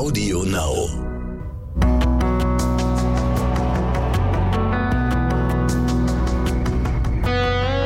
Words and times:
Audio 0.00 0.44
Now. 0.44 0.88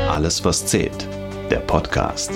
Alles, 0.09 0.45
was 0.45 0.65
zählt. 0.65 1.09
Der 1.51 1.59
Podcast. 1.59 2.31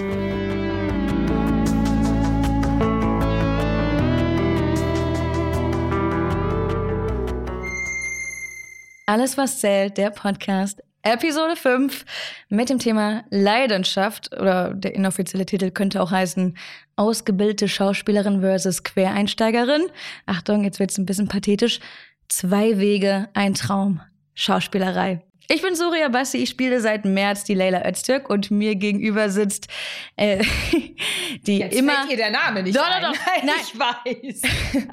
Alles, 9.06 9.38
was 9.38 9.60
zählt, 9.60 9.96
der 9.96 10.10
Podcast. 10.10 10.82
Episode 11.12 11.56
5 11.56 12.04
mit 12.50 12.68
dem 12.68 12.78
Thema 12.78 13.24
Leidenschaft 13.30 14.30
oder 14.38 14.74
der 14.74 14.94
inoffizielle 14.94 15.46
Titel 15.46 15.70
könnte 15.70 16.02
auch 16.02 16.10
heißen 16.10 16.56
Ausgebildete 16.96 17.66
Schauspielerin 17.66 18.42
versus 18.42 18.84
Quereinsteigerin. 18.84 19.86
Achtung, 20.26 20.64
jetzt 20.64 20.80
wird's 20.80 20.98
ein 20.98 21.06
bisschen 21.06 21.28
pathetisch. 21.28 21.80
Zwei 22.28 22.78
Wege, 22.78 23.30
ein 23.32 23.54
Traum. 23.54 24.02
Schauspielerei. 24.34 25.22
Ich 25.50 25.62
bin 25.62 25.74
Surya 25.74 26.08
Bassi, 26.08 26.36
ich 26.36 26.50
spiele 26.50 26.78
seit 26.78 27.06
März 27.06 27.44
die 27.44 27.54
Leila 27.54 27.82
Öztürk 27.88 28.28
und 28.28 28.50
mir 28.50 28.74
gegenüber 28.74 29.30
sitzt 29.30 29.68
äh, 30.16 30.44
die 31.46 31.60
Jetzt 31.60 31.74
immer... 31.74 31.94
fällt 31.94 32.10
ihr 32.10 32.16
der 32.18 32.30
Name 32.30 32.62
nicht 32.62 32.76
Doch, 32.76 32.86
ein. 32.86 33.02
doch, 33.02 33.12
doch. 33.12 33.42
Nein. 33.42 33.54
Ich 33.62 33.78
weiß. 33.78 34.42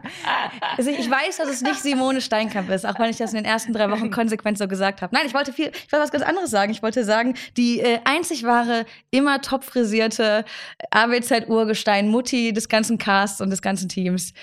Also 0.77 0.91
ich 0.91 1.09
weiß, 1.09 1.37
dass 1.37 1.49
es 1.49 1.61
nicht 1.61 1.79
Simone 1.79 2.21
Steinkamp 2.21 2.69
ist, 2.69 2.85
auch 2.85 2.97
wenn 2.99 3.09
ich 3.09 3.17
das 3.17 3.31
in 3.31 3.37
den 3.37 3.45
ersten 3.45 3.71
drei 3.73 3.89
Wochen 3.89 4.11
konsequent 4.11 4.57
so 4.57 4.67
gesagt 4.67 5.01
habe. 5.01 5.13
Nein, 5.13 5.25
ich 5.25 5.33
wollte 5.33 5.53
viel, 5.53 5.67
ich 5.67 5.91
wollte 5.91 6.03
was 6.03 6.11
ganz 6.11 6.23
anderes 6.23 6.51
sagen. 6.51 6.71
Ich 6.71 6.81
wollte 6.83 7.03
sagen, 7.03 7.35
die 7.55 7.79
äh, 7.79 7.99
einzig 8.03 8.43
wahre, 8.43 8.85
immer 9.11 9.41
top 9.41 9.63
frisierte 9.63 10.43
AWZ-Urgestein, 10.91 12.09
Mutti 12.09 12.51
des 12.53 12.67
ganzen 12.67 12.97
Casts 12.97 13.41
und 13.41 13.49
des 13.49 13.61
ganzen 13.61 13.87
Teams, 13.89 14.33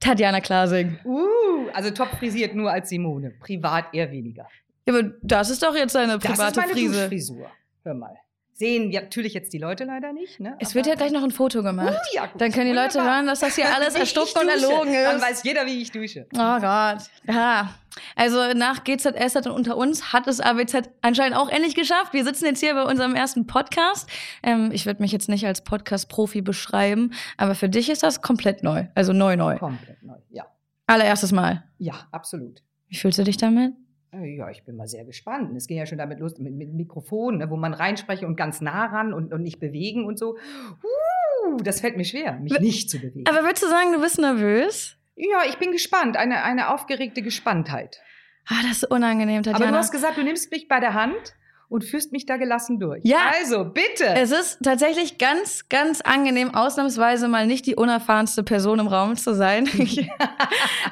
Tatjana 0.00 0.40
Klasing. 0.40 0.98
Uh, 1.04 1.68
also 1.72 1.90
top 1.90 2.08
frisiert 2.18 2.54
nur 2.54 2.70
als 2.70 2.88
Simone. 2.88 3.30
Privat 3.40 3.92
eher 3.92 4.10
weniger. 4.10 4.48
Ja, 4.86 4.94
aber 4.94 5.12
das 5.22 5.50
ist 5.50 5.62
doch 5.62 5.74
jetzt 5.74 5.92
seine 5.92 6.18
Das 6.18 6.24
ist 6.24 6.30
private 6.30 6.60
meine 6.60 6.72
Frise. 6.72 7.00
Duschfrisur. 7.00 7.50
Hör 7.84 7.94
mal. 7.94 8.16
Sehen 8.54 8.92
ja, 8.92 9.00
natürlich 9.00 9.32
jetzt 9.32 9.52
die 9.54 9.58
Leute 9.58 9.84
leider 9.84 10.12
nicht. 10.12 10.38
Ne? 10.38 10.56
Es 10.60 10.74
wird 10.74 10.86
ja 10.86 10.94
gleich 10.94 11.10
noch 11.10 11.22
ein 11.22 11.30
Foto 11.30 11.62
gemacht. 11.62 11.94
Uh, 11.94 12.14
ja, 12.16 12.26
gut. 12.26 12.40
Dann 12.40 12.52
können 12.52 12.66
die 12.66 12.72
Leute 12.76 12.94
Wunderbar. 12.94 13.16
hören, 13.16 13.26
dass 13.26 13.40
das 13.40 13.56
hier 13.56 13.64
alles 13.74 13.96
ich 13.96 14.16
und 14.16 14.48
erlogen 14.48 14.92
Dann 14.92 15.16
ist. 15.16 15.22
weiß 15.22 15.42
jeder, 15.42 15.64
wie 15.66 15.80
ich 15.80 15.90
dusche. 15.90 16.26
Oh 16.34 16.60
Gott. 16.60 17.02
Ja. 17.26 17.74
Also 18.14 18.52
nach 18.54 18.84
GZS 18.84 19.36
und 19.36 19.48
unter 19.48 19.76
uns 19.76 20.12
hat 20.12 20.26
es 20.26 20.40
AWZ 20.40 20.90
anscheinend 21.00 21.36
auch 21.36 21.48
endlich 21.48 21.74
geschafft. 21.74 22.12
Wir 22.12 22.24
sitzen 22.24 22.44
jetzt 22.44 22.60
hier 22.60 22.74
bei 22.74 22.84
unserem 22.84 23.14
ersten 23.14 23.46
Podcast. 23.46 24.08
Ähm, 24.42 24.70
ich 24.72 24.84
würde 24.84 25.00
mich 25.02 25.12
jetzt 25.12 25.28
nicht 25.28 25.46
als 25.46 25.64
Podcast-Profi 25.64 26.42
beschreiben, 26.42 27.12
aber 27.38 27.54
für 27.54 27.70
dich 27.70 27.88
ist 27.88 28.02
das 28.02 28.20
komplett 28.20 28.62
neu. 28.62 28.86
Also 28.94 29.12
neu, 29.12 29.36
neu. 29.36 29.56
Komplett 29.58 30.02
neu. 30.02 30.18
Ja. 30.30 30.46
Allererstes 30.86 31.32
Mal. 31.32 31.64
Ja, 31.78 32.06
absolut. 32.12 32.62
Wie 32.88 32.96
fühlst 32.96 33.18
du 33.18 33.24
dich 33.24 33.38
damit? 33.38 33.72
Äh, 34.12 34.36
Ja, 34.36 34.50
ich 34.50 34.64
bin 34.64 34.76
mal 34.76 34.86
sehr 34.86 35.04
gespannt. 35.04 35.56
Es 35.56 35.66
ging 35.66 35.78
ja 35.78 35.86
schon 35.86 35.98
damit 35.98 36.20
los 36.20 36.38
mit, 36.38 36.54
mit 36.54 36.72
Mikrofon, 36.72 37.38
ne, 37.38 37.50
wo 37.50 37.56
man 37.56 37.74
reinspreche 37.74 38.26
und 38.26 38.36
ganz 38.36 38.60
nah 38.60 38.86
ran 38.86 39.12
und, 39.12 39.32
und 39.32 39.42
nicht 39.42 39.60
bewegen 39.60 40.04
und 40.04 40.18
so. 40.18 40.36
Uh, 40.36 41.56
das 41.62 41.80
fällt 41.80 41.96
mir 41.96 42.04
schwer, 42.04 42.38
mich 42.38 42.58
nicht 42.60 42.90
zu 42.90 42.98
bewegen. 42.98 43.26
Aber 43.28 43.42
würdest 43.44 43.62
du 43.62 43.68
sagen, 43.68 43.92
du 43.92 44.00
bist 44.00 44.18
nervös? 44.18 44.96
Ja, 45.16 45.42
ich 45.48 45.58
bin 45.58 45.72
gespannt. 45.72 46.16
Eine, 46.16 46.42
eine 46.42 46.72
aufgeregte 46.72 47.22
Gespanntheit. 47.22 48.00
Ah, 48.46 48.62
das 48.62 48.82
ist 48.82 48.90
unangenehm, 48.90 49.42
Tatjana. 49.42 49.64
Aber 49.64 49.72
du 49.72 49.78
hast 49.78 49.92
gesagt, 49.92 50.16
du 50.16 50.22
nimmst 50.22 50.50
mich 50.50 50.68
bei 50.68 50.80
der 50.80 50.94
Hand 50.94 51.34
und 51.72 51.84
führst 51.84 52.12
mich 52.12 52.26
da 52.26 52.36
gelassen 52.36 52.78
durch. 52.78 53.00
Ja. 53.04 53.32
Also, 53.40 53.64
bitte. 53.64 54.04
Es 54.14 54.30
ist 54.30 54.58
tatsächlich 54.62 55.16
ganz, 55.18 55.68
ganz 55.68 56.02
angenehm, 56.02 56.54
ausnahmsweise 56.54 57.28
mal 57.28 57.46
nicht 57.46 57.66
die 57.66 57.74
unerfahrenste 57.76 58.42
Person 58.42 58.78
im 58.78 58.86
Raum 58.86 59.16
zu 59.16 59.34
sein. 59.34 59.68
Ich, 59.82 60.08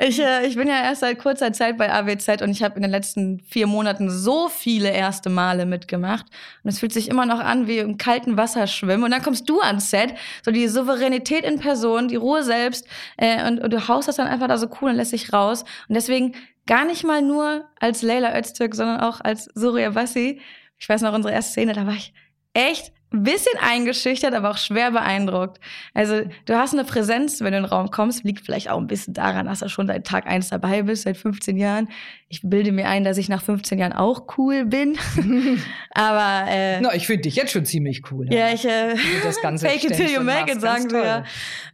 ich, 0.00 0.20
äh, 0.20 0.46
ich 0.46 0.56
bin 0.56 0.68
ja 0.68 0.82
erst 0.82 1.00
seit 1.00 1.18
kurzer 1.18 1.52
Zeit 1.52 1.76
bei 1.76 1.92
AWZ 1.92 2.42
und 2.42 2.50
ich 2.50 2.62
habe 2.62 2.76
in 2.76 2.82
den 2.82 2.90
letzten 2.90 3.40
vier 3.40 3.66
Monaten 3.66 4.10
so 4.10 4.48
viele 4.48 4.90
erste 4.90 5.30
Male 5.30 5.64
mitgemacht. 5.64 6.26
Und 6.64 6.70
es 6.70 6.80
fühlt 6.80 6.92
sich 6.92 7.08
immer 7.08 7.24
noch 7.24 7.38
an 7.38 7.66
wie 7.66 7.78
im 7.78 7.98
kalten 7.98 8.36
Wasser 8.36 8.66
schwimmen. 8.66 9.04
Und 9.04 9.10
dann 9.10 9.22
kommst 9.22 9.48
du 9.48 9.60
ans 9.60 9.90
Set, 9.90 10.14
so 10.44 10.50
die 10.50 10.66
Souveränität 10.66 11.44
in 11.44 11.58
Person, 11.60 12.08
die 12.08 12.16
Ruhe 12.16 12.42
selbst. 12.42 12.86
Äh, 13.16 13.46
und, 13.46 13.60
und 13.60 13.72
du 13.72 13.86
haust 13.88 14.08
das 14.08 14.16
dann 14.16 14.26
einfach 14.26 14.48
da 14.48 14.58
so 14.58 14.68
cool 14.80 14.90
und 14.90 14.96
lässt 14.96 15.12
dich 15.12 15.32
raus. 15.32 15.62
Und 15.88 15.94
deswegen 15.94 16.34
gar 16.66 16.84
nicht 16.84 17.04
mal 17.04 17.22
nur 17.22 17.64
als 17.78 18.02
Leila 18.02 18.38
Öztürk, 18.38 18.74
sondern 18.74 19.00
auch 19.00 19.20
als 19.20 19.48
Surya 19.54 19.90
Bassi. 19.90 20.40
Ich 20.78 20.88
weiß 20.88 21.02
noch, 21.02 21.14
unsere 21.14 21.34
erste 21.34 21.52
Szene, 21.52 21.72
da 21.72 21.86
war 21.86 21.94
ich 21.94 22.12
echt 22.52 22.92
ein 23.12 23.24
bisschen 23.24 23.58
eingeschüchtert, 23.60 24.34
aber 24.34 24.50
auch 24.50 24.56
schwer 24.56 24.92
beeindruckt. 24.92 25.58
Also 25.94 26.22
du 26.46 26.54
hast 26.54 26.74
eine 26.74 26.84
Präsenz, 26.84 27.40
wenn 27.40 27.50
du 27.50 27.58
in 27.58 27.64
den 27.64 27.70
Raum 27.70 27.90
kommst, 27.90 28.22
liegt 28.22 28.44
vielleicht 28.44 28.70
auch 28.70 28.78
ein 28.78 28.86
bisschen 28.86 29.14
daran, 29.14 29.46
dass 29.46 29.60
du 29.60 29.68
schon 29.68 29.88
seit 29.88 30.06
Tag 30.06 30.26
eins 30.26 30.50
dabei 30.50 30.82
bist, 30.82 31.02
seit 31.02 31.16
15 31.16 31.56
Jahren. 31.56 31.88
Ich 32.28 32.42
bilde 32.42 32.70
mir 32.70 32.88
ein, 32.88 33.02
dass 33.02 33.18
ich 33.18 33.28
nach 33.28 33.42
15 33.42 33.80
Jahren 33.80 33.92
auch 33.92 34.38
cool 34.38 34.64
bin. 34.64 34.96
aber 35.90 36.48
äh, 36.48 36.80
Na, 36.80 36.94
ich 36.94 37.06
finde 37.06 37.22
dich 37.22 37.34
jetzt 37.34 37.50
schon 37.50 37.64
ziemlich 37.64 38.02
cool. 38.12 38.32
ja, 38.32 38.52
ich 38.52 38.64
äh, 38.64 38.94
das 39.24 39.40
Ganze 39.42 39.68
fake 39.68 39.84
it 39.84 39.96
till 39.96 40.10
you 40.10 40.22
make 40.22 40.50
it, 40.50 40.60
sagen 40.60 40.88
toll. 40.88 41.24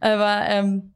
Aber 0.01 0.41
ähm, 0.47 0.93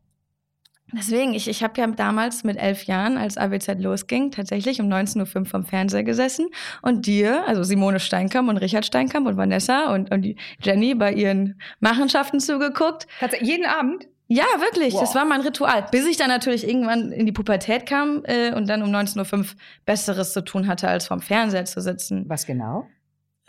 deswegen, 0.94 1.34
ich, 1.34 1.48
ich 1.48 1.64
habe 1.64 1.80
ja 1.80 1.88
damals 1.88 2.44
mit 2.44 2.58
elf 2.58 2.84
Jahren, 2.84 3.18
als 3.18 3.38
AWZ 3.38 3.80
losging, 3.80 4.32
tatsächlich 4.32 4.80
um 4.82 4.88
19.05 4.88 5.38
Uhr 5.40 5.46
vom 5.46 5.66
Fernseher 5.66 6.04
gesessen 6.04 6.48
und 6.82 7.06
dir, 7.06 7.48
also 7.48 7.64
Simone 7.64 8.00
Steinkamp 8.00 8.50
und 8.50 8.58
Richard 8.58 8.86
Steinkamp 8.86 9.28
und 9.28 9.38
Vanessa 9.38 9.94
und, 9.94 10.12
und 10.12 10.26
Jenny 10.62 10.96
bei 10.96 11.14
ihren 11.14 11.60
Machenschaften 11.80 12.40
zugeguckt. 12.40 13.08
Tatsächlich, 13.20 13.50
jeden 13.50 13.66
Abend? 13.66 14.08
Ja, 14.28 14.46
wirklich, 14.60 14.94
Wow. 14.94 15.02
das 15.02 15.14
war 15.14 15.26
mein 15.26 15.42
Ritual. 15.42 15.86
Bis 15.92 16.06
ich 16.08 16.16
dann 16.16 16.30
natürlich 16.30 16.66
irgendwann 16.66 17.12
in 17.12 17.26
die 17.26 17.34
Pubertät 17.34 17.86
kam 17.86 18.22
äh, 18.24 18.54
und 18.54 18.70
dann 18.70 18.82
um 18.82 18.90
19.05 18.90 19.38
Uhr 19.40 19.46
Besseres 19.86 20.32
zu 20.32 20.42
tun 20.42 20.68
hatte, 20.68 20.88
als 20.88 21.08
vorm 21.08 21.20
Fernseher 21.20 21.66
zu 21.66 21.82
sitzen. 21.82 22.24
Was 22.30 22.46
genau? 22.46 22.88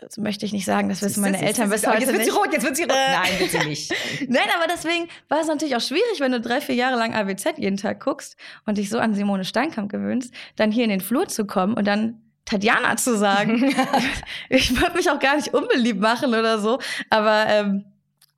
Das 0.05 0.17
möchte 0.17 0.45
ich 0.45 0.51
nicht 0.51 0.65
sagen, 0.65 0.89
das 0.89 1.01
wissen 1.01 1.21
meine 1.21 1.41
Eltern 1.41 1.69
du, 1.69 1.75
heute 1.75 2.01
Jetzt 2.01 2.11
wird 2.13 2.25
sie 2.25 2.29
rot, 2.31 2.51
jetzt 2.51 2.63
wird 2.63 2.75
sie 2.75 2.83
rot. 2.83 2.91
Nein, 2.95 3.39
wird 3.39 3.51
sie 3.51 3.69
nicht. 3.69 3.93
Nein, 4.27 4.47
aber 4.55 4.67
deswegen 4.67 5.07
war 5.29 5.39
es 5.39 5.47
natürlich 5.47 5.75
auch 5.75 5.81
schwierig, 5.81 6.19
wenn 6.19 6.31
du 6.31 6.41
drei, 6.41 6.59
vier 6.59 6.75
Jahre 6.75 6.97
lang 6.97 7.13
AWZ 7.13 7.57
jeden 7.57 7.77
Tag 7.77 8.03
guckst 8.03 8.35
und 8.65 8.77
dich 8.77 8.89
so 8.89 8.99
an 8.99 9.13
Simone 9.13 9.45
Steinkamp 9.45 9.89
gewöhnst, 9.89 10.33
dann 10.57 10.71
hier 10.71 10.83
in 10.83 10.89
den 10.89 11.01
Flur 11.01 11.27
zu 11.27 11.45
kommen 11.45 11.73
und 11.75 11.85
dann 11.85 12.21
Tatjana 12.45 12.97
zu 12.97 13.17
sagen. 13.17 13.73
ich 14.49 14.79
würde 14.79 14.97
mich 14.97 15.09
auch 15.09 15.19
gar 15.19 15.37
nicht 15.37 15.53
unbeliebt 15.53 16.01
machen 16.01 16.29
oder 16.29 16.59
so, 16.59 16.79
aber 17.09 17.45
ähm, 17.47 17.85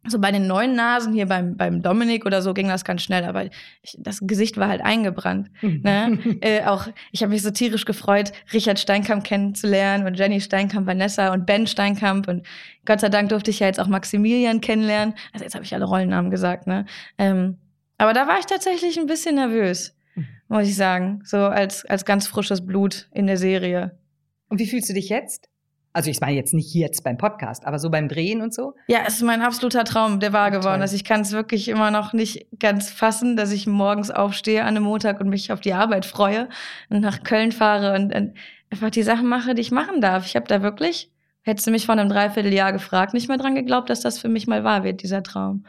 so 0.07 0.19
bei 0.19 0.31
den 0.31 0.47
neuen 0.47 0.75
Nasen 0.75 1.13
hier 1.13 1.25
beim, 1.25 1.57
beim 1.57 1.81
Dominik 1.81 2.25
oder 2.25 2.41
so 2.41 2.53
ging 2.53 2.67
das 2.67 2.85
ganz 2.85 3.01
schnell, 3.01 3.23
aber 3.23 3.45
ich, 3.45 3.97
das 3.99 4.19
Gesicht 4.21 4.57
war 4.57 4.67
halt 4.67 4.81
eingebrannt. 4.81 5.49
Ne? 5.61 6.19
äh, 6.41 6.63
auch 6.65 6.87
ich 7.11 7.23
habe 7.23 7.31
mich 7.31 7.41
so 7.41 7.51
tierisch 7.51 7.85
gefreut, 7.85 8.31
Richard 8.53 8.79
Steinkamp 8.79 9.23
kennenzulernen 9.23 10.05
und 10.05 10.17
Jenny 10.17 10.41
Steinkamp, 10.41 10.87
Vanessa 10.87 11.33
und 11.33 11.45
Ben 11.45 11.67
Steinkamp 11.67 12.27
und 12.27 12.45
Gott 12.85 12.99
sei 12.99 13.09
Dank 13.09 13.29
durfte 13.29 13.51
ich 13.51 13.59
ja 13.59 13.67
jetzt 13.67 13.79
auch 13.79 13.87
Maximilian 13.87 14.61
kennenlernen. 14.61 15.15
Also 15.33 15.43
jetzt 15.43 15.55
habe 15.55 15.65
ich 15.65 15.73
alle 15.73 15.85
Rollennamen 15.85 16.31
gesagt, 16.31 16.67
ne? 16.67 16.85
Ähm, 17.17 17.57
aber 17.97 18.13
da 18.13 18.27
war 18.27 18.39
ich 18.39 18.45
tatsächlich 18.45 18.99
ein 18.99 19.07
bisschen 19.07 19.35
nervös, 19.35 19.95
muss 20.49 20.67
ich 20.67 20.75
sagen, 20.75 21.21
so 21.23 21.37
als 21.37 21.85
als 21.85 22.05
ganz 22.05 22.27
frisches 22.27 22.65
Blut 22.65 23.07
in 23.11 23.27
der 23.27 23.37
Serie. 23.37 23.97
Und 24.49 24.59
wie 24.59 24.67
fühlst 24.67 24.89
du 24.89 24.93
dich 24.93 25.09
jetzt? 25.09 25.49
Also 25.95 26.09
ich 26.09 26.19
meine 26.19 26.35
jetzt 26.35 26.53
nicht 26.53 26.73
jetzt 26.73 27.05
beim 27.05 27.17
Podcast, 27.17 27.65
aber 27.65 27.79
so 27.79 27.89
beim 27.89 28.09
Drehen 28.09 28.41
und 28.41 28.53
so? 28.53 28.73
Ja, 28.87 29.03
es 29.07 29.15
ist 29.15 29.21
mein 29.21 29.41
absoluter 29.41 29.85
Traum, 29.85 30.19
der 30.19 30.33
wahr 30.33 30.51
geworden 30.51 30.81
ist. 30.81 30.91
Ich 30.91 31.05
kann 31.05 31.21
es 31.21 31.31
wirklich 31.31 31.69
immer 31.69 31.89
noch 31.89 32.11
nicht 32.11 32.47
ganz 32.59 32.91
fassen, 32.91 33.37
dass 33.37 33.53
ich 33.53 33.65
morgens 33.65 34.11
aufstehe 34.11 34.63
an 34.63 34.75
einem 34.75 34.83
Montag 34.83 35.21
und 35.21 35.29
mich 35.29 35.53
auf 35.53 35.61
die 35.61 35.71
Arbeit 35.71 36.05
freue 36.05 36.49
und 36.89 36.99
nach 36.99 37.23
Köln 37.23 37.53
fahre 37.53 37.95
und, 37.95 38.13
und 38.13 38.33
einfach 38.69 38.89
die 38.89 39.03
Sachen 39.03 39.29
mache, 39.29 39.55
die 39.55 39.61
ich 39.61 39.71
machen 39.71 40.01
darf. 40.01 40.25
Ich 40.25 40.35
habe 40.35 40.47
da 40.49 40.61
wirklich, 40.61 41.13
hättest 41.43 41.65
du 41.65 41.71
mich 41.71 41.85
vor 41.85 41.93
einem 41.93 42.09
Dreivierteljahr 42.09 42.73
gefragt, 42.73 43.13
nicht 43.13 43.29
mehr 43.29 43.37
dran 43.37 43.55
geglaubt, 43.55 43.89
dass 43.89 44.01
das 44.01 44.19
für 44.19 44.27
mich 44.27 44.47
mal 44.47 44.65
wahr 44.65 44.83
wird, 44.83 45.01
dieser 45.01 45.23
Traum. 45.23 45.65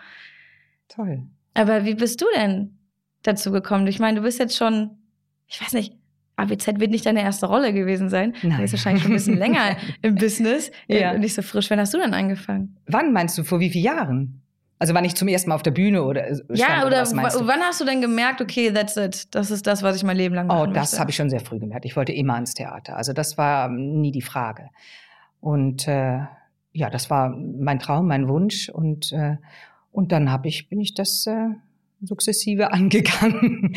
Toll. 0.89 1.23
Aber 1.55 1.85
wie 1.85 1.95
bist 1.95 2.21
du 2.21 2.27
denn 2.35 2.77
dazu 3.23 3.53
gekommen? 3.53 3.87
Ich 3.87 4.01
meine, 4.01 4.19
du 4.19 4.25
bist 4.25 4.41
jetzt 4.41 4.57
schon, 4.57 4.99
ich 5.47 5.63
weiß 5.63 5.73
nicht, 5.75 5.95
ABZ 6.37 6.67
wird 6.81 6.91
nicht 6.91 7.07
deine 7.07 7.23
erste 7.23 7.47
Rolle 7.47 7.73
gewesen 7.73 8.09
sein. 8.11 8.35
Nein. 8.43 8.53
Du 8.57 8.63
bist 8.63 8.75
wahrscheinlich 8.75 9.03
schon 9.03 9.13
ein 9.13 9.17
bisschen 9.17 9.39
länger 9.39 9.77
im 10.03 10.15
Business 10.17 10.71
Ja. 10.87 11.13
und 11.13 11.21
nicht 11.21 11.35
so 11.35 11.43
frisch. 11.43 11.71
Wann 11.71 11.81
hast 11.81 11.95
du 11.95 11.99
denn 11.99 12.13
angefangen? 12.15 12.77
Wann 12.87 13.13
meinst 13.13 13.37
du, 13.39 13.45
vor 13.45 13.59
wie 13.61 13.71
vielen 13.71 13.85
Jahren? 13.85 14.43
Also 14.79 14.93
wann 14.93 15.07
ich 15.07 15.15
zum 15.15 15.29
ersten 15.29 15.49
Mal 15.49 15.55
auf 15.55 15.63
der 15.63 15.71
Bühne 15.71 16.05
oder 16.05 16.27
äh, 16.29 16.37
Ja, 16.53 16.87
oder 16.87 17.03
du? 17.03 17.17
wann 17.17 17.61
hast 17.63 17.81
du 17.81 17.87
denn 17.87 18.03
gemerkt, 18.03 18.43
okay, 18.43 18.71
that's 18.71 18.97
it, 18.99 19.35
das 19.35 19.51
ist 19.51 19.67
das, 19.67 19.83
was 19.83 19.97
ich 19.97 20.05
mein 20.05 20.19
Leben 20.19 20.35
lang 20.35 20.49
machen 20.49 20.69
Oh, 20.69 20.73
das 20.73 21.01
habe 21.01 21.09
ich 21.11 21.17
schon 21.17 21.31
sehr 21.31 21.41
früh 21.41 21.59
gemerkt. 21.59 21.87
Ich 21.87 21.97
wollte 21.97 22.13
immer 22.13 22.37
ins 22.37 22.53
Theater. 22.53 22.95
Also 22.97 23.15
das 23.15 23.39
war 23.39 23.69
ähm, 23.71 24.01
nie 24.03 24.13
die 24.13 24.21
Frage. 24.21 24.69
Und 25.41 25.89
äh, 25.89 26.19
ja, 26.73 26.91
das 26.91 27.09
war 27.09 27.31
mein 27.31 27.79
Traum, 27.79 28.07
mein 28.09 28.29
Wunsch. 28.29 28.69
Und, 28.69 29.13
äh, 29.13 29.37
und 29.93 30.13
dann 30.13 30.31
hab 30.31 30.45
ich, 30.45 30.69
bin 30.69 30.79
ich 30.81 30.93
das 30.93 31.27
äh, 31.27 31.49
sukzessive 32.03 32.71
angegangen. 32.75 33.75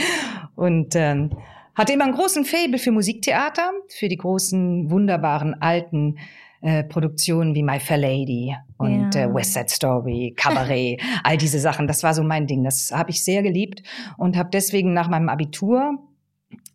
Und 0.56 0.96
ähm, 0.98 1.32
hatte 1.80 1.94
immer 1.94 2.04
einen 2.06 2.14
großen 2.14 2.46
Faible 2.46 2.78
für 2.80 2.92
Musiktheater, 2.92 3.72
für 3.88 4.08
die 4.08 4.18
großen, 4.18 4.90
wunderbaren, 4.92 5.60
alten 5.62 6.18
äh, 6.62 6.84
Produktionen 6.84 7.56
wie 7.56 7.64
My 7.64 7.80
Fair 7.80 7.98
Lady 7.98 8.56
und 8.78 9.16
Ja. 9.16 9.24
äh, 9.26 9.34
West 9.34 9.54
Side 9.54 9.70
Story, 9.70 10.34
Cabaret, 10.36 11.00
all 11.24 11.38
diese 11.38 11.60
Sachen. 11.60 11.88
Das 11.88 12.04
war 12.04 12.14
so 12.14 12.22
mein 12.24 12.48
Ding. 12.48 12.64
Das 12.66 12.92
habe 12.92 13.12
ich 13.12 13.24
sehr 13.24 13.42
geliebt 13.44 13.81
und 14.18 14.36
habe 14.36 14.50
deswegen 14.52 14.94
nach 14.94 15.08
meinem 15.10 15.30
Abitur 15.30 15.98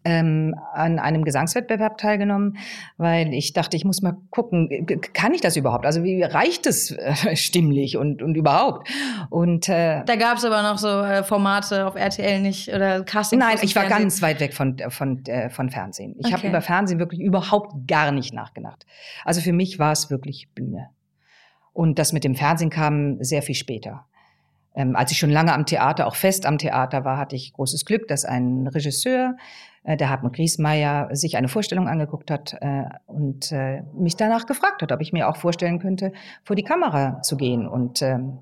ähm, 0.04 0.54
an 0.74 0.98
einem 0.98 1.24
Gesangswettbewerb 1.24 1.96
teilgenommen, 1.98 2.58
weil 2.98 3.32
ich 3.32 3.52
dachte, 3.54 3.76
ich 3.76 3.84
muss 3.84 4.02
mal 4.02 4.16
gucken, 4.30 4.68
g- 4.68 4.96
kann 4.98 5.32
ich 5.32 5.40
das 5.40 5.56
überhaupt? 5.56 5.86
Also 5.86 6.04
wie 6.04 6.22
reicht 6.22 6.66
es 6.66 6.90
äh, 6.90 7.34
stimmlich 7.36 7.96
und, 7.96 8.22
und 8.22 8.34
überhaupt? 8.34 8.88
Und 9.30 9.68
äh, 9.68 10.04
Da 10.04 10.16
gab 10.16 10.36
es 10.36 10.44
aber 10.44 10.62
noch 10.62 10.78
so 10.78 10.88
äh, 11.00 11.24
Formate 11.24 11.86
auf 11.86 11.94
RTL 11.96 12.40
nicht 12.40 12.68
oder 12.68 13.02
Casting. 13.04 13.38
Nein, 13.38 13.56
ich 13.62 13.74
war 13.76 13.86
ganz 13.88 14.20
weit 14.22 14.40
weg 14.40 14.52
von, 14.54 14.76
von, 14.90 15.24
äh, 15.26 15.48
von 15.50 15.70
Fernsehen. 15.70 16.14
Ich 16.18 16.26
habe 16.32 16.40
Okay. 16.40 16.48
über 16.48 16.60
Fernsehen 16.60 16.98
wirklich 16.98 17.20
überhaupt 17.20 17.88
gar 17.88 18.12
nicht 18.12 18.34
nachgedacht. 18.34 18.84
Also 19.24 19.40
für 19.40 19.52
mich 19.52 19.78
war 19.78 19.92
es 19.92 20.10
wirklich 20.10 20.48
Bühne. 20.54 20.90
Und 21.72 21.98
das 21.98 22.12
mit 22.12 22.24
dem 22.24 22.34
Fernsehen 22.34 22.70
kam 22.70 23.22
sehr 23.24 23.42
viel 23.42 23.54
später. 23.54 24.04
Ähm, 24.76 24.96
als 24.96 25.12
ich 25.12 25.18
schon 25.18 25.30
lange 25.30 25.52
am 25.54 25.66
Theater, 25.66 26.06
auch 26.06 26.16
fest 26.16 26.46
am 26.46 26.58
Theater 26.58 27.04
war, 27.04 27.16
hatte 27.16 27.36
ich 27.36 27.52
großes 27.52 27.84
Glück, 27.84 28.08
dass 28.08 28.24
ein 28.24 28.66
Regisseur, 28.66 29.36
äh, 29.36 29.40
der 29.84 30.08
Hartmut 30.08 30.32
Griesmeier, 30.34 31.08
sich 31.12 31.36
eine 31.36 31.48
Vorstellung 31.48 31.88
angeguckt 31.88 32.30
hat 32.30 32.56
äh, 32.60 32.84
und 33.06 33.52
äh, 33.52 33.82
mich 33.94 34.16
danach 34.16 34.46
gefragt 34.46 34.80
hat, 34.82 34.92
ob 34.92 35.00
ich 35.00 35.12
mir 35.12 35.28
auch 35.28 35.36
vorstellen 35.36 35.78
könnte, 35.78 36.12
vor 36.42 36.56
die 36.56 36.62
Kamera 36.62 37.20
zu 37.22 37.36
gehen. 37.36 37.66
Und 37.66 38.00
ähm, 38.00 38.38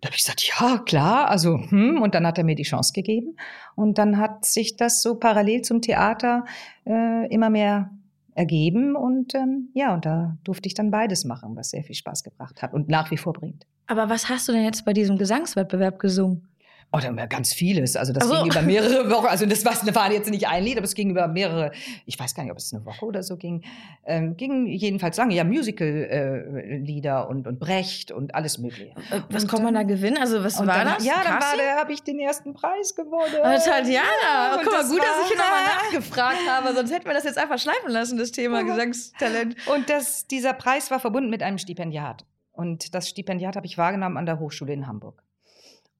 da 0.00 0.08
habe 0.08 0.16
ich 0.16 0.22
gesagt, 0.22 0.42
ja, 0.42 0.78
klar, 0.78 1.30
also, 1.30 1.58
hm, 1.58 2.02
und 2.02 2.14
dann 2.14 2.26
hat 2.26 2.36
er 2.36 2.44
mir 2.44 2.56
die 2.56 2.64
Chance 2.64 2.92
gegeben. 2.92 3.36
Und 3.74 3.98
dann 3.98 4.18
hat 4.18 4.44
sich 4.44 4.76
das 4.76 5.00
so 5.00 5.14
parallel 5.14 5.62
zum 5.62 5.80
Theater 5.80 6.44
äh, 6.86 7.26
immer 7.32 7.48
mehr 7.48 7.90
ergeben. 8.34 8.94
Und 8.94 9.34
ähm, 9.34 9.70
ja, 9.74 9.94
und 9.94 10.04
da 10.04 10.36
durfte 10.44 10.66
ich 10.66 10.74
dann 10.74 10.90
beides 10.90 11.24
machen, 11.24 11.56
was 11.56 11.70
sehr 11.70 11.84
viel 11.84 11.94
Spaß 11.94 12.22
gebracht 12.22 12.62
hat 12.62 12.74
und 12.74 12.88
nach 12.88 13.10
wie 13.10 13.16
vor 13.16 13.32
bringt. 13.32 13.66
Aber 13.86 14.08
was 14.08 14.28
hast 14.28 14.48
du 14.48 14.52
denn 14.52 14.64
jetzt 14.64 14.84
bei 14.84 14.92
diesem 14.92 15.18
Gesangswettbewerb 15.18 15.98
gesungen? 15.98 16.48
Oh, 16.94 16.98
da 17.00 17.16
war 17.16 17.26
ganz 17.26 17.54
vieles. 17.54 17.96
Also 17.96 18.12
das 18.12 18.24
Ach 18.24 18.28
so. 18.28 18.42
ging 18.42 18.52
über 18.52 18.60
mehrere 18.60 19.10
Wochen. 19.10 19.26
Also 19.26 19.46
das 19.46 19.64
war, 19.64 20.12
jetzt 20.12 20.28
nicht 20.30 20.46
ein 20.46 20.62
Lied, 20.62 20.76
aber 20.76 20.84
es 20.84 20.94
ging 20.94 21.08
über 21.08 21.26
mehrere, 21.26 21.72
ich 22.04 22.18
weiß 22.20 22.34
gar 22.34 22.42
nicht, 22.42 22.52
ob 22.52 22.58
es 22.58 22.72
eine 22.74 22.84
Woche 22.84 23.06
oder 23.06 23.22
so 23.22 23.38
ging. 23.38 23.62
Ähm, 24.04 24.36
ging 24.36 24.66
jedenfalls 24.66 25.16
lange, 25.16 25.34
ja, 25.34 25.44
Musical-Lieder 25.44 27.28
und, 27.30 27.46
und 27.46 27.58
Brecht 27.58 28.12
und 28.12 28.34
alles 28.34 28.58
mögliche. 28.58 28.90
Äh, 29.10 29.20
Was 29.30 29.44
Und, 29.44 29.50
kommt 29.50 29.64
man 29.64 29.72
da 29.72 29.84
gewinnen? 29.84 30.18
Also 30.18 30.44
was 30.44 30.58
war 30.58 30.66
dann, 30.66 30.86
das? 30.86 31.04
Ja, 31.04 31.22
dann 31.24 31.40
der, 31.56 31.76
habe 31.76 31.94
ich 31.94 32.02
den 32.02 32.20
ersten 32.20 32.52
Preis 32.52 32.94
gewonnen. 32.94 33.36
Oh, 33.38 33.42
Tatjana, 33.42 34.56
und 34.56 34.64
guck 34.64 34.72
mal, 34.72 34.78
das 34.80 34.90
gut, 34.90 34.98
dass 34.98 35.22
ich 35.22 35.28
hier 35.28 35.38
nochmal 35.38 35.64
nachgefragt 35.82 36.46
habe, 36.46 36.74
sonst 36.74 36.92
hätten 36.92 37.06
wir 37.06 37.14
das 37.14 37.24
jetzt 37.24 37.38
einfach 37.38 37.58
schleifen 37.58 37.90
lassen, 37.90 38.18
das 38.18 38.32
Thema. 38.32 38.62
Gesangstalent. 38.64 39.56
Und 39.74 39.88
das, 39.88 40.26
dieser 40.26 40.52
Preis 40.52 40.90
war 40.90 41.00
verbunden 41.00 41.30
mit 41.30 41.42
einem 41.42 41.56
Stipendiat. 41.56 42.26
Und 42.52 42.94
das 42.94 43.08
Stipendiat 43.08 43.56
habe 43.56 43.66
ich 43.66 43.78
wahrgenommen 43.78 44.18
an 44.18 44.26
der 44.26 44.38
Hochschule 44.38 44.74
in 44.74 44.86
Hamburg. 44.86 45.22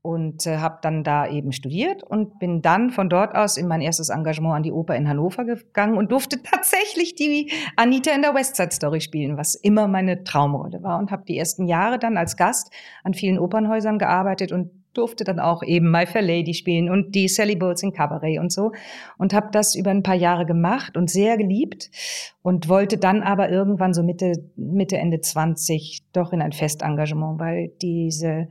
Und 0.02 0.46
äh, 0.46 0.58
habe 0.58 0.78
dann 0.82 1.04
da 1.04 1.28
eben 1.28 1.52
studiert 1.52 2.02
und 2.02 2.40
bin 2.40 2.60
dann 2.60 2.90
von 2.90 3.08
dort 3.08 3.36
aus 3.36 3.56
in 3.56 3.68
mein 3.68 3.80
erstes 3.80 4.08
Engagement 4.08 4.56
an 4.56 4.62
die 4.64 4.72
Oper 4.72 4.96
in 4.96 5.08
Hannover 5.08 5.44
gegangen 5.44 5.96
und 5.96 6.10
durfte 6.10 6.42
tatsächlich 6.42 7.14
die 7.14 7.52
Anita 7.76 8.10
in 8.12 8.22
der 8.22 8.34
West 8.34 8.56
Side 8.56 8.72
Story 8.72 9.00
spielen, 9.00 9.36
was 9.36 9.54
immer 9.54 9.86
meine 9.86 10.24
Traumrolle 10.24 10.82
war. 10.82 10.98
Und 10.98 11.12
habe 11.12 11.24
die 11.26 11.38
ersten 11.38 11.68
Jahre 11.68 12.00
dann 12.00 12.16
als 12.16 12.36
Gast 12.36 12.72
an 13.04 13.14
vielen 13.14 13.38
Opernhäusern 13.38 13.98
gearbeitet 13.98 14.50
und 14.50 14.70
durfte 14.94 15.24
dann 15.24 15.40
auch 15.40 15.62
eben 15.62 15.90
My 15.90 16.06
Fair 16.06 16.22
Lady 16.22 16.54
spielen 16.54 16.90
und 16.90 17.14
die 17.14 17.28
Sally 17.28 17.56
Bowles 17.56 17.82
in 17.82 17.92
Cabaret 17.92 18.38
und 18.38 18.52
so. 18.52 18.72
Und 19.18 19.32
habe 19.32 19.48
das 19.52 19.74
über 19.74 19.90
ein 19.90 20.02
paar 20.02 20.14
Jahre 20.14 20.46
gemacht 20.46 20.96
und 20.96 21.10
sehr 21.10 21.36
geliebt 21.36 21.90
und 22.42 22.68
wollte 22.68 22.98
dann 22.98 23.22
aber 23.22 23.50
irgendwann 23.50 23.94
so 23.94 24.02
Mitte, 24.02 24.32
Mitte, 24.56 24.98
Ende 24.98 25.20
20 25.20 26.00
doch 26.12 26.32
in 26.32 26.42
ein 26.42 26.52
Festengagement, 26.52 27.40
weil 27.40 27.72
diese, 27.80 28.48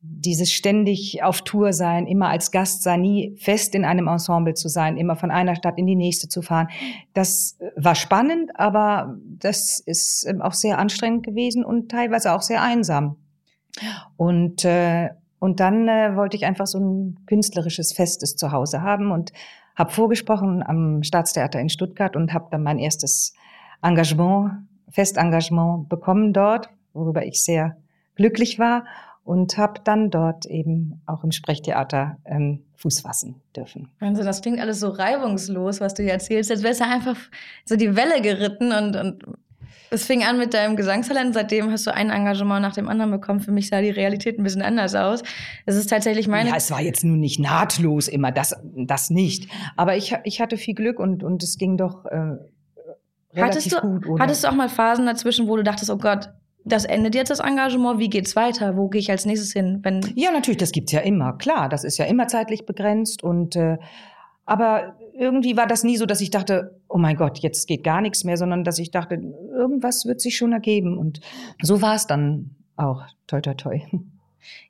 dieses 0.00 0.52
ständig 0.52 1.22
auf 1.22 1.42
Tour 1.42 1.72
sein, 1.72 2.06
immer 2.06 2.28
als 2.28 2.50
Gast 2.50 2.82
sein, 2.82 3.00
nie 3.00 3.36
fest 3.38 3.74
in 3.74 3.84
einem 3.84 4.08
Ensemble 4.08 4.54
zu 4.54 4.68
sein, 4.68 4.96
immer 4.96 5.16
von 5.16 5.30
einer 5.30 5.54
Stadt 5.54 5.78
in 5.78 5.86
die 5.86 5.96
nächste 5.96 6.28
zu 6.28 6.42
fahren, 6.42 6.68
das 7.14 7.58
war 7.76 7.94
spannend, 7.94 8.50
aber 8.54 9.16
das 9.38 9.80
ist 9.80 10.26
ähm, 10.28 10.42
auch 10.42 10.52
sehr 10.52 10.78
anstrengend 10.78 11.24
gewesen 11.24 11.64
und 11.64 11.90
teilweise 11.90 12.32
auch 12.32 12.42
sehr 12.42 12.62
einsam. 12.62 13.16
Und, 14.16 14.64
äh, 14.64 15.10
und 15.38 15.60
dann 15.60 15.88
äh, 15.88 16.16
wollte 16.16 16.36
ich 16.36 16.46
einfach 16.46 16.66
so 16.66 16.78
ein 16.78 17.18
künstlerisches 17.26 17.92
Festes 17.92 18.36
zu 18.36 18.52
Hause 18.52 18.82
haben 18.82 19.10
und 19.10 19.32
habe 19.74 19.92
vorgesprochen 19.92 20.62
am 20.62 21.02
Staatstheater 21.02 21.60
in 21.60 21.68
Stuttgart 21.68 22.16
und 22.16 22.32
habe 22.32 22.48
dann 22.50 22.62
mein 22.62 22.78
erstes 22.78 23.34
Engagement, 23.82 24.52
Festengagement 24.88 25.88
bekommen 25.88 26.32
dort, 26.32 26.70
worüber 26.94 27.26
ich 27.26 27.42
sehr 27.42 27.76
glücklich 28.14 28.58
war 28.58 28.84
und 29.26 29.58
habe 29.58 29.80
dann 29.82 30.10
dort 30.10 30.46
eben 30.46 31.02
auch 31.04 31.24
im 31.24 31.32
Sprechtheater 31.32 32.16
ähm, 32.24 32.62
Fuß 32.76 33.00
fassen 33.00 33.42
dürfen. 33.56 33.88
Also 34.00 34.22
das 34.22 34.40
klingt 34.40 34.60
alles 34.60 34.78
so 34.78 34.88
reibungslos, 34.88 35.80
was 35.80 35.94
du 35.94 36.04
hier 36.04 36.12
erzählst, 36.12 36.50
als 36.50 36.62
wärst 36.62 36.80
du 36.80 36.84
einfach 36.84 37.16
so 37.64 37.76
die 37.76 37.96
Welle 37.96 38.22
geritten 38.22 38.72
und, 38.72 38.94
und 38.94 39.24
es 39.90 40.06
fing 40.06 40.22
an 40.22 40.38
mit 40.38 40.54
deinem 40.54 40.76
Gesangstalent. 40.76 41.34
Seitdem 41.34 41.70
hast 41.72 41.86
du 41.86 41.94
ein 41.94 42.10
Engagement 42.10 42.62
nach 42.62 42.74
dem 42.74 42.88
anderen 42.88 43.10
bekommen. 43.10 43.40
Für 43.40 43.50
mich 43.50 43.68
sah 43.68 43.80
die 43.80 43.90
Realität 43.90 44.38
ein 44.38 44.44
bisschen 44.44 44.62
anders 44.62 44.94
aus. 44.94 45.22
Es 45.64 45.74
ist 45.74 45.90
tatsächlich 45.90 46.28
meine. 46.28 46.50
Ja, 46.50 46.56
es 46.56 46.70
war 46.70 46.80
jetzt 46.80 47.02
nun 47.04 47.18
nicht 47.18 47.40
nahtlos 47.40 48.06
immer, 48.06 48.30
das, 48.30 48.54
das 48.62 49.10
nicht. 49.10 49.50
Aber 49.76 49.96
ich, 49.96 50.14
ich 50.22 50.40
hatte 50.40 50.56
viel 50.56 50.74
Glück 50.74 51.00
und, 51.00 51.24
und 51.24 51.42
es 51.42 51.56
ging 51.58 51.76
doch 51.76 52.04
äh, 52.04 52.16
relativ 52.16 53.36
hattest, 53.36 53.72
du, 53.72 53.80
gut. 53.80 54.06
ohne- 54.06 54.22
hattest 54.22 54.44
du 54.44 54.48
auch 54.48 54.54
mal 54.54 54.68
Phasen 54.68 55.06
dazwischen, 55.06 55.48
wo 55.48 55.56
du 55.56 55.64
dachtest, 55.64 55.90
oh 55.90 55.98
Gott, 55.98 56.30
das 56.66 56.84
endet 56.84 57.14
jetzt 57.14 57.30
das 57.30 57.40
Engagement, 57.40 57.98
wie 58.00 58.10
geht's 58.10 58.34
weiter? 58.34 58.76
Wo 58.76 58.88
gehe 58.88 59.00
ich 59.00 59.10
als 59.10 59.24
nächstes 59.24 59.52
hin? 59.52 59.78
Wenn 59.82 60.00
Ja, 60.16 60.32
natürlich, 60.32 60.58
das 60.58 60.72
gibt's 60.72 60.92
ja 60.92 61.00
immer, 61.00 61.32
klar. 61.34 61.68
Das 61.68 61.84
ist 61.84 61.96
ja 61.96 62.04
immer 62.06 62.26
zeitlich 62.26 62.66
begrenzt 62.66 63.22
und 63.22 63.56
äh, 63.56 63.78
aber 64.44 64.96
irgendwie 65.18 65.56
war 65.56 65.66
das 65.66 65.82
nie 65.82 65.96
so, 65.96 66.06
dass 66.06 66.20
ich 66.20 66.30
dachte, 66.30 66.80
oh 66.88 66.98
mein 66.98 67.16
Gott, 67.16 67.38
jetzt 67.38 67.66
geht 67.66 67.82
gar 67.82 68.00
nichts 68.00 68.22
mehr, 68.24 68.36
sondern 68.36 68.64
dass 68.64 68.78
ich 68.78 68.90
dachte, 68.90 69.16
irgendwas 69.52 70.06
wird 70.06 70.20
sich 70.20 70.36
schon 70.36 70.52
ergeben. 70.52 70.98
Und 70.98 71.20
so 71.62 71.82
war 71.82 71.94
es 71.94 72.06
dann 72.06 72.50
auch. 72.76 73.02
Toi, 73.26 73.40
toi, 73.40 73.54
toi. 73.54 73.80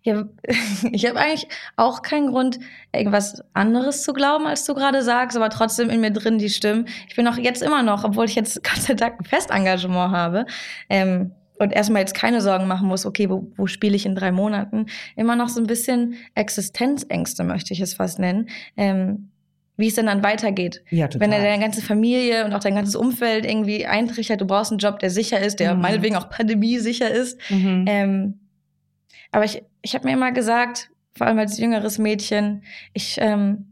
Ja, 0.03 0.25
ich 0.93 1.07
habe 1.07 1.19
eigentlich 1.19 1.49
auch 1.77 2.03
keinen 2.03 2.29
Grund, 2.29 2.59
irgendwas 2.95 3.43
anderes 3.53 4.03
zu 4.03 4.15
glauben, 4.15 4.47
als 4.47 4.65
du 4.65 4.75
gerade 4.75 5.03
sagst, 5.03 5.37
aber 5.37 5.51
trotzdem 5.51 5.91
in 5.91 6.01
mir 6.01 6.11
drin 6.11 6.39
die 6.39 6.49
Stimmen. 6.49 6.89
Ich 7.09 7.17
bin 7.17 7.29
auch 7.29 7.37
jetzt 7.37 7.63
immer 7.63 7.83
noch, 7.83 8.05
obwohl 8.05 8.25
ich 8.25 8.35
jetzt 8.35 8.65
Gott 8.65 8.83
sei 8.83 8.95
Dank 8.95 9.21
ein 9.21 9.25
Festengagement 9.25 10.13
habe 10.13 10.47
ähm, 10.89 11.33
und 11.59 11.73
erstmal 11.73 12.01
jetzt 12.01 12.15
keine 12.15 12.41
Sorgen 12.41 12.67
machen 12.67 12.89
muss, 12.89 13.07
okay, 13.07 13.29
wo, 13.31 13.51
wo 13.57 13.67
spiele 13.67 13.97
ich 13.97 14.07
in 14.07 14.15
drei 14.15 14.33
Monaten, 14.33 14.87
immer 15.17 15.37
noch 15.37 15.49
so 15.49 15.61
ein 15.61 15.67
bisschen 15.67 16.15
Existenzängste, 16.35 17.45
möchte 17.45 17.73
ich 17.73 17.81
es 17.81 17.95
fast 17.95 18.19
nennen. 18.19 18.49
Ähm, 18.77 19.31
wie 19.79 19.89
es 19.89 19.95
denn 19.95 20.07
dann 20.07 20.23
weitergeht. 20.23 20.83
Ja, 20.89 21.07
total. 21.07 21.21
Wenn 21.21 21.31
deine 21.43 21.61
ganze 21.63 21.83
Familie 21.83 22.47
und 22.47 22.55
auch 22.55 22.61
dein 22.61 22.75
ganzes 22.75 22.97
Umfeld 22.97 23.45
irgendwie 23.45 23.85
eintrichtert, 23.85 24.41
du 24.41 24.47
brauchst 24.47 24.73
einen 24.73 24.79
Job, 24.79 25.01
der 25.01 25.11
sicher 25.11 25.39
ist, 25.39 25.61
der 25.61 25.75
Mhm. 25.75 25.83
meinetwegen 25.83 26.17
auch 26.17 26.31
pandemiesicher 26.31 27.11
ist. 27.11 27.39
mhm. 27.51 27.85
Ähm, 27.87 28.41
aber 29.33 29.45
ich, 29.45 29.63
ich 29.83 29.95
habe 29.95 30.07
mir 30.07 30.15
immer 30.15 30.33
gesagt, 30.33 30.89
vor 31.15 31.27
allem 31.27 31.39
als 31.39 31.59
jüngeres 31.59 31.99
Mädchen, 31.99 32.63
ich, 32.95 33.19
ähm, 33.21 33.67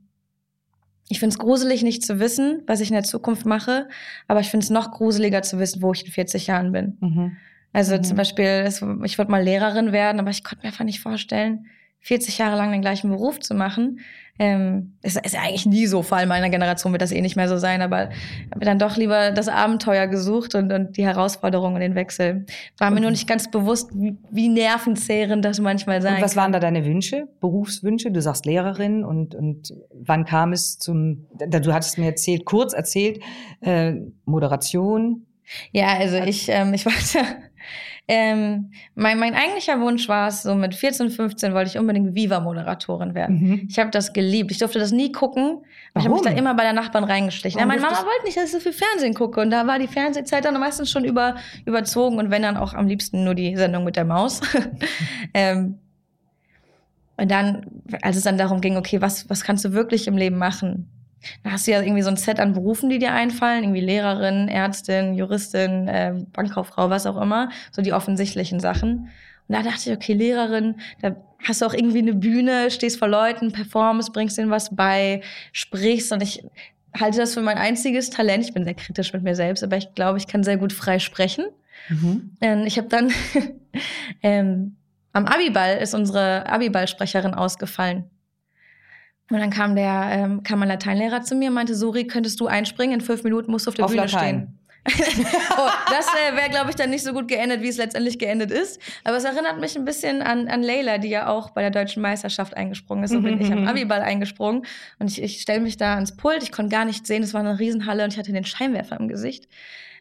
ich 1.09 1.21
finde 1.21 1.33
es 1.35 1.39
gruselig, 1.39 1.83
nicht 1.83 2.05
zu 2.05 2.21
wissen, 2.21 2.63
was 2.67 2.81
ich 2.81 2.89
in 2.89 2.95
der 2.95 3.05
Zukunft 3.05 3.47
mache, 3.47 3.89
aber 4.29 4.41
ich 4.41 4.51
finde 4.51 4.65
es 4.65 4.71
noch 4.71 4.91
gruseliger 4.91 5.41
zu 5.41 5.59
wissen, 5.59 5.81
wo 5.81 5.93
ich 5.93 6.05
in 6.05 6.13
40 6.13 6.47
Jahren 6.49 6.73
bin. 6.73 6.99
Mhm. 7.01 7.37
Also 7.75 7.97
Mhm. 7.97 8.05
zum 8.05 8.17
Beispiel, 8.17 8.67
ich 9.05 9.19
wollte 9.19 9.31
mal 9.31 9.43
Lehrerin 9.43 9.93
werden, 9.93 10.19
aber 10.21 10.31
ich 10.31 10.43
konnte 10.43 10.63
mir 10.65 10.69
einfach 10.69 10.85
nicht 10.85 11.01
vorstellen, 11.01 11.67
40 12.01 12.39
Jahre 12.39 12.57
lang 12.57 12.71
den 12.71 12.83
gleichen 12.83 13.11
Beruf 13.11 13.41
zu 13.41 13.55
machen. 13.55 14.01
Ähm, 14.39 14.95
ist, 15.03 15.17
ist 15.25 15.37
eigentlich 15.39 15.65
nie 15.65 15.87
so, 15.87 16.03
vor 16.03 16.19
allem 16.19 16.29
meiner 16.29 16.51
Generation 16.51 16.93
wird 16.93 17.03
das 17.03 17.13
eh 17.13 17.21
nicht 17.21 17.37
mehr 17.37 17.49
so 17.49 17.57
sein, 17.57 17.83
aber 17.83 17.99
habe 17.99 18.59
mir 18.59 18.65
dann 18.65 18.81
doch 18.81 18.97
lieber 18.97 19.31
das 19.31 19.49
Abenteuer 19.49 20.09
gesucht 20.09 20.57
und, 20.57 20.73
und 20.73 20.97
die 20.97 21.05
Herausforderung 21.05 21.75
und 21.75 21.81
den 21.81 21.95
Wechsel. 21.95 22.45
War 22.79 22.91
mir 22.91 23.01
nur 23.01 23.13
nicht 23.13 23.29
ganz 23.29 23.49
bewusst, 23.49 23.91
wie, 23.95 24.17
wie 24.33 24.49
nervenzehrend 24.49 25.45
das 25.45 25.61
manchmal 25.61 26.03
sein 26.03 26.17
Und 26.17 26.23
was 26.23 26.35
waren 26.35 26.51
da 26.51 26.59
deine 26.59 26.85
Wünsche, 26.85 27.29
Berufswünsche? 27.41 28.11
Du 28.11 28.21
sagst 28.21 28.45
Lehrerin 28.45 29.05
und, 29.05 29.37
und 29.37 29.73
wann 29.93 30.25
kam 30.25 30.53
es 30.53 30.79
zum, 30.79 31.27
du 31.39 31.73
hattest 31.73 31.99
mir 31.99 32.07
erzählt, 32.07 32.45
kurz 32.45 32.73
erzählt, 32.73 33.21
äh, 33.61 33.95
Moderation. 34.25 35.27
Ja, 35.71 35.97
also 35.99 36.17
ich, 36.17 36.49
ähm, 36.49 36.75
ich 36.75 36.87
wollte, 36.87 37.25
ähm, 38.07 38.71
mein, 38.95 39.19
mein 39.19 39.35
eigentlicher 39.35 39.81
Wunsch 39.81 40.09
war 40.09 40.29
es, 40.29 40.43
so 40.43 40.55
mit 40.55 40.75
14, 40.75 41.09
15 41.09 41.55
wollte 41.55 41.71
ich 41.71 41.79
unbedingt 41.79 42.15
Viva-Moderatorin 42.15 43.15
werden. 43.15 43.41
Mhm. 43.41 43.69
Ich 43.71 43.79
habe 43.79 43.91
das 43.91 44.13
geliebt. 44.13 44.51
Ich 44.51 44.59
durfte 44.59 44.79
das 44.79 44.93
nie 44.93 45.11
gucken. 45.11 45.65
Ich 45.97 46.05
habe 46.05 46.13
mich 46.13 46.23
da 46.23 46.31
immer 46.31 46.55
bei 46.55 46.65
der 46.65 46.75
Nachbarn 46.75 47.05
reingeschlichen. 47.05 47.59
Ja, 47.59 47.65
meine 47.65 47.81
Mama 47.81 47.97
wollte 47.97 48.27
nicht, 48.27 48.37
dass 48.37 48.45
ich 48.45 48.53
so 48.53 48.61
viel 48.61 48.75
Fernsehen 48.75 49.15
gucke. 49.15 49.41
Und 49.41 49.51
da 49.51 49.67
war 49.67 49.79
die 49.79 49.89
Fernsehzeit 49.89 50.45
dann 50.45 50.59
meistens 50.61 50.91
schon 50.91 51.05
über, 51.05 51.37
überzogen. 51.65 52.19
Und 52.19 52.31
wenn 52.31 52.43
dann 52.43 52.59
auch 52.59 52.75
am 52.75 52.87
liebsten 52.87 53.25
nur 53.25 53.35
die 53.35 53.57
Sendung 53.57 53.85
mit 53.85 53.97
der 53.97 54.05
Maus. 54.05 54.43
ähm, 55.35 55.79
und 57.17 57.31
dann, 57.31 57.67
als 58.03 58.17
es 58.17 58.25
dann 58.25 58.37
darum 58.37 58.61
ging, 58.61 58.77
okay, 58.77 59.01
was, 59.01 59.31
was 59.31 59.45
kannst 59.45 59.65
du 59.65 59.73
wirklich 59.73 60.09
im 60.09 60.19
Leben 60.19 60.37
machen? 60.37 60.91
Da 61.43 61.51
hast 61.51 61.67
du 61.67 61.73
ja 61.73 61.81
irgendwie 61.81 62.03
so 62.03 62.09
ein 62.09 62.17
Set 62.17 62.41
an 62.41 62.53
Berufen, 62.53 62.91
die 62.91 62.99
dir 62.99 63.13
einfallen, 63.13 63.65
irgendwie 63.65 63.81
Lehrerin, 63.81 64.49
Ärztin, 64.49 65.15
Juristin, 65.15 65.89
äh, 65.89 66.15
Bankkauffrau, 66.33 66.91
was 66.91 67.07
auch 67.07 67.21
immer, 67.21 67.51
so 67.73 67.83
die 67.83 67.93
offensichtlichen 67.93 68.61
Sachen. 68.61 69.09
Und 69.49 69.57
da 69.57 69.63
dachte 69.63 69.91
ich, 69.91 69.97
okay, 69.97 70.15
Lehrerin, 70.15 70.77
da 71.03 71.17
hast 71.47 71.61
du 71.61 71.67
auch 71.67 71.75
irgendwie 71.75 71.99
eine 71.99 72.15
Bühne, 72.15 72.71
stehst 72.71 72.99
vor 72.99 73.09
Leuten, 73.09 73.53
performst, 73.53 74.13
bringst 74.13 74.39
denen 74.39 74.51
was 74.51 74.75
bei, 74.75 75.21
sprichst 75.53 76.13
und 76.13 76.23
ich 76.23 76.45
halte 76.99 77.19
das 77.19 77.35
für 77.35 77.43
mein 77.43 77.59
einziges 77.59 78.11
Talent. 78.11 78.45
Ich 78.45 78.55
bin 78.55 78.65
sehr 78.65 78.75
kritisch 78.75 79.13
mit 79.13 79.23
mir 79.23 79.35
selbst, 79.35 79.63
aber 79.65 79.77
ich 79.77 79.95
glaube, 79.95 80.19
ich 80.19 80.27
kann 80.27 80.45
sehr 80.45 80.57
gut 80.57 80.73
frei 80.73 80.99
sprechen. 80.99 81.47
Mhm. 81.89 82.37
Ähm, 82.41 82.65
ich 82.67 82.79
habe 82.79 82.89
dann 82.89 83.13
ähm, 84.23 84.77
am 85.13 85.27
Abiball 85.27 85.79
ist 85.79 85.95
unsere 85.95 86.47
Abiball-Sprecherin 86.47 87.35
ausgefallen. 87.35 88.05
Und 89.31 89.39
dann 89.39 89.51
kam 89.51 89.75
der, 89.75 90.09
ähm, 90.11 90.43
kam 90.43 90.63
ein 90.63 90.69
Lateinlehrer 90.69 91.23
zu 91.23 91.35
mir 91.35 91.49
und 91.49 91.55
meinte, 91.55 91.75
Suri, 91.75 92.07
könntest 92.07 92.41
du 92.41 92.47
einspringen? 92.47 92.95
In 92.95 93.01
fünf 93.01 93.25
Minuten 93.25 93.51
musst 93.51 93.67
du 93.67 93.71
auf 93.71 93.75
der 93.75 93.87
auf 93.87 93.91
Bühne 93.91 94.03
Latein. 94.03 94.19
stehen. 94.19 94.59
oh, 94.87 95.71
das 95.91 96.07
äh, 96.09 96.37
wäre, 96.37 96.51
glaube 96.51 96.71
ich, 96.71 96.77
dann 96.77 96.91
nicht 96.91 97.05
so 97.05 97.13
gut 97.13 97.29
geendet, 97.29 97.63
wie 97.63 97.69
es 97.69 97.77
letztendlich 97.79 98.19
geendet 98.19 98.51
ist. 98.51 98.81
Aber 99.05 99.17
es 99.17 99.25
erinnert 99.25 99.59
mich 99.59 99.77
ein 99.77 99.85
bisschen 99.85 100.21
an, 100.21 100.49
an 100.49 100.63
Leila, 100.63 100.99
die 100.99 101.09
ja 101.09 101.29
auch 101.29 101.51
bei 101.51 101.63
der 101.63 101.71
deutschen 101.71 102.03
Meisterschaft 102.03 102.57
eingesprungen 102.57 103.05
ist. 103.05 103.13
So 103.13 103.21
bin 103.21 103.41
ich 103.41 103.51
am 103.51 103.67
Abiball 103.67 104.03
eingesprungen. 104.03 104.67
Und 104.99 105.11
ich, 105.11 105.23
ich 105.23 105.41
stelle 105.41 105.61
mich 105.61 105.77
da 105.77 105.95
ans 105.95 106.17
Pult. 106.17 106.43
Ich 106.43 106.53
konnte 106.53 106.71
gar 106.71 106.85
nichts 106.85 107.09
sehen. 107.09 107.23
Es 107.23 107.33
war 107.33 107.41
eine 107.41 107.59
Riesenhalle 107.59 108.05
und 108.05 108.13
ich 108.13 108.19
hatte 108.19 108.33
den 108.33 108.45
Scheinwerfer 108.45 108.99
im 109.01 109.09
Gesicht 109.09 109.49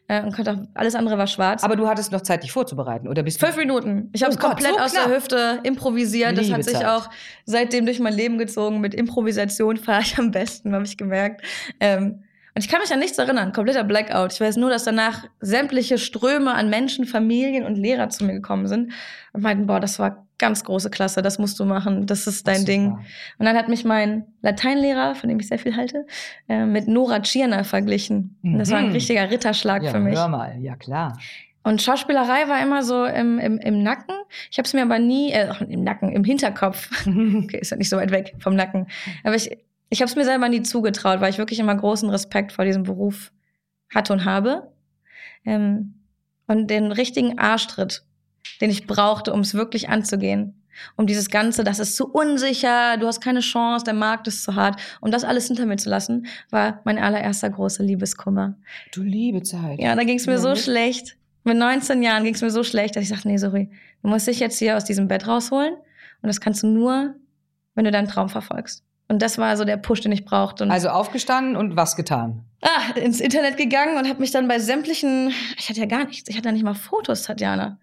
äh, 0.08 0.22
und 0.22 0.34
konnte 0.34 0.52
auch, 0.52 0.58
alles 0.74 0.94
andere 0.94 1.16
war 1.18 1.26
schwarz. 1.26 1.62
Aber 1.62 1.76
du 1.76 1.88
hattest 1.88 2.12
noch 2.12 2.20
Zeit, 2.20 2.42
dich 2.42 2.52
vorzubereiten, 2.52 3.08
oder 3.08 3.22
bist 3.22 3.40
Fünf 3.40 3.56
Minuten. 3.56 4.10
Ich 4.12 4.22
habe 4.22 4.32
es 4.32 4.38
oh 4.38 4.46
komplett 4.46 4.74
so 4.74 4.80
aus 4.80 4.92
der 4.92 5.08
Hüfte 5.08 5.60
improvisiert. 5.62 6.32
Liebe 6.32 6.42
das 6.42 6.52
hat 6.52 6.64
sich 6.64 6.74
Zeit. 6.74 6.86
auch 6.86 7.08
seitdem 7.46 7.86
durch 7.86 8.00
mein 8.00 8.14
Leben 8.14 8.38
gezogen. 8.38 8.80
Mit 8.80 8.94
Improvisation 8.94 9.76
fahre 9.76 10.02
ich 10.02 10.18
am 10.18 10.30
besten, 10.30 10.74
habe 10.74 10.84
ich 10.84 10.96
gemerkt. 10.96 11.42
Ähm, 11.80 12.24
und 12.54 12.64
ich 12.64 12.68
kann 12.68 12.80
mich 12.80 12.92
an 12.92 13.00
nichts 13.00 13.18
erinnern, 13.18 13.52
kompletter 13.52 13.82
Blackout. 13.82 14.32
Ich 14.32 14.40
weiß 14.40 14.56
nur, 14.58 14.70
dass 14.70 14.84
danach 14.84 15.24
sämtliche 15.40 15.98
Ströme 15.98 16.54
an 16.54 16.70
Menschen, 16.70 17.04
Familien 17.04 17.64
und 17.64 17.76
Lehrer 17.76 18.10
zu 18.10 18.24
mir 18.24 18.34
gekommen 18.34 18.68
sind 18.68 18.92
und 19.32 19.42
meinten, 19.42 19.66
boah, 19.66 19.80
das 19.80 19.98
war 19.98 20.24
ganz 20.38 20.62
große 20.62 20.90
Klasse, 20.90 21.20
das 21.20 21.38
musst 21.38 21.58
du 21.58 21.64
machen, 21.64 22.06
das 22.06 22.26
ist 22.26 22.46
dein 22.46 22.64
Ding. 22.64 22.92
Und 23.38 23.46
dann 23.46 23.56
hat 23.56 23.68
mich 23.68 23.84
mein 23.84 24.26
Lateinlehrer, 24.42 25.16
von 25.16 25.28
dem 25.28 25.40
ich 25.40 25.48
sehr 25.48 25.58
viel 25.58 25.76
halte, 25.76 26.06
äh, 26.48 26.64
mit 26.64 26.86
Nora 26.86 27.20
Tschirner 27.20 27.64
verglichen. 27.64 28.38
Mhm. 28.42 28.58
Das 28.58 28.70
war 28.70 28.78
ein 28.78 28.88
mhm. 28.88 28.92
richtiger 28.92 29.30
Ritterschlag 29.30 29.82
ja, 29.82 29.90
für 29.90 30.00
mich. 30.00 30.16
Hör 30.16 30.28
mal, 30.28 30.56
ja 30.60 30.76
klar. 30.76 31.18
Und 31.64 31.80
Schauspielerei 31.82 32.46
war 32.48 32.62
immer 32.62 32.82
so 32.82 33.04
im, 33.04 33.38
im, 33.38 33.58
im 33.58 33.82
Nacken. 33.82 34.14
Ich 34.50 34.58
habe 34.58 34.66
es 34.66 34.74
mir 34.74 34.82
aber 34.82 34.98
nie, 34.98 35.32
äh, 35.32 35.50
im 35.68 35.82
Nacken, 35.82 36.12
im 36.12 36.22
Hinterkopf. 36.22 36.90
okay, 37.06 37.58
ist 37.58 37.70
ja 37.70 37.76
nicht 37.76 37.88
so 37.88 37.96
weit 37.96 38.10
weg 38.10 38.34
vom 38.38 38.54
Nacken. 38.54 38.86
Aber 39.24 39.34
ich, 39.34 39.56
ich 39.90 40.00
habe 40.00 40.08
es 40.08 40.16
mir 40.16 40.24
selber 40.24 40.48
nie 40.48 40.62
zugetraut, 40.62 41.20
weil 41.20 41.30
ich 41.30 41.38
wirklich 41.38 41.58
immer 41.58 41.74
großen 41.74 42.10
Respekt 42.10 42.52
vor 42.52 42.64
diesem 42.64 42.82
Beruf 42.82 43.32
hatte 43.94 44.12
und 44.12 44.24
habe. 44.24 44.72
Ähm, 45.44 45.94
und 46.46 46.68
den 46.68 46.92
richtigen 46.92 47.38
Arschtritt, 47.38 48.02
den 48.60 48.70
ich 48.70 48.86
brauchte, 48.86 49.32
um 49.32 49.40
es 49.40 49.54
wirklich 49.54 49.88
anzugehen. 49.88 50.60
Um 50.96 51.06
dieses 51.06 51.30
Ganze, 51.30 51.62
das 51.62 51.78
ist 51.78 51.96
zu 51.96 52.08
unsicher, 52.10 52.96
du 52.96 53.06
hast 53.06 53.20
keine 53.20 53.40
Chance, 53.40 53.84
der 53.84 53.94
Markt 53.94 54.26
ist 54.26 54.42
zu 54.42 54.54
hart. 54.56 54.80
Um 55.00 55.10
das 55.10 55.24
alles 55.24 55.46
hinter 55.46 55.66
mir 55.66 55.76
zu 55.76 55.88
lassen, 55.88 56.26
war 56.50 56.80
mein 56.84 56.98
allererster 56.98 57.48
großer 57.48 57.84
Liebeskummer. 57.84 58.56
Du 58.92 59.02
liebe 59.02 59.42
Zeit. 59.42 59.78
Ja, 59.78 59.94
da 59.94 60.02
ging 60.02 60.18
es 60.18 60.26
mir 60.26 60.32
ja. 60.32 60.38
so 60.38 60.56
schlecht. 60.56 61.16
Mit 61.44 61.56
19 61.56 62.02
Jahren 62.02 62.24
ging 62.24 62.34
es 62.34 62.42
mir 62.42 62.50
so 62.50 62.64
schlecht, 62.64 62.96
dass 62.96 63.04
ich 63.04 63.10
sagte, 63.10 63.28
nee, 63.28 63.36
sorry, 63.36 63.70
du 64.02 64.08
musst 64.08 64.26
dich 64.26 64.40
jetzt 64.40 64.58
hier 64.58 64.76
aus 64.76 64.84
diesem 64.84 65.08
Bett 65.08 65.28
rausholen. 65.28 65.74
Und 65.74 66.28
das 66.28 66.40
kannst 66.40 66.62
du 66.62 66.66
nur, 66.66 67.14
wenn 67.74 67.84
du 67.84 67.90
deinen 67.90 68.08
Traum 68.08 68.28
verfolgst. 68.28 68.82
Und 69.08 69.20
das 69.20 69.38
war 69.38 69.56
so 69.56 69.64
der 69.64 69.76
Push, 69.76 70.00
den 70.00 70.12
ich 70.12 70.24
brauchte. 70.24 70.64
Und 70.64 70.70
also 70.70 70.88
aufgestanden 70.88 71.56
und 71.56 71.76
was 71.76 71.96
getan? 71.96 72.44
Ah, 72.62 72.98
ins 72.98 73.20
Internet 73.20 73.56
gegangen 73.56 73.98
und 73.98 74.08
habe 74.08 74.20
mich 74.20 74.30
dann 74.30 74.48
bei 74.48 74.58
sämtlichen, 74.58 75.32
ich 75.58 75.68
hatte 75.68 75.80
ja 75.80 75.86
gar 75.86 76.06
nichts, 76.06 76.28
ich 76.28 76.36
hatte 76.36 76.48
ja 76.48 76.52
nicht 76.52 76.64
mal 76.64 76.74
Fotos, 76.74 77.22
Tatjana. 77.22 77.78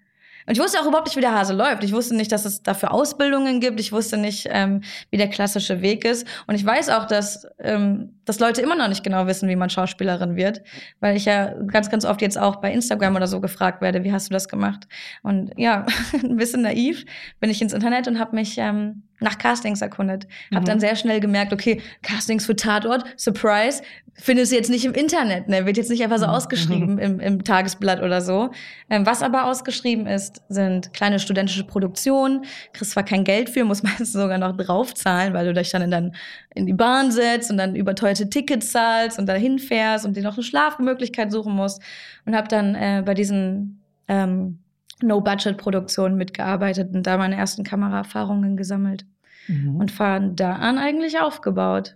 Und 0.48 0.54
ich 0.54 0.60
wusste 0.60 0.80
auch 0.80 0.88
überhaupt 0.88 1.08
nicht, 1.08 1.16
wie 1.16 1.22
der 1.22 1.34
Hase 1.34 1.54
läuft. 1.54 1.84
Ich 1.84 1.94
wusste 1.94 2.16
nicht, 2.16 2.32
dass 2.32 2.46
es 2.46 2.64
dafür 2.64 2.92
Ausbildungen 2.92 3.60
gibt. 3.60 3.80
Ich 3.80 3.92
wusste 3.92 4.18
nicht, 4.18 4.48
ähm, 4.50 4.82
wie 5.10 5.18
der 5.18 5.30
klassische 5.30 5.82
Weg 5.82 6.04
ist. 6.04 6.28
Und 6.48 6.56
ich 6.56 6.66
weiß 6.66 6.90
auch, 6.90 7.06
dass, 7.06 7.48
ähm, 7.60 8.16
dass 8.26 8.40
Leute 8.40 8.62
immer 8.62 8.76
noch 8.76 8.88
nicht 8.88 9.04
genau 9.04 9.28
wissen, 9.28 9.48
wie 9.50 9.56
man 9.56 9.70
Schauspielerin 9.70 10.36
wird. 10.36 10.64
Weil 11.00 11.16
ich 11.16 11.26
ja 11.26 11.54
ganz, 11.68 11.90
ganz 11.90 12.06
oft 12.06 12.22
jetzt 12.22 12.38
auch 12.38 12.58
bei 12.58 12.74
Instagram 12.74 13.16
oder 13.16 13.28
so 13.28 13.40
gefragt 13.40 13.82
werde, 13.82 14.04
wie 14.04 14.12
hast 14.12 14.30
du 14.30 14.34
das 14.34 14.50
gemacht? 14.50 14.88
Und 15.22 15.52
ja, 15.58 15.86
ein 16.24 16.38
bisschen 16.38 16.64
naiv 16.64 17.06
bin 17.40 17.50
ich 17.50 17.62
ins 17.62 17.74
Internet 17.74 18.08
und 18.08 18.20
habe 18.20 18.36
mich 18.36 18.58
ähm, 18.58 19.04
nach 19.22 19.38
Castings 19.38 19.82
erkundet. 19.82 20.28
Mhm. 20.50 20.56
Habe 20.58 20.66
dann 20.66 20.80
sehr 20.80 20.96
schnell 20.96 21.20
gemerkt, 21.20 21.54
okay, 21.54 21.82
Castings 22.02 22.46
für 22.46 22.56
Tatort, 22.56 23.06
Surprise, 23.16 23.82
findest 24.14 24.52
du 24.52 24.56
jetzt 24.56 24.70
nicht 24.70 24.84
im 24.84 24.94
Internet, 24.94 25.48
ne? 25.48 25.66
Wird 25.66 25.78
jetzt 25.78 25.90
nicht 25.90 26.04
einfach 26.04 26.18
so 26.18 26.26
mhm. 26.26 26.34
ausgeschrieben 26.34 26.98
im, 27.00 27.20
im 27.20 27.44
Tagesblatt 27.44 28.02
oder 28.02 28.22
so. 28.22 28.50
Ähm, 28.90 29.06
was 29.06 29.24
aber 29.24 29.46
ausgeschrieben 29.46 30.08
ist, 30.08 30.42
sind 30.50 30.94
kleine 30.94 31.20
studentische 31.20 31.64
Produktionen. 31.64 32.46
Kriegst 32.74 32.92
zwar 32.92 33.04
kein 33.04 33.24
Geld 33.24 33.50
für, 33.50 33.64
muss 33.64 33.84
meistens 33.84 34.12
sogar 34.14 34.38
noch 34.38 34.58
draufzahlen, 34.58 35.34
weil 35.34 35.46
du 35.46 35.54
dich 35.54 35.70
dann 35.70 35.84
in, 35.84 35.92
dann 35.92 36.16
in 36.54 36.66
die 36.66 36.74
Bahn 36.74 37.12
setzt 37.12 37.52
und 37.52 37.58
dann 37.58 37.76
überteuerte 37.76 38.30
Tickets 38.30 38.72
zahlst 38.72 39.20
und 39.20 39.28
dahin 39.28 39.60
fährst 39.60 40.06
und 40.06 40.18
dir 40.18 40.24
noch 40.24 40.36
eine 40.36 40.44
Schlafmöglichkeit 40.44 41.32
suchen 41.32 41.56
musst. 41.56 41.82
Und 42.26 42.36
habe 42.36 42.48
dann 42.48 42.76
äh, 42.76 43.04
bei 43.06 43.14
diesen 43.14 43.82
ähm, 44.08 44.61
No-Budget-Produktionen 45.04 46.18
mitgearbeitet 46.18 46.94
und 46.94 47.08
da 47.08 47.18
meine 47.18 47.36
ersten 47.36 47.64
Kameraerfahrungen 47.64 48.58
gesammelt. 48.58 49.06
Mhm. 49.48 49.76
Und 49.76 49.92
von 49.92 50.36
da 50.36 50.54
an 50.54 50.78
eigentlich 50.78 51.20
aufgebaut. 51.20 51.96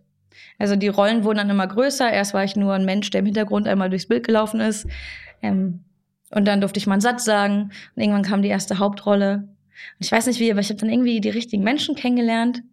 Also 0.58 0.76
die 0.76 0.88
Rollen 0.88 1.24
wurden 1.24 1.38
dann 1.38 1.50
immer 1.50 1.68
größer. 1.68 2.12
Erst 2.12 2.34
war 2.34 2.44
ich 2.44 2.56
nur 2.56 2.74
ein 2.74 2.86
Mensch, 2.86 3.10
der 3.10 3.20
im 3.20 3.26
Hintergrund 3.26 3.68
einmal 3.68 3.90
durchs 3.90 4.08
Bild 4.08 4.26
gelaufen 4.26 4.60
ist. 4.60 4.88
Ähm, 5.42 5.84
und 6.32 6.46
dann 6.46 6.60
durfte 6.60 6.80
ich 6.80 6.88
mal 6.88 6.96
einen 6.96 7.02
Satz 7.02 7.24
sagen. 7.26 7.72
Und 7.96 8.02
irgendwann 8.02 8.24
kam 8.24 8.42
die 8.42 8.50
erste 8.50 8.80
Hauptrolle. 8.80 9.36
Und 9.38 10.06
ich 10.06 10.12
weiß 10.12 10.28
nicht 10.28 10.40
wie, 10.40 10.52
aber 10.52 10.60
ich 10.60 10.70
habe 10.70 10.80
dann 10.80 10.90
irgendwie 10.90 11.22
die 11.22 11.30
richtigen 11.30 11.64
Menschen 11.64 11.96
kennengelernt 11.96 12.64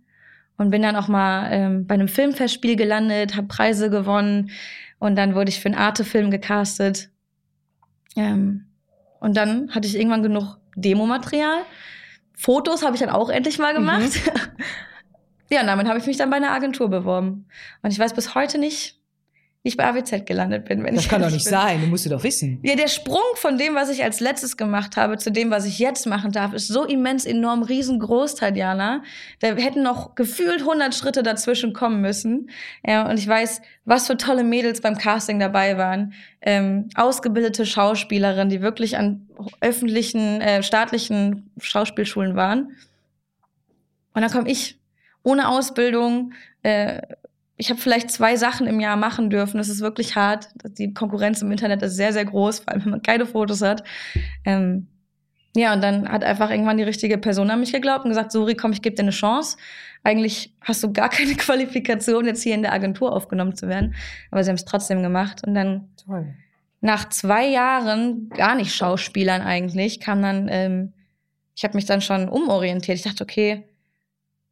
und 0.57 0.71
bin 0.71 0.83
dann 0.83 0.97
auch 0.97 1.09
mal 1.09 1.49
ähm, 1.51 1.87
bei 1.87 1.95
einem 1.95 2.09
Filmfestspiel 2.09 2.77
gelandet, 2.77 3.37
habe 3.37 3.49
Preise 3.49 3.91
gewonnen 3.91 4.51
und 4.99 5.17
dann 5.17 5.35
wurde 5.35 5.49
ich 5.49 5.61
für 5.61 5.67
einen 5.67 5.79
Arte-Film 5.79 6.31
gecastet. 6.31 7.11
Ähm, 8.17 8.67
und 9.23 9.37
dann 9.37 9.71
hatte 9.73 9.87
ich 9.87 9.95
irgendwann 9.95 10.25
genug 10.25 10.59
Demomaterial. 10.75 11.63
Fotos 12.35 12.83
habe 12.83 12.97
ich 12.97 13.01
dann 13.01 13.09
auch 13.09 13.31
endlich 13.31 13.61
mal 13.61 13.73
gemacht. 13.73 14.01
Mhm. 14.03 14.33
ja, 15.49 15.61
und 15.61 15.69
damit 15.69 15.87
habe 15.87 16.01
ich 16.01 16.07
mich 16.07 16.17
dann 16.17 16.29
bei 16.29 16.39
einer 16.39 16.51
Agentur 16.51 16.91
beworben. 16.91 17.47
Und 17.83 17.93
ich 17.93 17.99
weiß 18.01 18.15
bis 18.15 18.35
heute 18.35 18.59
nicht, 18.59 19.01
ich 19.65 19.77
bei 19.77 19.85
AWZ 19.85 20.27
gelandet 20.27 20.65
bin. 20.65 20.83
Wenn 20.83 20.97
das 20.97 21.05
ich 21.05 21.11
kann 21.11 21.23
doch 21.23 21.31
nicht 21.31 21.45
bin. 21.45 21.53
sein, 21.53 21.81
du 21.81 21.87
musst 21.87 22.05
du 22.05 22.11
doch 22.11 22.25
wissen. 22.25 22.59
Ja, 22.63 22.75
der 22.75 22.89
Sprung 22.89 23.23
von 23.37 23.59
dem, 23.59 23.77
was 23.77 23.91
ich 23.91 24.03
als 24.03 24.19
letztes 24.19 24.57
gemacht 24.57 24.97
habe, 24.97 25.19
zu 25.19 25.31
dem, 25.31 25.51
was 25.51 25.65
ich 25.67 25.79
jetzt 25.79 26.07
machen 26.07 26.33
darf, 26.33 26.53
ist 26.53 26.67
so 26.67 26.85
immens 26.85 27.25
enorm 27.25 27.63
riesengroß, 27.63 28.35
Tatjana. 28.35 29.05
Da 29.39 29.55
hätten 29.55 29.83
noch 29.83 30.17
gefühlt 30.17 30.61
100 30.61 30.95
Schritte 30.95 31.23
dazwischen 31.23 31.73
kommen 31.73 32.01
müssen. 32.01 32.51
Ja, 32.85 33.09
und 33.09 33.19
ich 33.19 33.29
weiß, 33.29 33.63
was 33.85 34.09
für 34.09 34.17
tolle 34.17 34.43
Mädels 34.43 34.81
beim 34.81 34.99
Casting 34.99 35.39
dabei 35.39 35.79
waren. 35.79 36.13
Ähm, 36.41 36.89
ausgebildete 36.97 37.65
Schauspielerinnen, 37.65 38.49
die 38.49 38.63
wirklich 38.63 38.97
an 38.97 39.29
öffentlichen, 39.61 40.41
äh, 40.41 40.65
staatlichen 40.65 41.51
Schauspielschulen 41.61 42.35
waren. 42.35 42.77
Und 44.15 44.23
dann 44.23 44.31
komme 44.31 44.51
ich 44.51 44.77
ohne 45.23 45.49
Ausbildung, 45.49 46.33
äh, 46.65 47.01
ich 47.63 47.71
habe 47.71 47.81
vielleicht 47.81 48.11
zwei 48.11 48.35
Sachen 48.35 48.67
im 48.67 48.81
Jahr 48.81 48.97
machen 48.97 49.31
dürfen. 49.31 49.57
Das 49.59 49.69
ist 49.69 49.83
wirklich 49.83 50.17
hart. 50.17 50.49
Die 50.79 50.93
Konkurrenz 50.93 51.43
im 51.43 51.53
Internet 51.53 51.81
ist 51.83 51.95
sehr, 51.95 52.13
sehr 52.13 52.25
groß, 52.25 52.59
vor 52.59 52.73
allem 52.73 52.85
wenn 52.85 52.91
man 52.91 53.03
keine 53.03 53.25
Fotos 53.25 53.63
hat. 53.63 53.85
Ähm, 54.45 54.89
ja, 55.55 55.73
und 55.73 55.81
dann 55.81 56.09
hat 56.09 56.25
einfach 56.25 56.51
irgendwann 56.51 56.77
die 56.77 56.83
richtige 56.83 57.19
Person 57.19 57.51
an 57.51 57.61
mich 57.61 57.73
geglaubt 57.73 58.05
und 58.05 58.11
gesagt, 58.11 58.33
Suri, 58.33 58.57
komm, 58.57 58.73
ich 58.73 58.83
gebe 58.83 58.97
dir 58.97 59.03
eine 59.03 59.13
Chance. 59.13 59.59
Eigentlich 60.03 60.53
hast 60.61 60.83
du 60.83 60.93
gar 60.93 61.09
keine 61.17 61.37
Qualifikation, 61.37 62.27
jetzt 62.27 62.43
hier 62.43 62.57
in 62.57 62.63
der 62.63 62.73
Agentur 62.73 63.13
aufgenommen 63.13 63.55
zu 63.55 63.69
werden. 63.69 63.95
Aber 64.33 64.43
sie 64.43 64.51
haben 64.51 64.57
es 64.57 64.65
trotzdem 64.65 65.01
gemacht. 65.01 65.47
Und 65.47 65.55
dann 65.55 65.89
Toll. 66.05 66.35
nach 66.81 67.11
zwei 67.11 67.47
Jahren, 67.47 68.29
gar 68.31 68.57
nicht 68.57 68.75
Schauspielern 68.75 69.41
eigentlich, 69.41 70.01
kam 70.01 70.21
dann, 70.21 70.49
ähm, 70.51 70.95
ich 71.55 71.63
habe 71.63 71.77
mich 71.77 71.87
dann 71.87 72.01
schon 72.01 72.29
umorientiert. 72.29 72.99
Ich 72.99 73.05
dachte, 73.05 73.23
okay, 73.23 73.69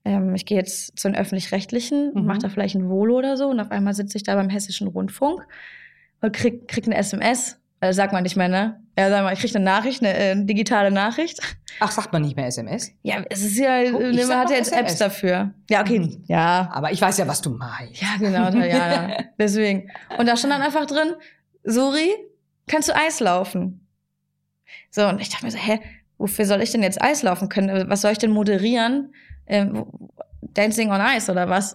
ähm, 0.04 0.34
ich 0.34 0.46
gehe 0.46 0.58
jetzt 0.58 0.98
zu 0.98 1.08
den 1.08 1.16
öffentlich-rechtlichen 1.16 2.12
und 2.12 2.22
mhm. 2.22 2.26
mache 2.26 2.38
da 2.38 2.48
vielleicht 2.48 2.74
ein 2.74 2.88
Volo 2.88 3.18
oder 3.18 3.36
so 3.36 3.48
und 3.48 3.60
auf 3.60 3.70
einmal 3.70 3.94
sitze 3.94 4.16
ich 4.16 4.22
da 4.22 4.34
beim 4.34 4.48
hessischen 4.48 4.88
Rundfunk 4.88 5.46
und 6.20 6.32
krieg, 6.32 6.68
krieg 6.68 6.86
eine 6.86 6.96
SMS. 6.96 7.58
Also 7.80 7.96
sagt 7.96 8.12
man 8.12 8.22
nicht 8.22 8.36
mehr, 8.36 8.48
ne? 8.48 8.82
Ja, 8.98 9.08
sag 9.08 9.22
mal, 9.24 9.32
ich 9.32 9.40
krieg 9.40 9.54
eine 9.56 9.64
Nachricht, 9.64 10.02
eine 10.02 10.14
äh, 10.14 10.44
digitale 10.44 10.90
Nachricht. 10.90 11.40
Ach, 11.80 11.90
sagt 11.90 12.12
man 12.12 12.20
nicht 12.20 12.36
mehr 12.36 12.46
SMS? 12.46 12.92
Ja, 13.02 13.24
es 13.30 13.42
ist 13.42 13.56
ja, 13.56 13.80
oh, 13.94 13.98
man 13.98 14.38
hat 14.38 14.50
ja 14.50 14.56
jetzt 14.56 14.72
SMS. 14.72 14.90
Apps 14.90 14.96
dafür. 14.96 15.54
Ja, 15.70 15.80
okay. 15.80 16.00
Mhm. 16.00 16.24
Ja. 16.26 16.68
Aber 16.72 16.92
ich 16.92 17.00
weiß 17.00 17.16
ja, 17.16 17.26
was 17.26 17.40
du 17.40 17.50
meinst. 17.50 18.02
Ja, 18.02 18.08
genau, 18.18 18.50
ja, 18.50 18.66
ja. 18.66 19.16
Deswegen. 19.38 19.90
Und 20.18 20.26
da 20.26 20.36
stand 20.36 20.52
dann 20.52 20.60
einfach 20.60 20.84
drin, 20.84 21.14
Suri, 21.64 22.10
kannst 22.66 22.90
du 22.90 22.96
Eis 22.96 23.20
laufen? 23.20 23.86
So, 24.90 25.06
und 25.06 25.20
ich 25.20 25.30
dachte 25.30 25.46
mir 25.46 25.52
so, 25.52 25.58
hä, 25.58 25.80
wofür 26.18 26.44
soll 26.44 26.60
ich 26.60 26.72
denn 26.72 26.82
jetzt 26.82 27.00
Eis 27.00 27.22
laufen 27.22 27.48
können? 27.48 27.88
Was 27.88 28.02
soll 28.02 28.12
ich 28.12 28.18
denn 28.18 28.30
moderieren? 28.30 29.14
Ähm, 29.50 29.86
Dancing 30.40 30.90
on 30.90 31.00
Ice 31.16 31.30
oder 31.30 31.48
was. 31.48 31.74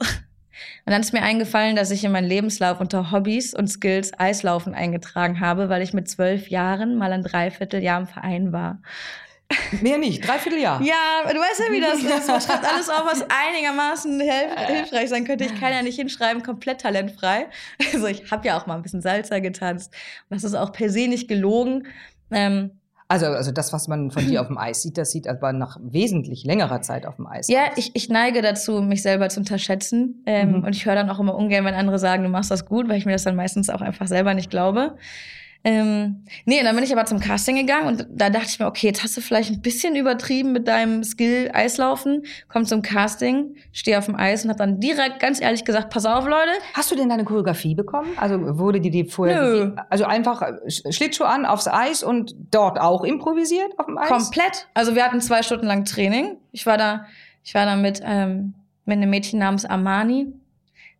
Und 0.86 0.92
dann 0.92 1.02
ist 1.02 1.14
mir 1.14 1.22
eingefallen, 1.22 1.76
dass 1.76 1.92
ich 1.92 2.04
in 2.04 2.12
meinen 2.12 2.28
Lebenslauf 2.28 2.80
unter 2.80 3.12
Hobbys 3.12 3.54
und 3.54 3.68
Skills 3.68 4.18
Eislaufen 4.18 4.74
eingetragen 4.74 5.40
habe, 5.40 5.68
weil 5.70 5.82
ich 5.82 5.94
mit 5.94 6.10
zwölf 6.10 6.48
Jahren 6.48 6.96
mal 6.96 7.12
ein 7.12 7.24
Dreivierteljahr 7.24 8.00
im 8.00 8.08
Verein 8.08 8.54
war. 8.54 8.80
Mehr 9.82 10.00
nicht, 10.00 10.28
dreiviertel 10.28 10.60
Jahr. 10.60 10.82
Ja, 10.82 11.22
du 11.32 11.40
weißt 11.40 11.60
ja, 11.60 11.72
wie 11.72 11.82
das 11.82 12.00
ist. 12.00 12.28
Man 12.28 12.42
schreibt 12.42 12.66
alles 12.72 12.90
auf, 12.90 13.06
was 13.06 13.24
einigermaßen 13.30 14.20
hilf 14.20 14.68
hilfreich 14.68 15.10
sein 15.10 15.26
könnte. 15.26 15.44
Ich 15.44 15.60
kann 15.60 15.72
ja 15.72 15.84
nicht 15.84 15.98
hinschreiben, 15.98 16.42
komplett 16.42 16.82
talentfrei. 16.82 17.48
Also 17.94 18.08
ich 18.08 18.32
habe 18.32 18.48
ja 18.48 18.58
auch 18.58 18.66
mal 18.66 18.76
ein 18.76 18.82
bisschen 18.82 19.02
Salzer 19.02 19.42
getanzt. 19.42 19.94
Das 20.30 20.44
ist 20.44 20.56
auch 20.56 20.72
per 20.72 20.90
se 20.90 21.08
nicht 21.08 21.28
gelogen. 21.28 21.88
Ähm, 22.32 22.72
also, 23.08 23.28
also 23.28 23.52
das, 23.52 23.72
was 23.72 23.88
man 23.88 24.10
von 24.12 24.26
dir 24.26 24.42
auf 24.42 24.48
dem 24.48 24.58
Eis 24.58 24.82
sieht, 24.82 24.98
das 24.98 25.12
sieht 25.12 25.28
aber 25.28 25.54
nach 25.54 25.78
wesentlich 25.82 26.44
längerer 26.44 26.82
Zeit 26.82 27.06
auf 27.06 27.18
dem 27.18 27.28
Eis 27.28 27.48
ja, 27.48 27.68
aus. 27.70 27.78
ich, 27.78 27.92
ich 27.94 28.10
neige 28.10 28.42
dazu, 28.42 28.82
mich 28.82 29.02
selber 29.02 29.30
zu 29.30 29.40
unterschätzen. 29.40 30.24
Ähm, 30.26 30.46
Mhm. 30.46 30.64
Und 30.64 30.76
ich 30.76 30.86
höre 30.86 30.96
dann 30.96 31.10
auch 31.10 31.20
immer 31.20 31.36
ungern, 31.36 31.66
wenn 31.66 31.74
andere 31.74 32.00
sagen, 32.00 32.24
du 32.24 32.30
machst 32.30 32.52
das 32.52 32.66
gut, 32.66 32.88
weil 32.88 32.98
ich 32.98 33.06
mir 33.06 33.14
das 33.14 33.24
dann 33.24 33.36
meistens 33.36 33.70
auch 33.70 33.82
einfach 33.82 34.08
selber 34.08 34.34
nicht 34.34 34.50
glaube. 34.50 34.98
Ähm, 35.68 36.24
nee, 36.46 36.62
dann 36.62 36.76
bin 36.76 36.84
ich 36.84 36.94
aber 36.94 37.06
zum 37.06 37.20
Casting 37.20 37.56
gegangen 37.56 37.88
und 37.88 38.06
da 38.12 38.30
dachte 38.30 38.46
ich 38.50 38.60
mir, 38.60 38.68
okay, 38.68 38.86
jetzt 38.86 39.04
hast 39.04 39.18
du 39.18 39.22
vielleicht 39.22 39.50
ein 39.52 39.62
bisschen 39.62 39.96
übertrieben 39.96 40.52
mit 40.52 40.68
deinem 40.68 41.04
Skill 41.04 41.50
Eislaufen. 41.52 42.24
Komm 42.50 42.66
zum 42.66 42.84
Casting, 42.84 43.56
stehe 43.72 43.98
auf 43.98 44.06
dem 44.06 44.16
Eis 44.16 44.44
und 44.44 44.52
hab 44.52 44.58
dann 44.58 44.80
direkt 44.80 45.20
ganz 45.20 45.42
ehrlich 45.42 45.66
gesagt, 45.66 45.90
pass 45.90 46.06
auf, 46.06 46.26
Leute, 46.28 46.52
Hast 46.76 46.92
du 46.92 46.96
denn 46.96 47.10
deine 47.10 47.26
Choreografie 47.26 47.74
bekommen? 47.74 48.10
Also 48.18 48.60
wurde 48.60 48.80
dir 48.80 48.92
die 48.92 49.06
vorher 49.06 49.42
Nö. 49.42 49.72
also 49.90 50.06
einfach 50.06 50.44
äh, 50.44 50.52
Sch- 50.68 50.94
Schlittschuh 50.94 51.24
an 51.24 51.48
aufs 51.48 51.68
Eis 51.68 52.04
und 52.04 52.36
dort 52.52 52.80
auch 52.80 53.04
improvisiert 53.04 53.74
auf 53.80 53.88
dem 53.88 53.98
Eis? 53.98 54.08
Komplett. 54.08 54.68
Also 54.76 54.94
wir 54.94 55.04
hatten 55.04 55.20
zwei 55.20 55.42
Stunden 55.42 55.66
lang 55.66 55.84
Training. 55.84 56.38
Ich 56.52 56.68
war 56.68 56.78
da, 56.78 57.08
ich 57.44 57.56
war 57.56 57.66
da 57.66 57.76
mit, 57.76 58.02
ähm, 58.06 58.54
mit 58.86 58.98
einem 58.98 59.10
Mädchen 59.10 59.40
namens 59.40 59.66
Armani. 59.66 60.28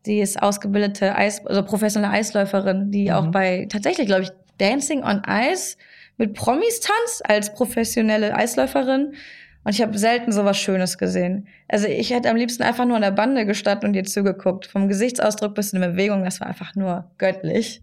Die 0.08 0.20
ist 0.22 0.42
ausgebildete 0.42 1.16
Eis, 1.16 1.46
also 1.46 1.62
professionelle 1.64 2.12
Eisläuferin, 2.14 2.90
die 2.92 3.06
Mhm. 3.06 3.16
auch 3.16 3.28
bei 3.28 3.68
tatsächlich, 3.70 4.08
glaube 4.08 4.24
ich, 4.24 4.32
Dancing 4.58 5.04
on 5.04 5.22
Ice 5.28 5.78
mit 6.18 6.34
Promis 6.34 6.80
tanzt 6.80 7.30
als 7.30 7.54
professionelle 7.54 8.36
Eisläuferin. 8.36 9.16
Und 9.64 9.74
ich 9.74 9.82
habe 9.82 9.98
selten 9.98 10.32
sowas 10.32 10.58
Schönes 10.58 10.98
gesehen. 10.98 11.48
Also 11.68 11.88
ich 11.88 12.12
hätte 12.12 12.30
am 12.30 12.36
liebsten 12.36 12.62
einfach 12.62 12.86
nur 12.86 12.96
an 12.98 13.02
der 13.02 13.12
Bande 13.12 13.46
gestanden 13.48 13.90
und 13.90 13.96
ihr 13.96 14.04
zugeguckt. 14.04 14.68
Vom 14.68 14.88
Gesichtsausdruck 14.88 15.56
bis 15.56 15.74
in 15.74 15.82
der 15.82 15.90
Bewegung, 15.90 16.24
das 16.24 16.40
war 16.40 16.48
einfach 16.48 16.76
nur 16.76 17.12
göttlich. 17.18 17.82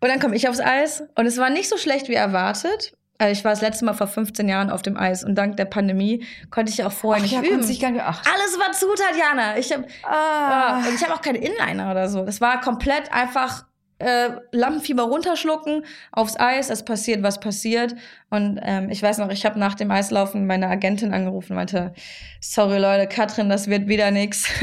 Und 0.00 0.08
dann 0.08 0.18
komme 0.18 0.34
ich 0.36 0.48
aufs 0.48 0.60
Eis 0.60 1.04
und 1.14 1.26
es 1.26 1.38
war 1.38 1.50
nicht 1.50 1.68
so 1.68 1.76
schlecht 1.76 2.08
wie 2.08 2.14
erwartet. 2.14 2.92
Also 3.18 3.32
ich 3.32 3.44
war 3.44 3.50
das 3.50 3.60
letzte 3.60 3.84
Mal 3.84 3.94
vor 3.94 4.06
15 4.06 4.48
Jahren 4.48 4.70
auf 4.70 4.82
dem 4.82 4.96
Eis 4.96 5.24
und 5.24 5.34
dank 5.34 5.56
der 5.56 5.64
Pandemie 5.64 6.24
konnte 6.50 6.70
ich 6.70 6.84
auch 6.84 6.92
vorher 6.92 7.20
Ach 7.20 7.24
nicht 7.24 7.34
ja, 7.34 7.42
üben. 7.42 7.66
dich 7.66 7.80
gar 7.80 7.90
nicht, 7.90 8.02
ach, 8.04 8.22
Alles 8.32 8.58
war 8.58 8.72
zu, 8.72 8.86
Tatjana. 8.94 9.58
Ich 9.58 9.72
habe 9.72 9.86
ah. 10.04 10.78
und 10.88 10.94
ich 10.94 11.02
habe 11.02 11.14
auch 11.14 11.20
keine 11.20 11.38
Inliner 11.38 11.90
oder 11.90 12.08
so. 12.08 12.24
Das 12.24 12.40
war 12.40 12.60
komplett 12.60 13.12
einfach 13.12 13.64
äh, 13.98 14.30
Lampenfieber 14.52 15.04
runterschlucken 15.04 15.84
aufs 16.12 16.38
Eis. 16.38 16.70
Es 16.70 16.84
passiert, 16.84 17.22
was 17.22 17.40
passiert. 17.40 17.94
Und 18.30 18.60
ähm, 18.62 18.90
ich 18.90 19.02
weiß 19.02 19.18
noch, 19.18 19.30
ich 19.30 19.44
habe 19.44 19.58
nach 19.58 19.74
dem 19.74 19.90
Eislaufen 19.90 20.46
meine 20.46 20.68
Agentin 20.68 21.12
angerufen 21.12 21.52
und 21.52 21.56
meinte, 21.56 21.92
sorry 22.40 22.78
Leute, 22.78 23.08
Katrin, 23.08 23.48
das 23.48 23.68
wird 23.68 23.88
wieder 23.88 24.10
nix. 24.10 24.48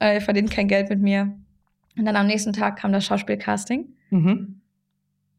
Äh, 0.00 0.14
Ihr 0.14 0.20
verdient 0.20 0.52
kein 0.52 0.68
Geld 0.68 0.90
mit 0.90 1.00
mir. 1.00 1.36
Und 1.96 2.04
dann 2.04 2.14
am 2.14 2.28
nächsten 2.28 2.52
Tag 2.52 2.78
kam 2.78 2.92
das 2.92 3.04
Schauspielcasting. 3.04 3.88
Mhm. 4.10 4.60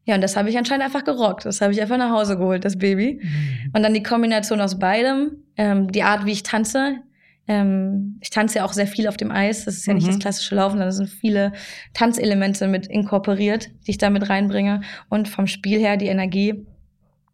Ja, 0.04 0.16
und 0.16 0.20
das 0.20 0.36
habe 0.36 0.50
ich 0.50 0.58
anscheinend 0.58 0.84
einfach 0.84 1.04
gerockt. 1.04 1.46
Das 1.46 1.60
habe 1.60 1.72
ich 1.72 1.80
einfach 1.80 1.96
nach 1.96 2.10
Hause 2.10 2.36
geholt, 2.36 2.64
das 2.66 2.76
Baby. 2.76 3.22
Und 3.72 3.82
dann 3.82 3.94
die 3.94 4.02
Kombination 4.02 4.60
aus 4.60 4.78
beidem, 4.78 5.44
ähm, 5.56 5.90
die 5.90 6.02
Art, 6.02 6.26
wie 6.26 6.32
ich 6.32 6.42
tanze. 6.42 6.96
Ähm, 7.48 8.18
ich 8.20 8.30
tanze 8.30 8.58
ja 8.58 8.64
auch 8.64 8.72
sehr 8.72 8.86
viel 8.86 9.08
auf 9.08 9.16
dem 9.16 9.30
Eis. 9.30 9.64
Das 9.64 9.74
ist 9.76 9.86
ja 9.86 9.94
nicht 9.94 10.04
Mhm. 10.06 10.10
das 10.12 10.18
klassische 10.20 10.54
Laufen, 10.54 10.78
da 10.78 10.90
sind 10.92 11.08
viele 11.08 11.52
Tanzelemente 11.94 12.68
mit 12.68 12.86
inkorporiert, 12.86 13.68
die 13.86 13.92
ich 13.92 13.98
da 13.98 14.10
mit 14.10 14.28
reinbringe. 14.28 14.82
Und 15.08 15.28
vom 15.28 15.46
Spiel 15.46 15.78
her 15.80 15.96
die 15.96 16.06
Energie. 16.06 16.66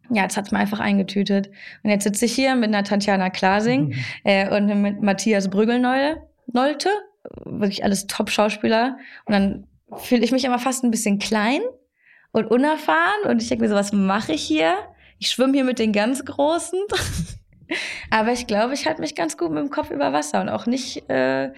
Ja, 0.09 0.23
jetzt 0.23 0.37
hat's 0.37 0.51
mir 0.51 0.59
einfach 0.59 0.79
eingetütet. 0.79 1.49
Und 1.83 1.89
jetzt 1.89 2.05
sitze 2.05 2.25
ich 2.25 2.33
hier 2.33 2.55
mit 2.55 2.69
einer 2.69 2.83
Tatjana 2.83 3.29
Klasing 3.29 3.87
Mhm. 3.89 3.93
äh, 4.23 4.49
und 4.55 4.81
mit 4.81 5.01
Matthias 5.01 5.49
Brügelnolte. 5.49 6.21
Nolte. 6.51 6.89
Wirklich 7.43 7.83
alles 7.83 8.07
Top-Schauspieler. 8.07 8.97
Und 9.25 9.33
dann 9.33 9.67
fühle 9.97 10.23
ich 10.23 10.31
mich 10.31 10.45
immer 10.45 10.59
fast 10.59 10.83
ein 10.85 10.91
bisschen 10.91 11.19
klein 11.19 11.59
und 12.31 12.45
unerfahren. 12.45 13.29
Und 13.29 13.41
ich 13.41 13.49
denke 13.49 13.65
mir 13.65 13.69
so, 13.69 13.75
was 13.75 13.91
mache 13.91 14.31
ich 14.33 14.41
hier? 14.43 14.75
Ich 15.19 15.29
schwimme 15.29 15.53
hier 15.53 15.63
mit 15.65 15.77
den 15.77 15.91
ganz 15.91 16.23
Großen. 16.23 16.79
Aber 18.09 18.31
ich 18.31 18.47
glaube, 18.47 18.73
ich 18.73 18.85
halte 18.87 19.01
mich 19.01 19.15
ganz 19.15 19.37
gut 19.37 19.49
mit 19.51 19.59
dem 19.59 19.69
Kopf 19.69 19.91
über 19.91 20.13
Wasser 20.13 20.41
und 20.41 20.49
auch 20.49 20.65
nicht, 20.65 21.09
äh, 21.09 21.51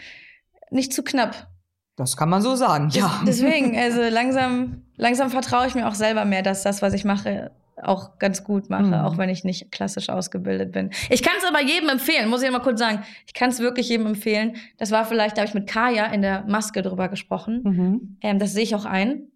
nicht 0.71 0.93
zu 0.93 1.03
knapp. 1.03 1.47
Das 1.95 2.15
kann 2.15 2.29
man 2.29 2.41
so 2.41 2.55
sagen, 2.55 2.89
ja. 2.91 3.21
Des- 3.25 3.39
Deswegen, 3.39 3.77
also 3.77 4.01
langsam, 4.03 4.83
langsam 4.95 5.29
vertraue 5.29 5.67
ich 5.67 5.75
mir 5.75 5.87
auch 5.87 5.95
selber 5.95 6.25
mehr, 6.25 6.41
dass 6.41 6.63
das, 6.63 6.81
was 6.81 6.93
ich 6.93 7.03
mache, 7.05 7.51
auch 7.81 8.17
ganz 8.19 8.43
gut 8.43 8.69
mache, 8.69 8.83
Mhm. 8.87 8.93
auch 8.93 9.17
wenn 9.17 9.29
ich 9.29 9.43
nicht 9.45 9.71
klassisch 9.71 10.09
ausgebildet 10.09 10.73
bin. 10.73 10.89
Ich 11.09 11.23
kann 11.23 11.33
es 11.37 11.45
aber 11.45 11.61
jedem 11.61 11.87
empfehlen, 11.89 12.29
muss 12.29 12.41
ich 12.43 12.51
mal 12.51 12.59
kurz 12.59 12.79
sagen. 12.79 13.03
Ich 13.25 13.33
kann 13.33 13.49
es 13.51 13.59
wirklich 13.59 13.87
jedem 13.87 14.05
empfehlen. 14.05 14.57
Das 14.77 14.91
war 14.91 15.05
vielleicht, 15.05 15.37
da 15.37 15.41
habe 15.41 15.47
ich 15.47 15.53
mit 15.53 15.65
Kaya 15.67 16.05
in 16.07 16.21
der 16.21 16.43
Maske 16.45 16.81
drüber 16.81 17.07
gesprochen. 17.07 17.61
Mhm. 17.63 18.17
Ähm, 18.21 18.37
das 18.39 18.51
sehe 18.51 18.63
ich 18.63 18.75
auch 18.75 18.83
ein. 18.85 19.31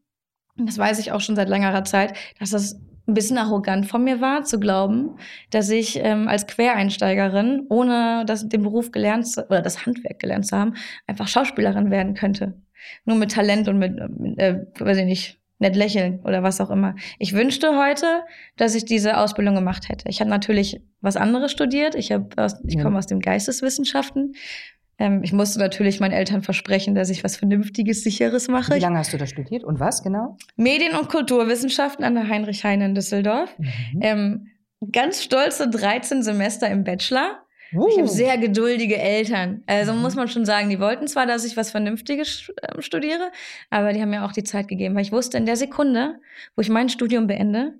Das 0.58 0.78
weiß 0.78 1.00
ich 1.00 1.12
auch 1.14 1.22
schon 1.22 1.36
seit 1.38 1.48
längerer 1.50 1.86
Zeit, 1.86 2.16
dass 2.40 2.50
das 2.52 2.80
ein 3.08 3.14
bisschen 3.14 3.38
arrogant 3.38 3.86
von 3.86 4.04
mir 4.04 4.22
war, 4.22 4.44
zu 4.44 4.60
glauben, 4.60 5.18
dass 5.50 5.70
ich 5.70 6.00
ähm, 6.02 6.28
als 6.28 6.48
Quereinsteigerin, 6.48 7.66
ohne 7.70 8.24
das, 8.26 8.48
den 8.48 8.64
Beruf 8.64 8.92
gelernt 8.92 9.28
zu, 9.28 9.46
oder 9.46 9.62
das 9.62 9.86
Handwerk 9.86 10.20
gelernt 10.20 10.48
zu 10.48 10.58
haben, 10.58 10.76
einfach 11.08 11.28
Schauspielerin 11.28 11.92
werden 11.92 12.14
könnte. 12.14 12.54
Nur 13.06 13.18
mit 13.18 13.32
Talent 13.32 13.68
und 13.68 13.78
mit, 13.78 13.98
äh, 14.38 14.66
weiß 14.80 14.98
ich 14.98 15.06
nicht, 15.06 15.40
nett 15.60 15.76
lächeln 15.76 16.20
oder 16.24 16.44
was 16.44 16.62
auch 16.62 16.70
immer. 16.70 16.96
Ich 17.20 17.34
wünschte 17.34 17.78
heute, 17.78 18.24
dass 18.58 18.76
ich 18.76 18.86
diese 18.86 19.18
Ausbildung 19.18 19.56
gemacht 19.56 19.90
hätte. 19.90 20.10
Ich 20.10 20.20
habe 20.20 20.30
natürlich 20.30 20.82
was 21.02 21.16
anderes 21.16 21.52
studiert. 21.52 21.96
Ich, 21.96 22.12
hab 22.12 22.38
aus, 22.38 22.56
ich 22.68 22.80
komme 22.80 22.98
aus 22.98 23.08
den 23.08 23.20
Geisteswissenschaften. 23.20 24.34
Ähm, 25.04 25.22
ich 25.22 25.34
musste 25.34 25.60
natürlich 25.60 26.00
meinen 26.00 26.14
Eltern 26.14 26.42
versprechen, 26.42 26.96
dass 26.96 27.10
ich 27.10 27.26
was 27.26 27.36
Vernünftiges, 27.36 28.04
Sicheres 28.04 28.48
mache. 28.48 28.74
Wie 28.76 28.80
lange 28.80 28.98
hast 29.00 29.12
du 29.12 29.18
da 29.18 29.28
studiert 29.28 29.66
und 29.66 29.82
was 29.82 30.02
genau? 30.02 30.38
Medien- 30.56 30.96
und 30.96 31.10
Kulturwissenschaften 31.10 32.06
an 32.06 32.16
der 32.16 32.30
Heinrich 32.30 32.64
Heine 32.64 32.86
in 32.86 32.96
Düsseldorf. 32.96 33.54
Mhm. 33.60 34.00
Ähm, 34.02 34.48
ganz 34.94 35.22
stolze 35.22 35.70
13 35.70 36.24
Semester 36.24 36.70
im 36.70 36.86
Bachelor. 36.86 37.40
Uh. 37.74 37.88
Ich 37.90 37.98
habe 37.98 38.08
sehr 38.08 38.38
geduldige 38.38 38.98
Eltern. 38.98 39.64
Also 39.66 39.94
Mhm. 39.94 40.02
muss 40.04 40.16
man 40.16 40.30
schon 40.30 40.46
sagen, 40.46 40.70
die 40.70 40.80
wollten 40.80 41.08
zwar, 41.08 41.26
dass 41.26 41.44
ich 41.44 41.58
was 41.58 41.72
Vernünftiges 41.72 42.50
ähm, 42.62 42.82
studiere, 42.82 43.30
aber 43.72 43.92
die 43.92 44.02
haben 44.02 44.12
mir 44.12 44.24
auch 44.24 44.32
die 44.32 44.44
Zeit 44.44 44.70
gegeben, 44.70 44.96
weil 44.96 45.02
ich 45.02 45.12
wusste, 45.12 45.38
in 45.38 45.46
der 45.46 45.58
Sekunde, 45.58 46.16
wo 46.56 46.62
ich 46.62 46.70
mein 46.70 46.88
Studium 46.88 47.28
beende, 47.28 47.74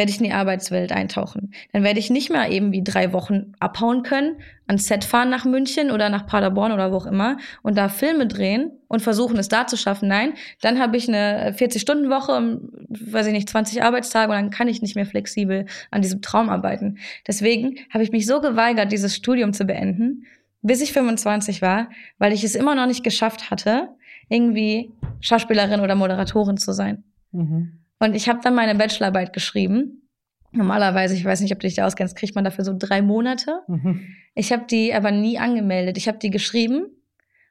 werde 0.00 0.12
ich 0.12 0.18
in 0.18 0.24
die 0.24 0.32
Arbeitswelt 0.32 0.92
eintauchen. 0.92 1.52
Dann 1.74 1.84
werde 1.84 1.98
ich 1.98 2.08
nicht 2.08 2.30
mehr 2.30 2.50
eben 2.50 2.72
wie 2.72 2.82
drei 2.82 3.12
Wochen 3.12 3.52
abhauen 3.60 4.02
können, 4.02 4.36
ans 4.66 4.86
Set 4.86 5.04
fahren 5.04 5.28
nach 5.28 5.44
München 5.44 5.90
oder 5.90 6.08
nach 6.08 6.26
Paderborn 6.26 6.72
oder 6.72 6.90
wo 6.90 6.96
auch 6.96 7.04
immer 7.04 7.36
und 7.60 7.76
da 7.76 7.90
Filme 7.90 8.26
drehen 8.26 8.70
und 8.88 9.02
versuchen, 9.02 9.36
es 9.36 9.48
da 9.48 9.66
zu 9.66 9.76
schaffen. 9.76 10.08
Nein, 10.08 10.32
dann 10.62 10.78
habe 10.78 10.96
ich 10.96 11.06
eine 11.06 11.54
40-Stunden-Woche, 11.54 12.32
um, 12.32 12.70
weiß 12.88 13.26
ich 13.26 13.34
nicht, 13.34 13.50
20 13.50 13.82
Arbeitstage 13.82 14.32
und 14.32 14.38
dann 14.38 14.48
kann 14.48 14.68
ich 14.68 14.80
nicht 14.80 14.96
mehr 14.96 15.04
flexibel 15.04 15.66
an 15.90 16.00
diesem 16.00 16.22
Traum 16.22 16.48
arbeiten. 16.48 16.96
Deswegen 17.26 17.74
habe 17.92 18.02
ich 18.02 18.10
mich 18.10 18.24
so 18.24 18.40
geweigert, 18.40 18.92
dieses 18.92 19.14
Studium 19.14 19.52
zu 19.52 19.66
beenden, 19.66 20.24
bis 20.62 20.80
ich 20.80 20.94
25 20.94 21.60
war, 21.60 21.90
weil 22.16 22.32
ich 22.32 22.42
es 22.42 22.54
immer 22.54 22.74
noch 22.74 22.86
nicht 22.86 23.04
geschafft 23.04 23.50
hatte, 23.50 23.90
irgendwie 24.30 24.92
Schauspielerin 25.20 25.80
oder 25.80 25.94
Moderatorin 25.94 26.56
zu 26.56 26.72
sein. 26.72 27.04
Mhm. 27.32 27.80
Und 28.00 28.16
ich 28.16 28.28
habe 28.28 28.40
dann 28.42 28.54
meine 28.54 28.74
Bachelorarbeit 28.74 29.32
geschrieben. 29.32 30.08
Normalerweise, 30.52 31.14
ich 31.14 31.24
weiß 31.24 31.40
nicht, 31.42 31.52
ob 31.52 31.60
du 31.60 31.68
dich 31.68 31.76
da 31.76 31.86
auskennst, 31.86 32.16
kriegt 32.16 32.34
man 32.34 32.44
dafür 32.44 32.64
so 32.64 32.74
drei 32.76 33.02
Monate. 33.02 33.60
Mhm. 33.68 34.16
Ich 34.34 34.52
habe 34.52 34.64
die 34.68 34.92
aber 34.92 35.12
nie 35.12 35.38
angemeldet. 35.38 35.96
Ich 35.96 36.08
habe 36.08 36.18
die 36.18 36.30
geschrieben 36.30 36.86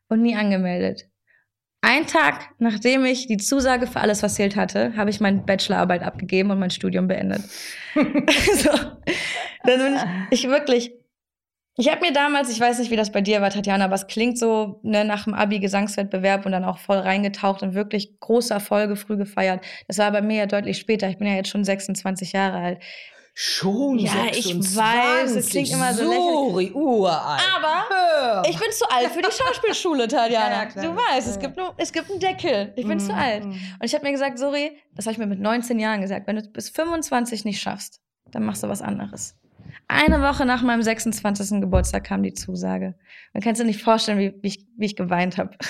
und 0.10 0.22
nie 0.22 0.36
angemeldet. 0.36 1.10
Ein 1.82 2.08
Tag, 2.08 2.50
nachdem 2.58 3.06
ich 3.06 3.28
die 3.28 3.38
Zusage 3.38 3.88
für 3.88 4.02
alles, 4.02 4.22
was 4.22 4.36
zählt 4.36 4.58
hatte, 4.58 4.98
habe 4.98 5.10
ich 5.12 5.22
meine 5.22 5.44
Bachelorarbeit 5.44 6.04
abgegeben 6.04 6.52
und 6.52 6.60
mein 6.60 6.72
Studium 6.72 7.08
beendet. 7.08 7.42
so, 7.94 8.70
dann 9.64 9.80
bin 9.80 9.96
ich, 10.30 10.44
ich 10.44 10.50
wirklich. 10.50 10.92
Ich 11.80 11.90
habe 11.90 12.02
mir 12.02 12.12
damals, 12.12 12.50
ich 12.52 12.60
weiß 12.60 12.78
nicht, 12.80 12.92
wie 12.92 12.98
das 12.98 13.10
bei 13.10 13.22
dir 13.22 13.40
war, 13.42 13.50
Tatjana, 13.52 13.86
aber 13.86 13.96
es 13.96 14.08
klingt 14.08 14.38
so 14.38 14.82
ne, 14.84 15.06
nach 15.06 15.24
dem 15.24 15.34
Abi-Gesangswettbewerb 15.34 16.46
und 16.46 16.52
dann 16.52 16.66
auch 16.66 16.78
voll 16.78 16.98
reingetaucht 16.98 17.64
und 17.64 17.74
wirklich 17.74 18.20
große 18.20 18.54
Erfolge 18.54 18.98
früh 18.98 19.16
gefeiert. 19.16 19.64
Das 19.88 19.98
war 19.98 20.12
bei 20.12 20.22
mir 20.22 20.36
ja 20.40 20.46
deutlich 20.46 20.78
später. 20.78 21.08
Ich 21.08 21.18
bin 21.18 21.28
ja 21.28 21.36
jetzt 21.36 21.48
schon 21.48 21.64
26 21.64 22.34
Jahre 22.34 22.58
alt. 22.58 22.80
Schon 23.34 23.98
Ja, 23.98 24.12
ich 24.30 24.44
26. 24.44 24.76
weiß, 24.78 25.32
es 25.38 25.50
klingt 25.52 25.72
immer 25.72 25.94
so 25.94 26.04
Sorry, 26.04 26.72
uralt. 26.74 27.42
Aber 27.56 27.84
Hör 27.90 28.44
Ich 28.50 28.60
bin 28.60 28.72
zu 28.72 28.84
alt 28.90 29.12
für 29.12 29.22
die 29.22 29.32
Schauspielschule, 29.32 30.10
Tatjana. 30.10 30.64
Ja, 30.76 30.82
ja, 30.82 30.82
du 30.82 30.96
weißt, 30.98 31.30
es 31.30 31.36
Ja. 31.36 31.42
gibt 31.44 31.56
nur, 31.56 31.74
es 31.78 31.94
gibt 31.94 32.12
einen 32.12 32.20
Deckel. 32.20 32.74
Ich 32.76 32.86
bin 32.86 32.98
Mhm. 32.98 33.00
zu 33.00 33.16
alt. 33.16 33.46
Und 33.46 33.64
ich 33.84 33.94
habe 33.94 34.04
mir 34.06 34.12
gesagt, 34.12 34.38
sorry, 34.38 34.78
das 34.98 35.06
habe 35.06 35.14
ich 35.14 35.18
mir 35.20 35.28
mit 35.28 35.40
19 35.40 35.80
Jahren 35.80 36.02
gesagt, 36.02 36.28
wenn 36.28 36.36
du 36.36 36.42
es 36.42 36.52
bis 36.52 36.70
25 36.72 37.46
nicht 37.46 37.62
schaffst, 37.62 38.02
dann 38.32 38.44
machst 38.44 38.64
du 38.64 38.68
was 38.68 38.82
anderes. 38.82 39.38
Eine 39.88 40.22
Woche 40.22 40.46
nach 40.46 40.62
meinem 40.62 40.82
26. 40.82 41.62
Geburtstag 41.62 42.04
kam 42.04 42.24
die 42.24 42.34
Zusage. 42.34 42.96
Man 43.34 43.42
kann 43.42 43.56
sich 43.56 43.66
nicht 43.66 43.82
vorstellen, 43.82 44.20
wie, 44.20 44.34
wie, 44.42 44.48
ich, 44.48 44.66
wie 44.78 44.86
ich 44.86 44.96
geweint 44.96 45.38
habe. 45.38 45.58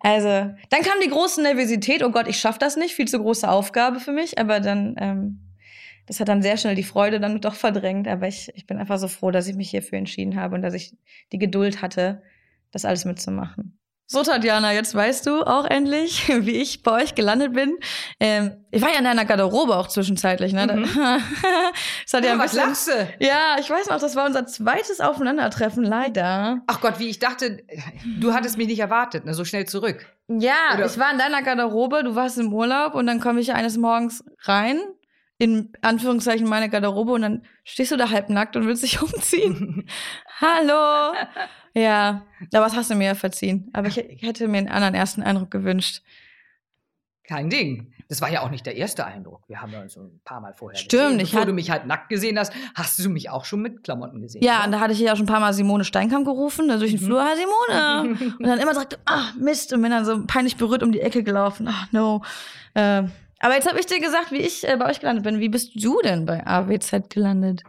Also, 0.00 0.28
dann 0.28 0.82
kam 0.82 1.00
die 1.02 1.08
große 1.08 1.40
Nervosität, 1.40 2.02
oh 2.02 2.10
Gott, 2.10 2.28
ich 2.28 2.38
schaffe 2.38 2.58
das 2.58 2.76
nicht, 2.76 2.94
viel 2.94 3.08
zu 3.08 3.18
große 3.18 3.48
Aufgabe 3.48 3.98
für 3.98 4.12
mich, 4.12 4.38
aber 4.38 4.60
dann, 4.60 4.94
ähm, 4.98 5.40
das 6.04 6.20
hat 6.20 6.28
dann 6.28 6.42
sehr 6.42 6.58
schnell 6.58 6.74
die 6.74 6.82
Freude 6.82 7.18
dann 7.18 7.40
doch 7.40 7.54
verdrängt, 7.54 8.06
aber 8.06 8.28
ich, 8.28 8.50
ich 8.54 8.66
bin 8.66 8.76
einfach 8.76 8.98
so 8.98 9.08
froh, 9.08 9.30
dass 9.30 9.46
ich 9.46 9.56
mich 9.56 9.70
hierfür 9.70 9.96
entschieden 9.96 10.36
habe 10.36 10.54
und 10.54 10.60
dass 10.60 10.74
ich 10.74 10.94
die 11.32 11.38
Geduld 11.38 11.80
hatte, 11.80 12.22
das 12.72 12.84
alles 12.84 13.06
mitzumachen. 13.06 13.79
So, 14.12 14.24
Tatjana, 14.24 14.72
jetzt 14.72 14.92
weißt 14.92 15.26
du 15.26 15.44
auch 15.44 15.64
endlich, 15.64 16.26
wie 16.44 16.56
ich 16.56 16.82
bei 16.82 17.00
euch 17.00 17.14
gelandet 17.14 17.52
bin. 17.52 17.78
Ähm, 18.18 18.56
ich 18.72 18.82
war 18.82 18.90
ja 18.90 18.98
in 18.98 19.04
deiner 19.04 19.24
Garderobe 19.24 19.76
auch 19.76 19.86
zwischenzeitlich, 19.86 20.52
ne? 20.52 20.66
Mhm. 20.66 20.82
das 22.02 22.12
hat 22.12 22.24
ja, 22.24 22.32
ein 22.32 22.40
bisschen, 22.40 22.64
Klasse. 22.64 23.08
Ja, 23.20 23.54
ich 23.60 23.70
weiß 23.70 23.88
noch, 23.88 24.00
das 24.00 24.16
war 24.16 24.26
unser 24.26 24.46
zweites 24.46 24.98
Aufeinandertreffen, 25.00 25.84
leider. 25.84 26.60
Ach 26.66 26.80
Gott, 26.80 26.98
wie 26.98 27.08
ich 27.08 27.20
dachte, 27.20 27.62
du 28.18 28.34
hattest 28.34 28.58
mich 28.58 28.66
nicht 28.66 28.80
erwartet, 28.80 29.26
ne? 29.26 29.32
so 29.32 29.44
schnell 29.44 29.66
zurück. 29.66 30.04
Ja, 30.26 30.74
Oder? 30.74 30.86
ich 30.86 30.98
war 30.98 31.12
in 31.12 31.18
deiner 31.18 31.42
Garderobe, 31.42 32.02
du 32.02 32.16
warst 32.16 32.36
im 32.36 32.52
Urlaub 32.52 32.96
und 32.96 33.06
dann 33.06 33.20
komme 33.20 33.38
ich 33.38 33.52
eines 33.52 33.76
Morgens 33.76 34.24
rein 34.42 34.80
in 35.38 35.72
Anführungszeichen 35.80 36.46
meine 36.46 36.68
Garderobe 36.68 37.12
und 37.12 37.22
dann 37.22 37.46
stehst 37.64 37.92
du 37.92 37.96
da 37.96 38.10
halbnackt 38.10 38.56
und 38.56 38.66
willst 38.66 38.82
dich 38.82 39.00
umziehen. 39.02 39.88
Hallo. 40.40 41.14
Ja, 41.74 42.22
aber 42.52 42.66
was 42.66 42.74
hast 42.74 42.90
du 42.90 42.94
mir 42.94 43.06
ja 43.06 43.14
verziehen. 43.14 43.70
Aber 43.72 43.88
ich, 43.88 43.98
ich 43.98 44.22
hätte 44.22 44.48
mir 44.48 44.58
einen 44.58 44.68
anderen 44.68 44.94
ersten 44.94 45.22
Eindruck 45.22 45.50
gewünscht. 45.50 46.02
Kein 47.24 47.48
Ding. 47.48 47.92
Das 48.08 48.20
war 48.20 48.28
ja 48.28 48.42
auch 48.42 48.50
nicht 48.50 48.66
der 48.66 48.74
erste 48.74 49.06
Eindruck. 49.06 49.44
Wir 49.46 49.62
haben 49.62 49.70
ja 49.70 49.80
uns 49.80 49.96
ein 49.96 50.20
paar 50.24 50.40
Mal 50.40 50.52
vorher 50.52 50.76
Stimmt, 50.76 51.18
gesehen. 51.18 51.18
Bevor 51.18 51.46
du 51.46 51.52
mich 51.52 51.70
halt 51.70 51.86
nackt 51.86 52.08
gesehen 52.08 52.36
hast, 52.40 52.52
hast 52.74 52.98
du 52.98 53.08
mich 53.08 53.30
auch 53.30 53.44
schon 53.44 53.62
mit 53.62 53.84
Klamotten 53.84 54.20
gesehen. 54.20 54.42
Ja, 54.42 54.56
oder? 54.56 54.64
und 54.64 54.72
da 54.72 54.80
hatte 54.80 54.94
ich 54.94 54.98
ja 54.98 55.14
schon 55.14 55.26
ein 55.26 55.28
paar 55.28 55.38
Mal 55.38 55.52
Simone 55.52 55.84
Steinkamp 55.84 56.24
gerufen, 56.24 56.66
da 56.66 56.76
durch 56.76 56.90
den 56.90 57.00
mhm. 57.00 57.06
Flur, 57.06 57.20
ah, 57.22 57.36
Simone. 57.36 58.34
und 58.38 58.46
dann 58.46 58.58
immer 58.58 58.74
sagte, 58.74 58.98
ah, 59.06 59.26
Mist, 59.38 59.72
und 59.72 59.80
bin 59.82 59.92
dann 59.92 60.04
so 60.04 60.26
peinlich 60.26 60.56
berührt 60.56 60.82
um 60.82 60.90
die 60.90 61.00
Ecke 61.00 61.22
gelaufen. 61.22 61.68
Ach, 61.70 61.86
no. 61.92 62.22
Äh, 62.74 63.04
aber 63.38 63.54
jetzt 63.54 63.68
habe 63.68 63.78
ich 63.78 63.86
dir 63.86 64.00
gesagt, 64.00 64.32
wie 64.32 64.38
ich 64.38 64.68
äh, 64.68 64.76
bei 64.76 64.90
euch 64.90 64.98
gelandet 64.98 65.22
bin. 65.22 65.38
Wie 65.38 65.48
bist 65.48 65.70
du 65.76 66.00
denn 66.02 66.26
bei 66.26 66.44
AWZ 66.44 67.10
gelandet? 67.10 67.62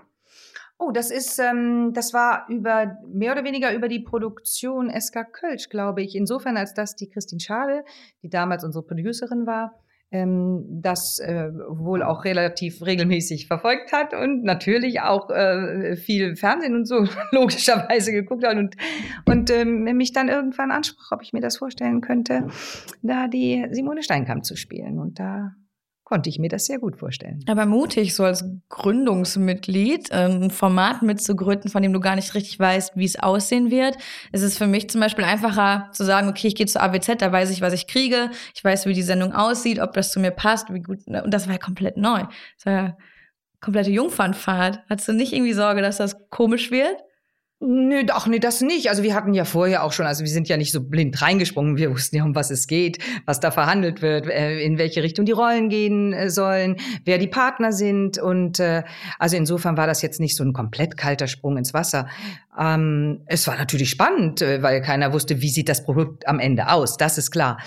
Oh, 0.84 0.90
das 0.92 1.12
ist, 1.12 1.38
ähm, 1.38 1.92
das 1.94 2.12
war 2.12 2.48
über 2.50 2.98
mehr 3.08 3.34
oder 3.34 3.44
weniger 3.44 3.72
über 3.72 3.88
die 3.88 4.00
Produktion 4.00 4.90
SK 4.90 5.32
Kölsch, 5.32 5.70
glaube 5.70 6.02
ich. 6.02 6.16
Insofern, 6.16 6.58
als 6.58 6.74
dass 6.74 6.96
die 6.96 7.08
Christine 7.08 7.40
Schade, 7.40 7.84
die 8.24 8.30
damals 8.30 8.64
unsere 8.64 8.84
Producerin 8.84 9.46
war, 9.46 9.80
ähm, 10.10 10.66
das 10.82 11.20
äh, 11.20 11.52
wohl 11.70 12.02
auch 12.02 12.26
relativ 12.26 12.84
regelmäßig 12.84 13.46
verfolgt 13.46 13.94
hat 13.94 14.16
und 14.16 14.44
natürlich 14.44 15.02
auch 15.02 15.30
äh, 15.30 15.98
viel 15.98 16.36
Fernsehen 16.36 16.74
und 16.74 16.88
so 16.88 17.06
logischerweise 17.32 18.12
geguckt 18.12 18.44
hat 18.44 18.58
und, 18.58 18.76
und 19.26 19.52
ähm, 19.52 19.84
mich 19.84 20.14
dann 20.14 20.30
irgendwann 20.30 20.72
ansprach, 20.72 21.12
ob 21.12 21.22
ich 21.22 21.32
mir 21.32 21.42
das 21.42 21.58
vorstellen 21.58 22.02
könnte, 22.02 22.48
da 23.04 23.28
die 23.28 23.68
Simone 23.70 24.02
Steinkamp 24.02 24.46
zu 24.46 24.56
spielen. 24.56 24.98
Und 24.98 25.20
da 25.20 25.54
konnte 26.12 26.30
ich 26.30 26.40
mir 26.40 26.50
das 26.50 26.66
sehr 26.66 26.78
gut 26.78 26.98
vorstellen. 26.98 27.40
Aber 27.48 27.66
mutig, 27.66 28.14
so 28.14 28.26
als 28.26 28.44
Gründungsmitglied 28.68 30.10
ähm, 30.12 30.44
ein 30.44 30.52
Format 30.52 31.04
mitzugründen, 31.04 31.72
von 31.72 31.82
dem 31.82 31.94
du 31.94 32.02
gar 32.02 32.18
nicht 32.18 32.36
richtig 32.36 32.60
weißt, 32.60 32.98
wie 32.98 33.06
es 33.06 33.18
aussehen 33.18 33.72
wird. 33.72 33.96
Es 34.34 34.42
ist 34.42 34.58
für 34.58 34.68
mich 34.68 34.90
zum 34.90 35.00
Beispiel 35.00 35.24
einfacher 35.24 35.88
zu 35.94 36.04
sagen, 36.04 36.28
okay, 36.28 36.48
ich 36.48 36.56
gehe 36.56 36.66
zu 36.66 36.82
AWZ, 36.82 37.22
da 37.22 37.32
weiß 37.32 37.50
ich, 37.50 37.62
was 37.62 37.72
ich 37.72 37.88
kriege, 37.88 38.30
ich 38.54 38.62
weiß, 38.62 38.88
wie 38.88 38.94
die 38.94 39.04
Sendung 39.04 39.32
aussieht, 39.32 39.80
ob 39.80 39.94
das 39.94 40.12
zu 40.12 40.20
mir 40.20 40.32
passt, 40.32 40.74
wie 40.74 40.82
gut. 40.82 41.08
Ne, 41.08 41.24
und 41.24 41.34
das 41.34 41.48
war 41.48 41.54
ja 41.54 41.60
komplett 41.60 41.96
neu. 41.96 42.24
Das 42.58 42.66
war 42.66 42.74
ja 42.74 42.98
komplette 43.62 43.92
Jungfernfahrt. 43.92 44.82
Hattest 44.90 45.08
du 45.08 45.14
nicht 45.14 45.32
irgendwie 45.32 45.54
Sorge, 45.54 45.82
dass 45.82 45.96
das 45.96 46.30
komisch 46.30 46.72
wird? 46.72 46.98
Nö, 47.64 48.04
ach 48.12 48.26
nee, 48.26 48.40
das 48.40 48.62
nicht. 48.62 48.90
Also 48.90 49.04
wir 49.04 49.14
hatten 49.14 49.36
ja 49.36 49.46
vorher 49.46 49.84
auch 49.84 49.92
schon, 49.92 50.08
also 50.08 50.24
wir 50.24 50.32
sind 50.32 50.50
ja 50.50 50.58
nicht 50.58 50.72
so 50.72 50.82
blind 50.82 51.22
reingesprungen. 51.22 51.78
Wir 51.78 51.92
wussten 51.92 52.16
ja, 52.16 52.24
um 52.24 52.34
was 52.34 52.50
es 52.50 52.66
geht, 52.66 52.98
was 53.28 53.40
da 53.40 53.52
verhandelt 53.52 54.02
wird, 54.02 54.26
äh, 54.26 54.60
in 54.62 54.80
welche 54.80 55.04
Richtung 55.04 55.26
die 55.26 55.32
Rollen 55.32 55.70
gehen 55.70 56.12
äh, 56.12 56.32
sollen, 56.32 56.78
wer 57.06 57.20
die 57.20 57.28
Partner 57.28 57.72
sind. 57.72 58.18
Und 58.18 58.60
äh, 58.60 58.82
also 59.20 59.38
insofern 59.38 59.78
war 59.78 59.86
das 59.86 60.02
jetzt 60.02 60.20
nicht 60.20 60.36
so 60.36 60.44
ein 60.44 60.54
komplett 60.54 60.98
kalter 60.98 61.28
Sprung 61.28 61.56
ins 61.56 61.72
Wasser. 61.72 62.08
Ähm, 62.60 63.22
es 63.28 63.46
war 63.46 63.56
natürlich 63.56 63.92
spannend, 63.92 64.42
weil 64.42 64.82
keiner 64.82 65.14
wusste, 65.14 65.40
wie 65.42 65.50
sieht 65.50 65.70
das 65.70 65.84
Produkt 65.84 66.28
am 66.28 66.40
Ende 66.40 66.72
aus. 66.72 66.98
Das 66.98 67.20
ist 67.20 67.30
klar. 67.30 67.60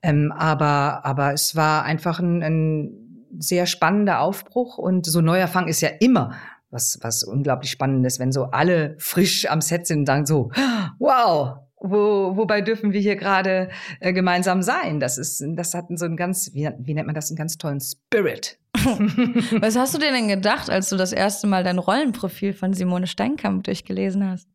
Ähm, 0.00 0.32
aber, 0.34 1.04
aber 1.04 1.34
es 1.34 1.54
war 1.54 1.84
einfach 1.84 2.18
ein, 2.18 2.42
ein 2.42 3.04
sehr 3.38 3.66
spannender 3.66 4.20
Aufbruch 4.20 4.78
und 4.78 5.04
so 5.04 5.20
neuer 5.20 5.48
Fang 5.48 5.68
ist 5.68 5.82
ja 5.82 5.90
immer 6.00 6.32
was, 6.74 6.98
was 7.00 7.22
unglaublich 7.22 7.70
spannend 7.70 8.04
ist, 8.04 8.18
wenn 8.18 8.32
so 8.32 8.44
alle 8.46 8.96
frisch 8.98 9.48
am 9.48 9.60
Set 9.60 9.86
sind 9.86 10.00
und 10.00 10.06
sagen 10.06 10.26
so, 10.26 10.50
wow, 10.98 11.58
wo, 11.80 12.36
wobei 12.36 12.60
dürfen 12.60 12.92
wir 12.92 13.00
hier 13.00 13.16
gerade 13.16 13.70
äh, 14.00 14.12
gemeinsam 14.12 14.62
sein? 14.62 15.00
Das 15.00 15.18
ist, 15.18 15.42
das 15.54 15.74
hat 15.74 15.86
so 15.90 16.04
einen 16.04 16.16
ganz, 16.16 16.50
wie, 16.52 16.68
wie 16.78 16.94
nennt 16.94 17.06
man 17.06 17.14
das, 17.14 17.30
einen 17.30 17.36
ganz 17.36 17.56
tollen 17.56 17.80
Spirit. 17.80 18.58
was 18.74 19.76
hast 19.76 19.94
du 19.94 19.98
dir 19.98 20.10
denn 20.10 20.28
gedacht, 20.28 20.68
als 20.68 20.88
du 20.88 20.96
das 20.96 21.12
erste 21.12 21.46
Mal 21.46 21.62
dein 21.62 21.78
Rollenprofil 21.78 22.52
von 22.52 22.74
Simone 22.74 23.06
Steinkamp 23.06 23.64
durchgelesen 23.64 24.28
hast? 24.28 24.48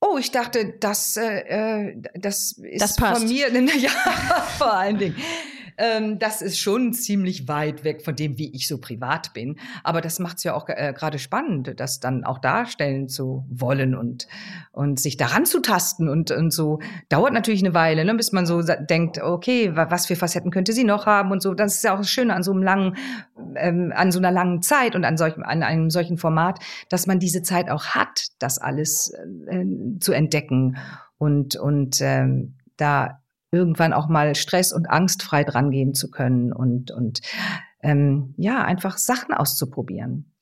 Oh, 0.00 0.18
ich 0.18 0.30
dachte, 0.30 0.74
das, 0.78 1.16
äh, 1.16 1.88
äh 1.88 2.02
das 2.14 2.52
ist 2.52 2.82
das 2.82 2.96
passt. 2.96 3.20
von 3.20 3.28
mir. 3.28 3.48
Ja, 3.78 3.90
vor 4.58 4.74
allen 4.74 4.98
Dingen. 4.98 5.16
Ähm, 5.78 6.18
das 6.18 6.42
ist 6.42 6.58
schon 6.58 6.92
ziemlich 6.92 7.48
weit 7.48 7.84
weg 7.84 8.02
von 8.02 8.16
dem, 8.16 8.38
wie 8.38 8.54
ich 8.54 8.68
so 8.68 8.78
privat 8.78 9.32
bin. 9.34 9.58
Aber 9.84 10.00
das 10.00 10.18
macht 10.18 10.38
es 10.38 10.44
ja 10.44 10.54
auch 10.54 10.68
äh, 10.68 10.92
gerade 10.96 11.18
spannend, 11.18 11.74
das 11.78 12.00
dann 12.00 12.24
auch 12.24 12.38
darstellen 12.38 13.08
zu 13.08 13.44
wollen 13.48 13.94
und, 13.94 14.26
und 14.72 14.98
sich 15.00 15.16
daran 15.16 15.46
zu 15.46 15.60
tasten. 15.60 16.08
Und, 16.08 16.30
und 16.30 16.52
so 16.52 16.80
dauert 17.08 17.32
natürlich 17.32 17.64
eine 17.64 17.74
Weile, 17.74 18.04
ne, 18.04 18.14
bis 18.14 18.32
man 18.32 18.46
so 18.46 18.62
denkt, 18.62 19.22
okay, 19.22 19.72
was 19.74 20.06
für 20.06 20.16
Facetten 20.16 20.50
könnte 20.50 20.72
sie 20.72 20.84
noch 20.84 21.06
haben 21.06 21.30
und 21.30 21.42
so. 21.42 21.54
Das 21.54 21.76
ist 21.76 21.84
ja 21.84 21.94
auch 21.94 21.98
das 21.98 22.10
Schöne 22.10 22.34
an 22.34 22.42
so 22.42 22.52
einem 22.52 22.62
langen, 22.62 22.96
ähm, 23.56 23.92
an 23.94 24.12
so 24.12 24.18
einer 24.18 24.30
langen 24.30 24.62
Zeit 24.62 24.94
und 24.94 25.04
an, 25.04 25.16
solch, 25.16 25.36
an 25.38 25.62
einem 25.62 25.90
solchen 25.90 26.18
Format, 26.18 26.60
dass 26.88 27.06
man 27.06 27.18
diese 27.18 27.42
Zeit 27.42 27.70
auch 27.70 27.86
hat, 27.86 28.26
das 28.38 28.58
alles 28.58 29.12
äh, 29.48 29.64
zu 30.00 30.12
entdecken 30.12 30.76
und, 31.18 31.56
und 31.56 32.00
ähm, 32.00 32.54
da 32.76 33.20
irgendwann 33.50 33.92
auch 33.92 34.08
mal 34.08 34.34
stress- 34.34 34.72
und 34.72 34.86
angstfrei 34.86 35.44
drangehen 35.44 35.94
zu 35.94 36.10
können 36.10 36.52
und, 36.52 36.90
und 36.90 37.20
ähm, 37.82 38.34
ja, 38.36 38.64
einfach 38.64 38.98
Sachen 38.98 39.34
auszuprobieren. 39.34 40.32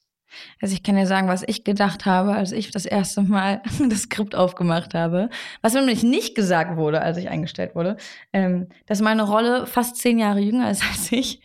Also 0.60 0.74
ich 0.74 0.82
kann 0.82 0.96
dir 0.96 1.06
sagen, 1.06 1.28
was 1.28 1.44
ich 1.46 1.64
gedacht 1.64 2.06
habe, 2.06 2.34
als 2.34 2.52
ich 2.52 2.70
das 2.70 2.86
erste 2.86 3.22
Mal 3.22 3.62
das 3.88 4.02
Skript 4.02 4.34
aufgemacht 4.34 4.94
habe. 4.94 5.30
Was 5.62 5.74
nämlich 5.74 6.02
nicht 6.02 6.34
gesagt 6.34 6.76
wurde, 6.76 7.02
als 7.02 7.16
ich 7.16 7.28
eingestellt 7.28 7.74
wurde, 7.74 7.96
ähm, 8.32 8.68
dass 8.86 9.00
meine 9.00 9.22
Rolle 9.22 9.66
fast 9.66 9.96
zehn 9.96 10.18
Jahre 10.18 10.40
jünger 10.40 10.70
ist 10.70 10.82
als 10.90 11.12
ich. 11.12 11.40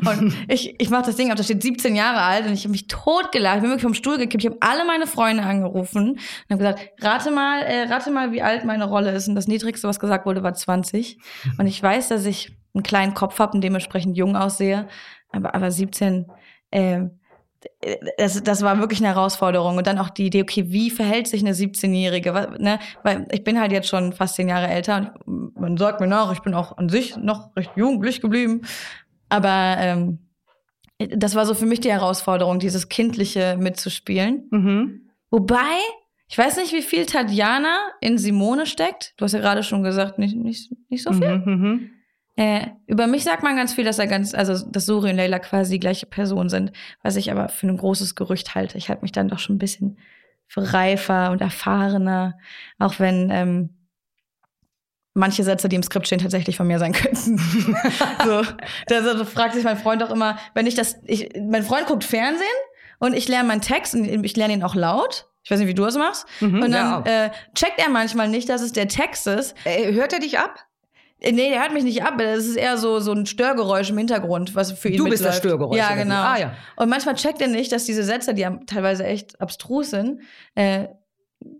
Und 0.00 0.34
ich, 0.48 0.74
ich 0.78 0.90
mache 0.90 1.06
das 1.06 1.16
Ding 1.16 1.30
auf, 1.30 1.36
da 1.36 1.42
steht 1.42 1.62
17 1.62 1.94
Jahre 1.96 2.20
alt 2.20 2.46
und 2.46 2.52
ich 2.52 2.60
habe 2.60 2.72
mich 2.72 2.86
totgelacht. 2.86 3.56
Ich 3.56 3.62
bin 3.62 3.70
wirklich 3.70 3.82
vom 3.82 3.94
Stuhl 3.94 4.18
gekippt. 4.18 4.44
Ich 4.44 4.50
habe 4.50 4.58
alle 4.60 4.84
meine 4.84 5.06
Freunde 5.06 5.42
angerufen 5.42 6.12
und 6.12 6.50
habe 6.50 6.58
gesagt, 6.58 7.02
rate 7.02 7.30
mal, 7.30 7.62
äh, 7.62 7.82
rate 7.84 8.10
mal, 8.10 8.32
wie 8.32 8.42
alt 8.42 8.64
meine 8.64 8.84
Rolle 8.84 9.12
ist. 9.12 9.28
Und 9.28 9.34
das 9.34 9.48
Niedrigste, 9.48 9.88
was 9.88 10.00
gesagt 10.00 10.26
wurde, 10.26 10.42
war 10.42 10.54
20. 10.54 11.18
Und 11.58 11.66
ich 11.66 11.82
weiß, 11.82 12.08
dass 12.08 12.24
ich 12.24 12.56
einen 12.74 12.82
kleinen 12.82 13.14
Kopf 13.14 13.38
habe 13.38 13.52
und 13.52 13.62
dementsprechend 13.62 14.16
jung 14.16 14.36
aussehe. 14.36 14.88
Aber, 15.30 15.54
aber 15.54 15.70
17, 15.70 16.26
äh, 16.70 17.02
das, 18.16 18.42
das 18.42 18.62
war 18.62 18.78
wirklich 18.78 19.00
eine 19.00 19.08
Herausforderung. 19.08 19.76
Und 19.78 19.86
dann 19.86 19.98
auch 19.98 20.10
die 20.10 20.26
Idee, 20.26 20.42
okay, 20.42 20.66
wie 20.68 20.90
verhält 20.90 21.26
sich 21.26 21.40
eine 21.42 21.54
17-Jährige? 21.54 22.56
Ne? 22.58 22.78
Weil 23.02 23.26
ich 23.30 23.44
bin 23.44 23.60
halt 23.60 23.72
jetzt 23.72 23.88
schon 23.88 24.12
fast 24.12 24.36
zehn 24.36 24.48
Jahre 24.48 24.68
älter 24.68 25.14
und 25.24 25.58
man 25.58 25.76
sagt 25.76 26.00
mir 26.00 26.06
nach, 26.06 26.32
ich 26.32 26.40
bin 26.40 26.54
auch 26.54 26.76
an 26.78 26.88
sich 26.88 27.16
noch 27.16 27.54
recht 27.56 27.72
jugendlich 27.76 28.20
geblieben. 28.20 28.62
Aber 29.28 29.76
ähm, 29.78 30.18
das 30.98 31.34
war 31.34 31.46
so 31.46 31.54
für 31.54 31.66
mich 31.66 31.80
die 31.80 31.92
Herausforderung, 31.92 32.58
dieses 32.58 32.88
Kindliche 32.88 33.56
mitzuspielen. 33.58 34.48
Mhm. 34.50 35.10
Wobei, 35.30 35.78
ich 36.28 36.36
weiß 36.36 36.56
nicht, 36.56 36.72
wie 36.72 36.82
viel 36.82 37.06
Tatjana 37.06 37.76
in 38.00 38.18
Simone 38.18 38.66
steckt. 38.66 39.14
Du 39.16 39.24
hast 39.24 39.32
ja 39.32 39.40
gerade 39.40 39.62
schon 39.62 39.82
gesagt, 39.82 40.18
nicht, 40.18 40.36
nicht, 40.36 40.72
nicht 40.88 41.02
so 41.02 41.12
viel. 41.12 41.38
Mhm, 41.38 41.52
mhm. 41.52 41.90
Äh, 42.36 42.68
über 42.86 43.08
mich 43.08 43.24
sagt 43.24 43.42
man 43.42 43.56
ganz 43.56 43.74
viel, 43.74 43.84
dass 43.84 43.98
er 43.98 44.06
ganz, 44.06 44.32
also 44.32 44.64
dass 44.70 44.86
Suri 44.86 45.10
und 45.10 45.16
Leila 45.16 45.40
quasi 45.40 45.72
die 45.72 45.80
gleiche 45.80 46.06
Person 46.06 46.48
sind, 46.48 46.72
was 47.02 47.16
ich 47.16 47.32
aber 47.32 47.48
für 47.48 47.66
ein 47.66 47.76
großes 47.76 48.14
Gerücht 48.14 48.54
halte. 48.54 48.78
Ich 48.78 48.88
halte 48.88 49.02
mich 49.02 49.12
dann 49.12 49.28
doch 49.28 49.40
schon 49.40 49.56
ein 49.56 49.58
bisschen 49.58 49.98
für 50.46 50.72
reifer 50.72 51.30
und 51.30 51.40
erfahrener, 51.40 52.38
auch 52.78 53.00
wenn 53.00 53.30
ähm, 53.30 53.70
manche 55.18 55.44
Sätze, 55.44 55.68
die 55.68 55.76
im 55.76 55.82
Skript 55.82 56.06
stehen, 56.06 56.18
tatsächlich 56.18 56.56
von 56.56 56.66
mir 56.66 56.78
sein 56.78 56.92
könnten. 56.92 57.38
so, 58.24 58.42
da 58.86 59.16
so, 59.16 59.24
fragt 59.24 59.54
sich 59.54 59.64
mein 59.64 59.76
Freund 59.76 60.02
auch 60.02 60.10
immer, 60.10 60.38
wenn 60.54 60.66
ich 60.66 60.74
das, 60.74 60.96
ich, 61.04 61.30
mein 61.38 61.62
Freund 61.62 61.86
guckt 61.86 62.04
Fernsehen 62.04 62.46
und 62.98 63.14
ich 63.14 63.28
lerne 63.28 63.48
meinen 63.48 63.60
Text 63.60 63.94
und 63.94 64.24
ich 64.24 64.36
lerne 64.36 64.54
ihn 64.54 64.62
auch 64.62 64.74
laut. 64.74 65.26
Ich 65.42 65.50
weiß 65.50 65.60
nicht, 65.60 65.68
wie 65.68 65.74
du 65.74 65.84
das 65.84 65.96
machst. 65.96 66.26
Mhm, 66.40 66.62
und 66.62 66.72
dann 66.72 67.04
ja. 67.04 67.24
äh, 67.26 67.30
checkt 67.54 67.78
er 67.78 67.88
manchmal 67.88 68.28
nicht, 68.28 68.48
dass 68.48 68.60
es 68.60 68.72
der 68.72 68.88
Text 68.88 69.26
ist. 69.26 69.54
Äh, 69.64 69.92
hört 69.92 70.12
er 70.12 70.20
dich 70.20 70.38
ab? 70.38 70.56
Äh, 71.20 71.32
Nee, 71.32 71.50
der 71.50 71.62
hört 71.62 71.72
mich 71.72 71.84
nicht 71.84 72.02
ab. 72.02 72.14
Das 72.18 72.44
ist 72.44 72.56
eher 72.56 72.76
so, 72.76 73.00
so 73.00 73.12
ein 73.12 73.26
Störgeräusch 73.26 73.90
im 73.90 73.98
Hintergrund, 73.98 74.54
was 74.54 74.72
für 74.72 74.88
ihn 74.88 74.98
Du 74.98 75.04
bist 75.04 75.24
das 75.24 75.36
mitläuft. 75.36 75.38
Störgeräusch, 75.38 75.78
Ja, 75.78 75.94
genau. 75.94 76.14
Ah, 76.14 76.38
ja. 76.38 76.52
Und 76.76 76.88
manchmal 76.88 77.14
checkt 77.14 77.40
er 77.40 77.48
nicht, 77.48 77.72
dass 77.72 77.84
diese 77.84 78.04
Sätze, 78.04 78.34
die 78.34 78.42
ja 78.42 78.58
teilweise 78.66 79.04
echt 79.04 79.40
abstrus 79.40 79.90
sind, 79.90 80.20
äh, 80.54 80.88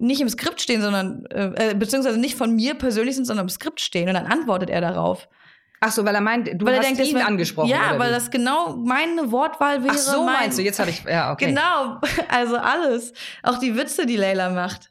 nicht 0.01 0.21
im 0.21 0.29
Skript 0.29 0.61
stehen, 0.61 0.83
sondern 0.83 1.25
äh, 1.27 1.71
äh, 1.71 1.75
beziehungsweise 1.75 2.19
nicht 2.19 2.37
von 2.37 2.55
mir 2.55 2.75
persönlich 2.75 3.15
sind, 3.15 3.25
sondern 3.25 3.47
im 3.47 3.51
Skript 3.51 3.81
stehen. 3.81 4.09
Und 4.09 4.15
dann 4.15 4.27
antwortet 4.27 4.71
er 4.71 4.81
darauf. 4.81 5.29
Ach 5.81 5.93
so, 5.93 6.05
weil 6.05 6.15
er 6.17 6.21
meint, 6.21 6.49
du 6.61 6.67
weil 6.67 6.75
er 6.75 6.81
hast 6.81 6.87
denkt, 6.89 7.05
ihn 7.07 7.15
wär- 7.17 7.27
angesprochen. 7.27 7.69
Ja, 7.69 7.97
weil 7.99 8.11
das 8.11 8.31
genau 8.33 8.77
meine 8.77 9.31
Wortwahl 9.31 9.85
wäre. 9.85 9.95
Ach 9.95 9.99
so 9.99 10.25
mein, 10.25 10.35
meinst 10.35 10.59
du, 10.59 10.63
jetzt 10.63 10.81
habe 10.81 10.91
ich, 10.91 11.05
ja, 11.05 11.33
okay. 11.33 11.47
Genau, 11.47 12.01
also 12.29 12.57
alles. 12.57 13.13
Auch 13.45 13.59
die 13.59 13.77
Witze, 13.77 14.05
die 14.05 14.17
Leila 14.17 14.51
macht. 14.51 14.91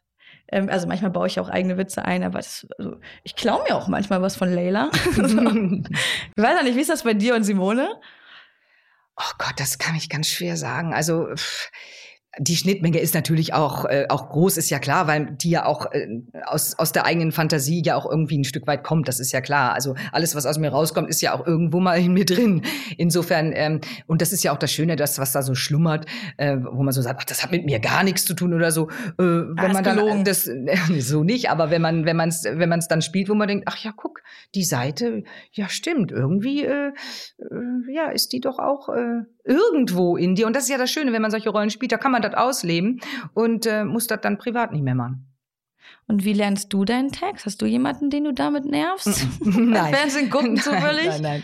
Ähm, 0.49 0.69
also 0.69 0.87
manchmal 0.87 1.11
baue 1.11 1.27
ich 1.27 1.41
auch 1.41 1.49
eigene 1.49 1.77
Witze 1.77 2.05
ein, 2.05 2.23
aber 2.23 2.39
das, 2.39 2.65
also 2.77 2.95
ich 3.23 3.35
klaue 3.35 3.63
mir 3.67 3.75
auch 3.75 3.89
manchmal 3.89 4.21
was 4.21 4.37
von 4.37 4.53
so. 5.15 5.21
Ich 5.25 6.41
weiß 6.43 6.55
ja 6.57 6.63
nicht, 6.63 6.77
wie 6.77 6.81
ist 6.81 6.89
das 6.89 7.03
bei 7.03 7.13
dir 7.13 7.35
und 7.35 7.43
Simone? 7.43 7.89
Oh 9.17 9.31
Gott, 9.39 9.55
das 9.57 9.79
kann 9.79 9.95
ich 9.95 10.07
ganz 10.09 10.27
schwer 10.29 10.55
sagen. 10.55 10.93
Also 10.93 11.27
pff, 11.35 11.69
die 12.39 12.55
Schnittmenge 12.55 12.99
ist 12.99 13.15
natürlich 13.15 13.53
auch, 13.53 13.85
äh, 13.85 14.05
auch 14.09 14.29
groß, 14.29 14.57
ist 14.57 14.69
ja 14.69 14.79
klar, 14.79 15.07
weil 15.07 15.35
die 15.41 15.49
ja 15.49 15.65
auch 15.65 15.91
äh, 15.91 16.07
aus, 16.45 16.77
aus 16.77 16.91
der 16.91 17.05
eigenen 17.05 17.31
Fantasie 17.31 17.81
ja 17.83 17.95
auch 17.95 18.09
irgendwie 18.09 18.37
ein 18.37 18.43
Stück 18.43 18.67
weit 18.67 18.83
kommt, 18.83 19.07
das 19.07 19.19
ist 19.19 19.31
ja 19.31 19.41
klar. 19.41 19.73
Also 19.73 19.95
alles, 20.11 20.35
was 20.35 20.45
aus 20.45 20.59
mir 20.59 20.69
rauskommt, 20.69 21.09
ist 21.09 21.21
ja 21.21 21.33
auch 21.33 21.45
irgendwo 21.45 21.79
mal 21.79 21.95
in 21.99 22.13
mir 22.13 22.25
drin. 22.25 22.61
Insofern, 22.97 23.53
ähm, 23.55 23.81
und 24.05 24.21
das 24.21 24.33
ist 24.33 24.43
ja 24.43 24.51
auch 24.51 24.57
das 24.57 24.71
Schöne, 24.71 24.95
das, 24.95 25.17
was 25.19 25.31
da 25.31 25.41
so 25.41 25.55
schlummert, 25.55 26.05
äh, 26.37 26.57
wo 26.57 26.83
man 26.83 26.93
so 26.93 27.01
sagt, 27.01 27.19
ach, 27.21 27.25
das 27.25 27.43
hat 27.43 27.51
mit 27.51 27.65
mir 27.65 27.79
gar 27.79 28.03
nichts 28.03 28.25
zu 28.25 28.33
tun 28.33 28.53
oder 28.53 28.71
so. 28.71 28.89
Äh, 28.89 29.13
wenn 29.17 29.57
ist 29.57 29.73
man 29.73 29.83
dann 29.83 29.97
gelogen. 29.97 30.23
das 30.23 30.49
so 30.99 31.23
nicht, 31.23 31.49
aber 31.49 31.71
wenn 31.71 31.81
man, 31.81 32.05
wenn 32.05 32.17
man 32.17 32.29
es 32.29 32.43
wenn 32.43 32.69
man's 32.69 32.87
dann 32.87 33.01
spielt, 33.01 33.29
wo 33.29 33.33
man 33.33 33.47
denkt, 33.47 33.65
ach 33.67 33.77
ja, 33.77 33.91
guck, 33.95 34.21
die 34.53 34.63
Seite, 34.63 35.23
ja 35.51 35.69
stimmt, 35.69 36.11
irgendwie, 36.11 36.65
äh, 36.65 36.91
äh, 37.39 37.93
ja, 37.93 38.09
ist 38.09 38.33
die 38.33 38.41
doch 38.41 38.59
auch 38.59 38.89
äh, 38.89 39.23
irgendwo 39.47 40.17
in 40.17 40.35
dir. 40.35 40.45
Und 40.47 40.55
das 40.55 40.63
ist 40.63 40.69
ja 40.69 40.77
das 40.77 40.91
Schöne, 40.91 41.13
wenn 41.13 41.21
man 41.21 41.31
solche 41.31 41.49
Rollen 41.49 41.69
spielt, 41.69 41.91
da 41.91 41.97
kann 41.97 42.11
man 42.11 42.21
das 42.21 42.33
ausleben 42.33 42.99
und 43.33 43.65
äh, 43.65 43.83
muss 43.85 44.07
das 44.07 44.21
dann 44.21 44.37
privat 44.37 44.71
nicht 44.71 44.83
mehr 44.83 44.95
machen. 44.95 45.25
Und 46.07 46.23
wie 46.23 46.33
lernst 46.33 46.71
du 46.73 46.85
deinen 46.85 47.11
Text? 47.11 47.45
Hast 47.45 47.61
du 47.61 47.65
jemanden, 47.65 48.09
den 48.09 48.23
du 48.25 48.33
damit 48.33 48.65
nervst? 48.65 49.27
nein. 49.41 49.93
Fernsehen 49.93 50.29
gucken 50.29 50.57
zufällig? 50.57 51.07
Nein, 51.07 51.21
nein. 51.21 51.43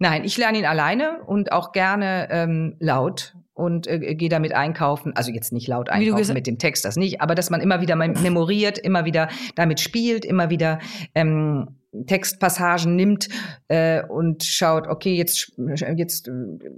Nein, 0.00 0.24
ich 0.24 0.36
lerne 0.36 0.58
ihn 0.58 0.64
alleine 0.66 1.22
und 1.26 1.50
auch 1.50 1.72
gerne 1.72 2.28
ähm, 2.30 2.76
laut 2.78 3.34
und 3.54 3.88
äh, 3.88 4.14
gehe 4.14 4.28
damit 4.28 4.52
einkaufen. 4.52 5.12
Also 5.16 5.32
jetzt 5.32 5.52
nicht 5.52 5.66
laut 5.66 5.90
einkaufen 5.90 6.34
mit 6.34 6.46
dem 6.46 6.58
Text, 6.58 6.84
das 6.84 6.94
nicht, 6.94 7.20
aber 7.20 7.34
dass 7.34 7.50
man 7.50 7.60
immer 7.60 7.80
wieder 7.80 7.96
mem- 7.96 8.22
memoriert, 8.22 8.78
immer 8.78 9.04
wieder 9.04 9.28
damit 9.56 9.80
spielt, 9.80 10.24
immer 10.24 10.50
wieder 10.50 10.78
ähm, 11.16 11.77
Textpassagen 12.06 12.96
nimmt 12.96 13.28
äh, 13.68 14.02
und 14.06 14.44
schaut, 14.44 14.88
okay, 14.88 15.14
jetzt, 15.14 15.52
jetzt 15.96 16.28
äh, 16.28 16.32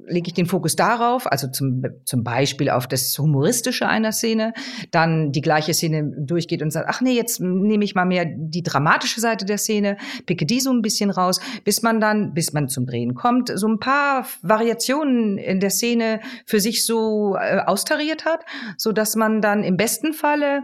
lege 0.07 0.29
ich 0.29 0.35
den 0.35 0.47
Fokus 0.47 0.77
darauf, 0.77 1.31
also 1.31 1.49
zum, 1.49 1.83
zum 2.05 2.23
Beispiel 2.23 2.71
auf 2.71 2.87
das 2.87 3.19
Humoristische 3.19 3.89
einer 3.89 4.13
Szene, 4.13 4.53
dann 4.93 5.33
die 5.33 5.41
gleiche 5.41 5.75
Szene 5.75 6.13
durchgeht 6.17 6.63
und 6.63 6.71
sagt, 6.71 6.89
ach 6.89 7.01
nee, 7.01 7.15
jetzt 7.15 7.41
nehme 7.41 7.85
ich 7.85 7.97
mal 7.97 8.05
mehr 8.05 8.25
die 8.25 8.63
dramatische 8.63 9.21
Seite 9.21 9.45
der 9.45 9.59
Szene, 9.59 9.97
picke 10.27 10.47
die 10.47 10.61
so 10.61 10.71
ein 10.71 10.81
bisschen 10.81 11.11
raus, 11.11 11.41
bis 11.65 11.83
man 11.83 12.01
dann, 12.01 12.33
bis 12.33 12.53
man 12.53 12.69
zum 12.69 12.87
Drehen 12.87 13.15
kommt, 13.15 13.51
so 13.53 13.67
ein 13.67 13.81
paar 13.81 14.27
Variationen 14.43 15.39
in 15.39 15.59
der 15.59 15.71
Szene 15.71 16.21
für 16.47 16.61
sich 16.61 16.87
so 16.87 17.37
äh, 17.37 17.59
austariert 17.67 18.25
hat, 18.25 18.45
so 18.77 18.93
dass 18.93 19.17
man 19.17 19.41
dann 19.43 19.65
im 19.65 19.77
besten 19.77 20.13
Falle 20.13 20.63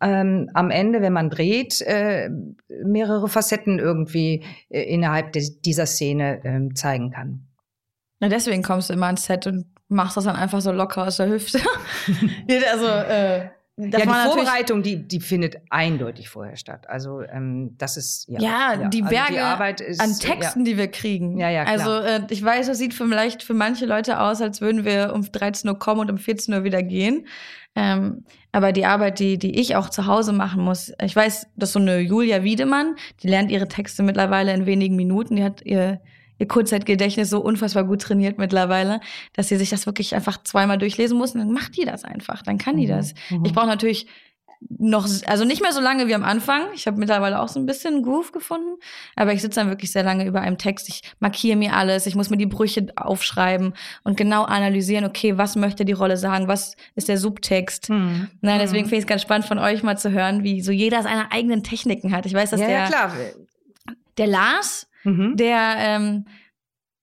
ähm, 0.00 0.50
am 0.54 0.70
Ende, 0.70 1.00
wenn 1.02 1.12
man 1.12 1.30
dreht, 1.30 1.80
äh, 1.82 2.30
mehrere 2.84 3.28
Facetten 3.28 3.78
irgendwie 3.78 4.44
äh, 4.68 4.82
innerhalb 4.82 5.32
des, 5.32 5.60
dieser 5.60 5.86
Szene 5.86 6.40
ähm, 6.44 6.74
zeigen 6.74 7.10
kann. 7.10 7.46
Na, 8.20 8.28
deswegen 8.28 8.62
kommst 8.62 8.90
du 8.90 8.94
immer 8.94 9.06
ans 9.06 9.24
Set 9.24 9.46
und 9.46 9.66
machst 9.88 10.16
das 10.16 10.24
dann 10.24 10.36
einfach 10.36 10.60
so 10.60 10.72
locker 10.72 11.06
aus 11.06 11.16
der 11.16 11.28
Hüfte. 11.28 11.60
Ja, 12.48 12.60
also, 12.72 12.86
äh, 12.86 13.48
das 13.76 14.04
ja, 14.04 14.06
die 14.06 14.28
Vorbereitung, 14.28 14.82
die, 14.84 15.08
die 15.08 15.18
findet 15.18 15.56
eindeutig 15.68 16.28
vorher 16.28 16.56
statt. 16.56 16.88
Also 16.88 17.22
ähm, 17.22 17.74
das 17.76 17.96
ist 17.96 18.28
ja, 18.28 18.40
Ja, 18.40 18.88
die 18.88 19.02
also 19.02 19.10
Berge 19.10 19.44
Arbeit 19.44 19.80
ist, 19.80 20.00
an 20.00 20.16
Texten, 20.16 20.64
die 20.64 20.76
wir 20.76 20.86
kriegen. 20.88 21.38
Ja, 21.38 21.50
ja, 21.50 21.64
klar. 21.64 21.74
Also 21.74 22.06
äh, 22.06 22.20
ich 22.30 22.44
weiß, 22.44 22.68
es 22.68 22.78
sieht 22.78 22.94
vielleicht 22.94 23.42
für 23.42 23.54
manche 23.54 23.84
Leute 23.86 24.20
aus, 24.20 24.40
als 24.40 24.60
würden 24.60 24.84
wir 24.84 25.12
um 25.12 25.22
13 25.22 25.68
Uhr 25.68 25.78
kommen 25.78 26.02
und 26.02 26.10
um 26.10 26.18
14 26.18 26.54
Uhr 26.54 26.62
wieder 26.62 26.84
gehen. 26.84 27.26
Ähm, 27.74 28.24
aber 28.54 28.70
die 28.70 28.86
Arbeit, 28.86 29.18
die, 29.18 29.36
die 29.36 29.58
ich 29.58 29.74
auch 29.74 29.90
zu 29.90 30.06
Hause 30.06 30.32
machen 30.32 30.62
muss, 30.62 30.92
ich 31.02 31.16
weiß, 31.16 31.48
dass 31.56 31.72
so 31.72 31.80
eine 31.80 31.98
Julia 31.98 32.44
Wiedemann, 32.44 32.94
die 33.20 33.26
lernt 33.26 33.50
ihre 33.50 33.66
Texte 33.66 34.04
mittlerweile 34.04 34.54
in 34.54 34.64
wenigen 34.64 34.94
Minuten. 34.94 35.34
Die 35.34 35.42
hat 35.42 35.62
ihr, 35.62 36.00
ihr 36.38 36.46
Kurzzeitgedächtnis 36.46 37.30
so 37.30 37.40
unfassbar 37.40 37.82
gut 37.82 38.02
trainiert 38.02 38.38
mittlerweile, 38.38 39.00
dass 39.32 39.48
sie 39.48 39.56
sich 39.56 39.70
das 39.70 39.86
wirklich 39.86 40.14
einfach 40.14 40.40
zweimal 40.44 40.78
durchlesen 40.78 41.18
muss 41.18 41.34
und 41.34 41.40
dann 41.40 41.50
macht 41.50 41.76
die 41.76 41.84
das 41.84 42.04
einfach. 42.04 42.42
Dann 42.42 42.56
kann 42.58 42.76
die 42.76 42.84
Mhm, 42.86 42.90
das. 42.90 43.14
mhm. 43.28 43.44
Ich 43.44 43.52
brauche 43.52 43.66
natürlich 43.66 44.06
noch, 44.68 45.06
also 45.26 45.44
nicht 45.44 45.60
mehr 45.62 45.72
so 45.72 45.80
lange 45.80 46.06
wie 46.08 46.14
am 46.14 46.24
Anfang. 46.24 46.62
Ich 46.74 46.86
habe 46.86 46.98
mittlerweile 46.98 47.40
auch 47.40 47.48
so 47.48 47.60
ein 47.60 47.66
bisschen 47.66 48.02
Groove 48.02 48.32
gefunden, 48.32 48.76
aber 49.16 49.32
ich 49.32 49.42
sitze 49.42 49.60
dann 49.60 49.68
wirklich 49.68 49.92
sehr 49.92 50.02
lange 50.02 50.26
über 50.26 50.40
einem 50.40 50.58
Text. 50.58 50.88
Ich 50.88 51.02
markiere 51.20 51.56
mir 51.56 51.74
alles, 51.74 52.06
ich 52.06 52.14
muss 52.14 52.30
mir 52.30 52.36
die 52.36 52.46
Brüche 52.46 52.86
aufschreiben 52.96 53.74
und 54.04 54.16
genau 54.16 54.44
analysieren, 54.44 55.04
okay, 55.04 55.36
was 55.38 55.56
möchte 55.56 55.84
die 55.84 55.92
Rolle 55.92 56.16
sagen, 56.16 56.48
was 56.48 56.76
ist 56.94 57.08
der 57.08 57.18
Subtext. 57.18 57.90
Mhm. 57.90 58.30
Nein, 58.40 58.58
deswegen 58.58 58.84
Mhm. 58.84 58.88
finde 58.88 58.96
ich 58.96 59.04
es 59.04 59.08
ganz 59.08 59.22
spannend 59.22 59.46
von 59.46 59.58
euch 59.58 59.82
mal 59.82 59.98
zu 59.98 60.10
hören, 60.10 60.42
wie 60.44 60.60
so 60.62 60.72
jeder 60.72 61.02
seine 61.02 61.30
eigenen 61.30 61.62
Techniken 61.62 62.12
hat. 62.14 62.26
Ich 62.26 62.34
weiß, 62.34 62.50
dass 62.50 62.60
ja, 62.60 62.66
der, 62.66 62.78
ja, 62.78 62.86
klar. 62.86 63.12
der 64.18 64.26
Lars, 64.26 64.88
Mhm. 65.04 65.36
der, 65.36 65.74
ähm, 65.78 66.26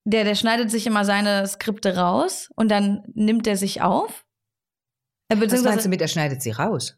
der, 0.05 0.23
der 0.23 0.33
schneidet 0.35 0.71
sich 0.71 0.87
immer 0.87 1.05
seine 1.05 1.45
Skripte 1.45 1.95
raus 1.95 2.49
und 2.55 2.71
dann 2.71 3.03
nimmt 3.13 3.45
er 3.45 3.55
sich 3.55 3.81
auf. 3.83 4.25
Äh, 5.29 5.35
Was 5.39 5.61
meinst 5.63 5.85
du 5.85 5.89
mit, 5.89 6.01
er 6.01 6.07
schneidet 6.07 6.41
sie 6.41 6.51
raus? 6.51 6.97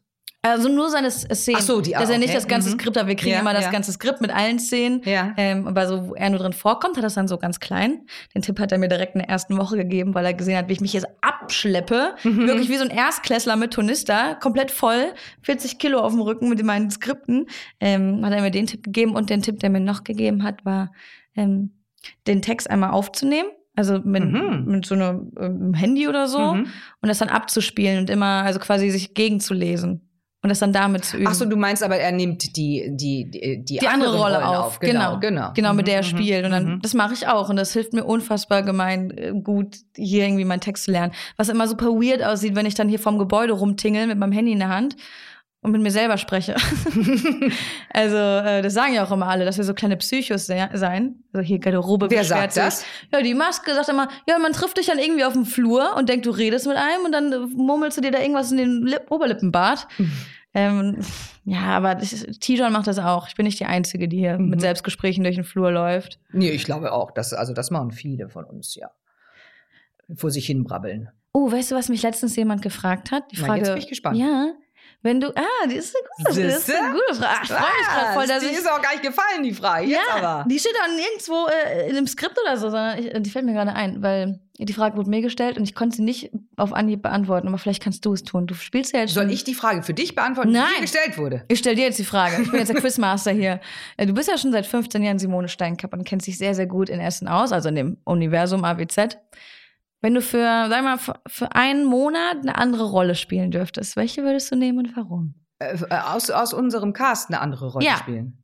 Also 0.50 0.68
nur 0.68 0.90
seine 0.90 1.10
Szenen. 1.10 1.58
Ach 1.60 1.62
so, 1.64 1.80
die- 1.80 1.92
Dass 1.92 2.08
ah, 2.08 2.12
er 2.12 2.18
nicht 2.18 2.28
okay. 2.28 2.36
das 2.38 2.46
ganze 2.48 2.70
Mhm. 2.70 2.78
Skript 2.78 2.96
hat. 2.96 3.06
Wir 3.06 3.16
kriegen 3.16 3.32
Ja, 3.34 3.40
immer 3.40 3.52
das 3.54 3.64
ja. 3.64 3.70
ganze 3.70 3.92
Skript 3.92 4.20
mit 4.20 4.30
allen 4.34 4.58
Szenen. 4.58 5.00
Ja. 5.04 5.32
Ähm, 5.36 5.66
aber 5.66 5.86
so, 5.86 6.08
wo 6.08 6.14
er 6.14 6.30
nur 6.30 6.38
drin 6.38 6.52
vorkommt, 6.52 6.96
hat 6.96 7.02
er 7.02 7.06
das 7.06 7.14
dann 7.14 7.28
so 7.28 7.38
ganz 7.38 7.60
klein. 7.60 8.06
Den 8.34 8.42
Tipp 8.42 8.58
hat 8.60 8.72
er 8.72 8.78
mir 8.78 8.88
direkt 8.88 9.14
in 9.14 9.20
der 9.20 9.28
ersten 9.28 9.56
Woche 9.58 9.76
gegeben, 9.76 10.14
weil 10.14 10.24
er 10.24 10.34
gesehen 10.34 10.56
hat, 10.56 10.68
wie 10.68 10.72
ich 10.74 10.80
mich 10.80 10.92
jetzt 10.92 11.06
abschleppe. 11.20 12.14
Mhm. 12.24 12.46
Wirklich 12.46 12.68
wie 12.68 12.76
so 12.76 12.84
ein 12.84 12.90
Erstklässler 12.90 13.56
mit 13.56 13.72
Tonister, 13.72 14.34
komplett 14.36 14.70
voll, 14.70 15.12
40 15.42 15.78
Kilo 15.78 15.98
auf 16.00 16.12
dem 16.12 16.20
Rücken 16.20 16.48
mit 16.48 16.62
meinen 16.62 16.90
Skripten. 16.90 17.46
Ähm, 17.80 18.24
hat 18.24 18.32
er 18.32 18.42
mir 18.42 18.50
den 18.50 18.66
Tipp 18.66 18.82
gegeben 18.84 19.14
und 19.14 19.30
den 19.30 19.42
Tipp, 19.42 19.60
der 19.60 19.70
mir 19.70 19.80
noch 19.80 20.04
gegeben 20.04 20.42
hat, 20.42 20.64
war, 20.64 20.92
ähm, 21.36 21.72
den 22.26 22.42
Text 22.42 22.68
einmal 22.70 22.90
aufzunehmen. 22.90 23.48
Also 23.76 23.98
mit, 24.04 24.22
Mhm. 24.24 24.66
mit 24.66 24.86
so 24.86 24.94
einem 24.94 25.32
ähm, 25.40 25.74
Handy 25.74 26.06
oder 26.06 26.28
so 26.28 26.38
Mhm. 26.54 26.66
und 27.02 27.08
das 27.08 27.18
dann 27.18 27.28
abzuspielen 27.28 27.98
und 27.98 28.08
immer, 28.10 28.44
also 28.44 28.60
quasi 28.60 28.88
sich 28.90 29.14
gegenzulesen 29.14 30.03
und 30.44 30.50
das 30.50 30.58
dann 30.58 30.74
damit 30.74 31.06
zu 31.06 31.16
üben. 31.16 31.26
Ach 31.26 31.32
so, 31.32 31.46
du 31.46 31.56
meinst 31.56 31.82
aber, 31.82 31.96
er 31.96 32.12
nimmt 32.12 32.54
die, 32.54 32.90
die, 32.90 33.30
die, 33.30 33.64
die 33.64 33.80
andere 33.80 33.94
anderen 33.94 34.20
Rolle 34.20 34.34
Rollen 34.34 34.46
auf. 34.46 34.78
Genau, 34.78 35.18
Genau, 35.18 35.20
genau. 35.20 35.52
genau 35.54 35.72
mit 35.72 35.86
Mhm, 35.86 35.86
der 35.86 35.96
er 35.96 36.02
mhm, 36.02 36.06
spielt. 36.06 36.44
Und 36.44 36.50
dann, 36.50 36.66
mhm. 36.66 36.82
das 36.82 36.92
mache 36.92 37.14
ich 37.14 37.26
auch. 37.28 37.48
Und 37.48 37.56
das 37.56 37.72
hilft 37.72 37.94
mir 37.94 38.04
unfassbar 38.04 38.62
gemein 38.62 39.10
äh, 39.16 39.32
gut, 39.32 39.78
hier 39.96 40.26
irgendwie 40.26 40.44
meinen 40.44 40.60
Text 40.60 40.84
zu 40.84 40.90
lernen. 40.90 41.14
Was 41.38 41.48
immer 41.48 41.66
super 41.66 41.86
weird 41.86 42.22
aussieht, 42.22 42.54
wenn 42.56 42.66
ich 42.66 42.74
dann 42.74 42.90
hier 42.90 42.98
vorm 42.98 43.18
Gebäude 43.18 43.54
rumtingel 43.54 44.06
mit 44.06 44.18
meinem 44.18 44.32
Handy 44.32 44.52
in 44.52 44.58
der 44.58 44.68
Hand 44.68 44.96
und 45.62 45.72
mit 45.72 45.80
mir 45.80 45.90
selber 45.90 46.18
spreche. 46.18 46.56
also, 47.90 48.16
äh, 48.16 48.60
das 48.60 48.74
sagen 48.74 48.92
ja 48.92 49.02
auch 49.02 49.10
immer 49.10 49.28
alle, 49.28 49.46
dass 49.46 49.56
wir 49.56 49.64
so 49.64 49.72
kleine 49.72 49.96
Psychos 49.96 50.44
se 50.44 50.68
sein. 50.74 51.24
Also 51.32 51.42
hier 51.42 51.58
Garderobe 51.58 52.10
Wer 52.10 52.22
sagt 52.22 52.58
das? 52.58 52.80
sich. 52.80 52.88
Ja, 53.10 53.22
die 53.22 53.32
Maske 53.32 53.74
sagt 53.74 53.88
immer, 53.88 54.08
ja, 54.28 54.38
man 54.38 54.52
trifft 54.52 54.76
dich 54.76 54.88
dann 54.88 54.98
irgendwie 54.98 55.24
auf 55.24 55.32
dem 55.32 55.46
Flur 55.46 55.96
und 55.96 56.10
denkt, 56.10 56.26
du 56.26 56.32
redest 56.32 56.66
mit 56.66 56.76
einem 56.76 57.06
und 57.06 57.12
dann 57.12 57.50
murmelst 57.56 57.96
du 57.96 58.02
dir 58.02 58.10
da 58.10 58.20
irgendwas 58.20 58.52
in 58.52 58.58
den 58.58 58.82
Lip 58.82 59.10
Oberlippenbart. 59.10 59.88
Ähm, 60.54 60.98
ja, 61.44 61.62
aber 61.76 61.98
Tijon 61.98 62.72
macht 62.72 62.86
das 62.86 62.98
auch. 62.98 63.26
Ich 63.28 63.34
bin 63.34 63.44
nicht 63.44 63.58
die 63.58 63.64
Einzige, 63.66 64.06
die 64.08 64.18
hier 64.18 64.38
Mhm. 64.38 64.50
mit 64.50 64.60
Selbstgesprächen 64.60 65.24
durch 65.24 65.34
den 65.34 65.44
Flur 65.44 65.70
läuft. 65.72 66.18
Nee, 66.32 66.50
ich 66.50 66.64
glaube 66.64 66.92
auch. 66.92 67.10
Das, 67.10 67.32
also 67.32 67.52
das 67.52 67.70
machen 67.70 67.90
viele 67.90 68.28
von 68.28 68.44
uns, 68.44 68.74
ja. 68.76 68.90
Vor 70.14 70.30
sich 70.30 70.46
hin 70.46 70.64
brabbeln. 70.64 71.08
Oh, 71.32 71.50
weißt 71.50 71.72
du, 71.72 71.74
was 71.74 71.88
mich 71.88 72.02
letztens 72.02 72.36
jemand 72.36 72.62
gefragt 72.62 73.10
hat? 73.10 73.32
Die 73.32 73.36
Na, 73.40 73.46
Frage. 73.46 73.60
jetzt 73.60 73.68
bin 73.70 73.78
ich 73.78 73.88
gespannt. 73.88 74.16
Ja, 74.18 74.52
wenn 75.04 75.20
du. 75.20 75.28
Ah, 75.36 75.66
die 75.68 75.76
ist 75.76 75.94
eine 75.94 76.08
gute, 76.32 76.46
das 76.48 76.58
ist 76.58 76.74
eine 76.74 76.92
gute 76.92 77.14
Frage. 77.14 77.38
Ach, 77.38 77.42
ich 77.44 77.48
freue 77.50 77.60
mich 77.78 77.88
gerade 77.88 78.12
voll, 78.14 78.26
dass 78.26 78.40
die 78.40 78.46
ich. 78.46 78.58
ist 78.58 78.68
auch 78.70 78.82
gar 78.82 78.90
nicht 78.92 79.02
gefallen, 79.04 79.42
die 79.42 79.52
Frage. 79.54 79.86
Jetzt 79.86 80.00
ja, 80.08 80.16
aber. 80.16 80.48
die 80.48 80.58
steht 80.58 80.74
auch 80.82 80.88
nirgendwo 80.88 81.46
äh, 81.46 81.88
in 81.90 81.96
einem 81.96 82.06
Skript 82.06 82.36
oder 82.42 82.56
so, 82.56 82.70
sondern 82.70 82.98
ich, 82.98 83.12
die 83.22 83.30
fällt 83.30 83.44
mir 83.44 83.52
gerade 83.52 83.72
ein, 83.74 84.02
weil 84.02 84.40
die 84.58 84.72
Frage 84.72 84.96
wurde 84.96 85.10
mir 85.10 85.20
gestellt 85.20 85.56
und 85.58 85.64
ich 85.64 85.74
konnte 85.74 85.96
sie 85.96 86.02
nicht 86.02 86.30
auf 86.56 86.72
Anhieb 86.72 87.02
beantworten, 87.02 87.48
aber 87.48 87.58
vielleicht 87.58 87.82
kannst 87.82 88.04
du 88.06 88.12
es 88.12 88.22
tun. 88.22 88.46
Du 88.46 88.54
spielst 88.54 88.92
ja 88.94 89.00
jetzt 89.00 89.12
schon. 89.12 89.24
Soll 89.24 89.32
ich 89.32 89.44
die 89.44 89.54
Frage 89.54 89.82
für 89.82 89.94
dich 89.94 90.14
beantworten, 90.14 90.50
die 90.50 90.58
Nein. 90.58 90.68
dir 90.76 90.82
gestellt 90.82 91.18
wurde? 91.18 91.44
Ich 91.48 91.58
stelle 91.58 91.76
dir 91.76 91.84
jetzt 91.86 91.98
die 91.98 92.04
Frage. 92.04 92.40
Ich 92.40 92.50
bin 92.50 92.60
jetzt 92.60 92.68
der 92.72 92.80
Quizmaster 92.80 93.32
hier. 93.32 93.60
Äh, 93.96 94.06
Du 94.06 94.14
bist 94.14 94.28
ja 94.28 94.38
schon 94.38 94.52
seit 94.52 94.66
15 94.66 95.02
Jahren 95.02 95.18
Simone 95.18 95.48
Steinkapp 95.48 95.92
und 95.92 96.04
kennst 96.04 96.26
dich 96.26 96.38
sehr, 96.38 96.54
sehr 96.54 96.66
gut 96.66 96.88
in 96.88 97.00
Essen 97.00 97.28
aus, 97.28 97.52
also 97.52 97.68
in 97.68 97.74
dem 97.74 97.96
Universum 98.04 98.64
AWZ. 98.64 99.18
Wenn 100.04 100.12
du 100.12 100.20
für, 100.20 100.66
sag 100.68 100.84
mal, 100.84 100.98
für- 101.26 101.52
einen 101.54 101.86
Monat 101.86 102.36
eine 102.42 102.58
andere 102.58 102.84
Rolle 102.84 103.14
spielen 103.14 103.50
dürftest, 103.50 103.96
welche 103.96 104.22
würdest 104.22 104.52
du 104.52 104.54
nehmen 104.54 104.80
und 104.80 104.94
warum? 104.98 105.34
Äh, 105.60 105.78
aus, 105.88 106.28
aus 106.28 106.52
unserem 106.52 106.92
Cast 106.92 107.30
eine 107.30 107.40
andere 107.40 107.68
Rolle 107.72 107.86
Ja. 107.86 107.96
spielen. 107.96 108.42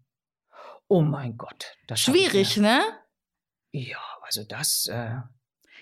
Oh 0.88 1.03
mein 1.03 1.37
Gott. 1.37 1.77
Das 1.87 2.01
Schwierig, 2.01 2.57
ne? 2.57 2.81
Ja, 3.73 3.99
also 4.23 4.42
das. 4.42 4.87
Äh 4.87 5.16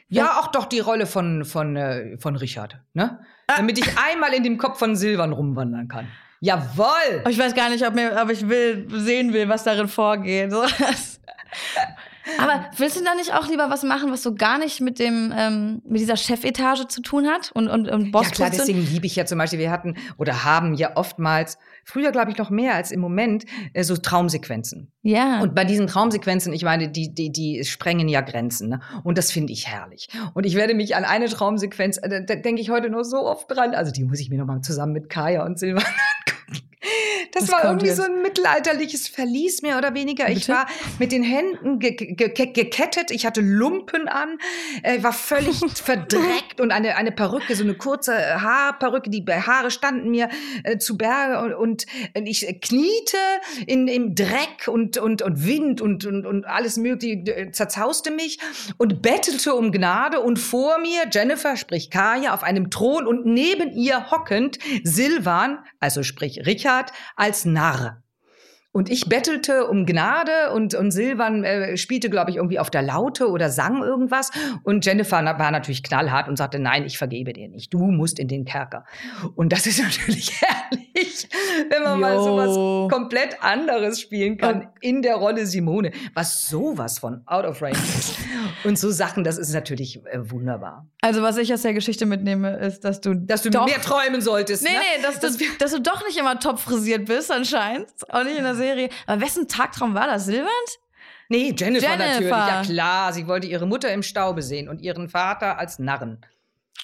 ja, 0.09 0.41
auch 0.41 0.49
doch 0.49 0.65
die 0.67 0.81
Rolle 0.81 1.07
von, 1.07 1.45
von, 1.45 1.77
äh, 1.77 2.19
von 2.19 2.35
Richard, 2.35 2.81
ne? 2.95 3.21
Ah. 3.47 3.59
Damit 3.59 3.79
ich 3.79 3.87
einmal 3.99 4.35
in 4.35 4.43
dem 4.43 4.59
Kopf 4.59 4.81
von 4.81 4.97
Silvan 4.97 5.33
rumwandern 5.33 5.87
kann. 5.87 6.09
Jawoll! 6.41 7.23
Ich 7.29 7.39
weiß 7.39 7.55
gar 7.55 7.71
nicht, 7.71 7.87
ob, 7.87 7.95
mir, 7.95 8.19
ob 8.21 8.31
ich 8.31 8.49
will, 8.49 8.89
sehen 9.01 9.33
will, 9.33 9.49
was 9.49 9.63
darin 9.63 9.87
vorgeht. 9.87 10.53
Aber 12.39 12.67
willst 12.77 12.99
du 12.99 13.05
da 13.05 13.15
nicht 13.15 13.33
auch 13.33 13.49
lieber 13.49 13.71
was 13.71 13.83
machen, 13.83 14.13
was 14.13 14.23
so 14.23 14.35
gar 14.35 14.59
nicht 14.59 14.81
mit 14.81 14.99
dem 14.99 15.33
ähm, 15.37 15.83
mit 15.85 16.01
dieser 16.01 16.17
Chefetage 16.17 16.87
zu 16.89 17.01
tun 17.01 17.27
hat 17.27 17.51
und 17.55 17.69
und, 17.69 17.89
und 17.89 18.13
Boss? 18.13 18.27
Ja 18.27 18.31
klar, 18.31 18.51
deswegen 18.51 18.87
liebe 18.87 19.07
ich 19.07 19.17
ja 19.17 19.25
zum 19.25 19.39
Beispiel. 19.39 19.59
Wir 19.59 19.71
hatten 19.71 19.97
oder 20.19 20.45
haben 20.45 20.75
ja 20.75 20.97
oftmals 20.97 21.59
früher 21.85 22.13
glaube 22.13 22.31
ich 22.31 22.39
noch 22.39 22.51
mehr 22.51 22.75
als 22.75 22.91
im 22.91 23.01
Moment 23.01 23.45
äh, 23.73 23.83
so 23.83 23.97
Traumsequenzen. 23.97 24.93
Ja. 25.03 25.41
Und 25.41 25.55
bei 25.55 25.65
diesen 25.65 25.87
Traumsequenzen, 25.87 26.53
ich 26.53 26.63
meine, 26.63 26.89
die 26.89 27.15
die 27.15 27.33
die 27.33 27.65
sprengen 27.65 28.09
ja 28.09 28.21
Grenzen, 28.21 28.69
ne? 28.69 28.81
Und 29.05 29.17
das 29.17 29.33
finde 29.33 29.53
ich 29.53 29.69
herrlich. 29.69 30.09
Und 30.35 30.45
ich 30.45 30.55
werde 30.55 30.75
mich 30.75 30.97
an 30.97 31.05
eine 31.05 31.29
Traumsequenz, 31.29 31.99
äh, 31.99 32.25
da 32.25 32.35
denke 32.35 32.61
ich 32.61 32.71
heute 32.71 32.91
noch 32.91 33.05
so 33.05 33.27
oft 33.27 33.51
dran. 33.51 33.75
Also 33.75 33.93
die 33.93 34.05
muss 34.05 34.21
ich 34.21 34.31
mir 34.31 34.39
noch 34.39 34.47
mal 34.47 34.61
zusammen 34.61 34.93
mit 34.93 35.09
Kaya 35.09 35.45
und 35.45 35.59
Silvan 35.59 35.85
Das 37.33 37.45
Was 37.45 37.53
war 37.53 37.65
irgendwie 37.65 37.87
jetzt? 37.87 37.97
so 37.97 38.05
ein 38.05 38.23
mittelalterliches 38.23 39.09
Verlies, 39.09 39.63
mehr 39.63 39.79
oder 39.79 39.95
weniger. 39.95 40.27
Bitte? 40.27 40.39
Ich 40.39 40.49
war 40.49 40.67
mit 40.99 41.13
den 41.13 41.23
Händen 41.23 41.79
ge 41.79 41.93
ge 41.93 42.15
ge 42.15 42.47
gekettet, 42.47 43.11
ich 43.11 43.27
hatte 43.27 43.41
Lumpen 43.41 44.09
an, 44.09 44.39
äh, 44.83 45.03
war 45.03 45.13
völlig 45.13 45.61
verdreckt 45.83 46.61
und 46.61 46.71
eine, 46.71 46.97
eine 46.97 47.13
Perücke, 47.13 47.55
so 47.55 47.65
eine 47.65 47.75
kurze 47.75 48.41
Haarperücke, 48.41 49.11
die 49.11 49.25
Haare 49.29 49.71
standen 49.71 50.11
mir 50.11 50.29
äh, 50.65 50.79
zu 50.79 50.97
Berge 50.97 51.39
und, 51.39 51.55
und 51.55 51.87
ich 52.15 52.47
kniete 52.61 53.17
in, 53.67 53.89
im 53.89 54.15
Dreck 54.15 54.67
und, 54.67 54.99
und, 54.99 55.23
und 55.23 55.47
Wind 55.47 55.81
und, 55.81 56.05
und, 56.07 56.27
und 56.27 56.45
alles 56.47 56.77
mögliche 56.77 57.17
äh, 57.31 57.53
zerzauste 57.53 58.11
mich 58.11 58.39
und 58.79 59.03
bettelte 59.03 59.55
um 59.55 59.73
Gnade 59.73 60.21
und 60.21 60.39
vor 60.39 60.79
mir 60.79 61.03
Jennifer, 61.11 61.57
sprich 61.57 61.91
Kaya, 61.91 62.35
auf 62.35 62.43
einem 62.43 62.71
Thron 62.71 63.07
und 63.07 63.27
neben 63.27 63.73
ihr 63.73 64.11
hockend 64.11 64.59
Silvan, 64.85 65.59
also 65.81 66.03
sprich 66.03 66.47
Richard, 66.47 66.78
als 67.17 67.45
Narr. 67.45 68.03
Und 68.71 68.91
ich 68.91 69.09
bettelte 69.09 69.67
um 69.67 69.87
Gnade 69.87 70.53
und, 70.55 70.75
und 70.75 70.91
Silvan 70.91 71.43
äh, 71.43 71.77
spielte, 71.77 72.11
glaube 72.11 72.31
ich, 72.31 72.37
irgendwie 72.37 72.59
auf 72.59 72.71
der 72.71 72.83
Laute 72.83 73.31
oder 73.31 73.51
sang 73.51 73.83
irgendwas. 73.83 74.31
Und 74.63 74.85
Jennifer 74.85 75.25
war 75.25 75.51
natürlich 75.51 75.83
knallhart 75.83 76.29
und 76.29 76.37
sagte, 76.37 76.59
nein, 76.59 76.85
ich 76.85 76.99
vergebe 76.99 77.33
dir 77.33 77.49
nicht. 77.49 77.73
Du 77.73 77.79
musst 77.79 78.19
in 78.19 78.29
den 78.29 78.45
Kerker. 78.45 78.85
Und 79.35 79.53
das 79.53 79.67
ist 79.67 79.83
natürlich 79.83 80.41
herrlich, 80.43 81.29
wenn 81.71 81.83
man 81.83 81.95
jo. 81.95 82.01
mal 82.01 82.19
sowas 82.23 82.93
komplett 82.93 83.43
anderes 83.43 84.01
spielen 84.01 84.37
kann 84.37 84.69
in 84.81 85.01
der 85.01 85.17
Rolle 85.17 85.47
Simone, 85.47 85.91
was 86.15 86.49
sowas 86.49 86.99
von 86.99 87.23
out 87.27 87.47
of 87.47 87.63
range 87.63 87.79
ist. 87.79 88.17
Und 88.65 88.79
so 88.79 88.91
Sachen, 88.91 89.25
das 89.25 89.39
ist 89.39 89.53
natürlich 89.53 90.05
äh, 90.07 90.31
wunderbar. 90.31 90.87
Also 91.01 91.23
was 91.23 91.39
ich 91.39 91.53
aus 91.55 91.63
der 91.63 91.75
Geschichte 91.75 92.07
mitnehme, 92.07 92.57
ist, 92.59 92.85
dass 92.85 93.01
du 93.01 93.15
dass 93.15 93.43
du 93.43 93.51
doch, 93.51 93.67
mehr 93.67 93.81
träumen 93.81 94.21
solltest. 94.21 94.63
Nee, 94.63 94.71
ne? 94.71 94.79
nee, 94.79 95.03
dass, 95.03 95.21
dass, 95.21 95.37
du, 95.37 95.45
dass 95.59 95.73
du 95.73 95.81
doch 95.81 96.07
nicht 96.07 96.19
immer 96.19 96.39
top 96.39 96.59
frisiert 96.59 97.07
bist 97.07 97.33
anscheinend. 97.33 97.89
Auch 98.11 98.25
nicht 98.25 98.37
in 98.37 98.45
der 98.45 98.58
Serie. 98.59 98.91
Aber 99.07 99.23
wessen 99.23 99.49
Tagtraum 99.49 99.95
war 99.95 100.07
das? 100.07 100.27
Silbernd? 100.27 100.51
Nee, 101.31 101.55
Jennifer, 101.57 101.89
Jennifer, 101.89 102.07
natürlich. 102.07 102.31
Ja 102.31 102.63
klar, 102.63 103.13
sie 103.13 103.27
wollte 103.27 103.47
ihre 103.47 103.67
Mutter 103.67 103.93
im 103.93 104.03
Staube 104.03 104.43
sehen 104.43 104.69
und 104.69 104.81
ihren 104.81 105.09
Vater 105.09 105.59
als 105.59 105.79
Narren. 105.79 106.19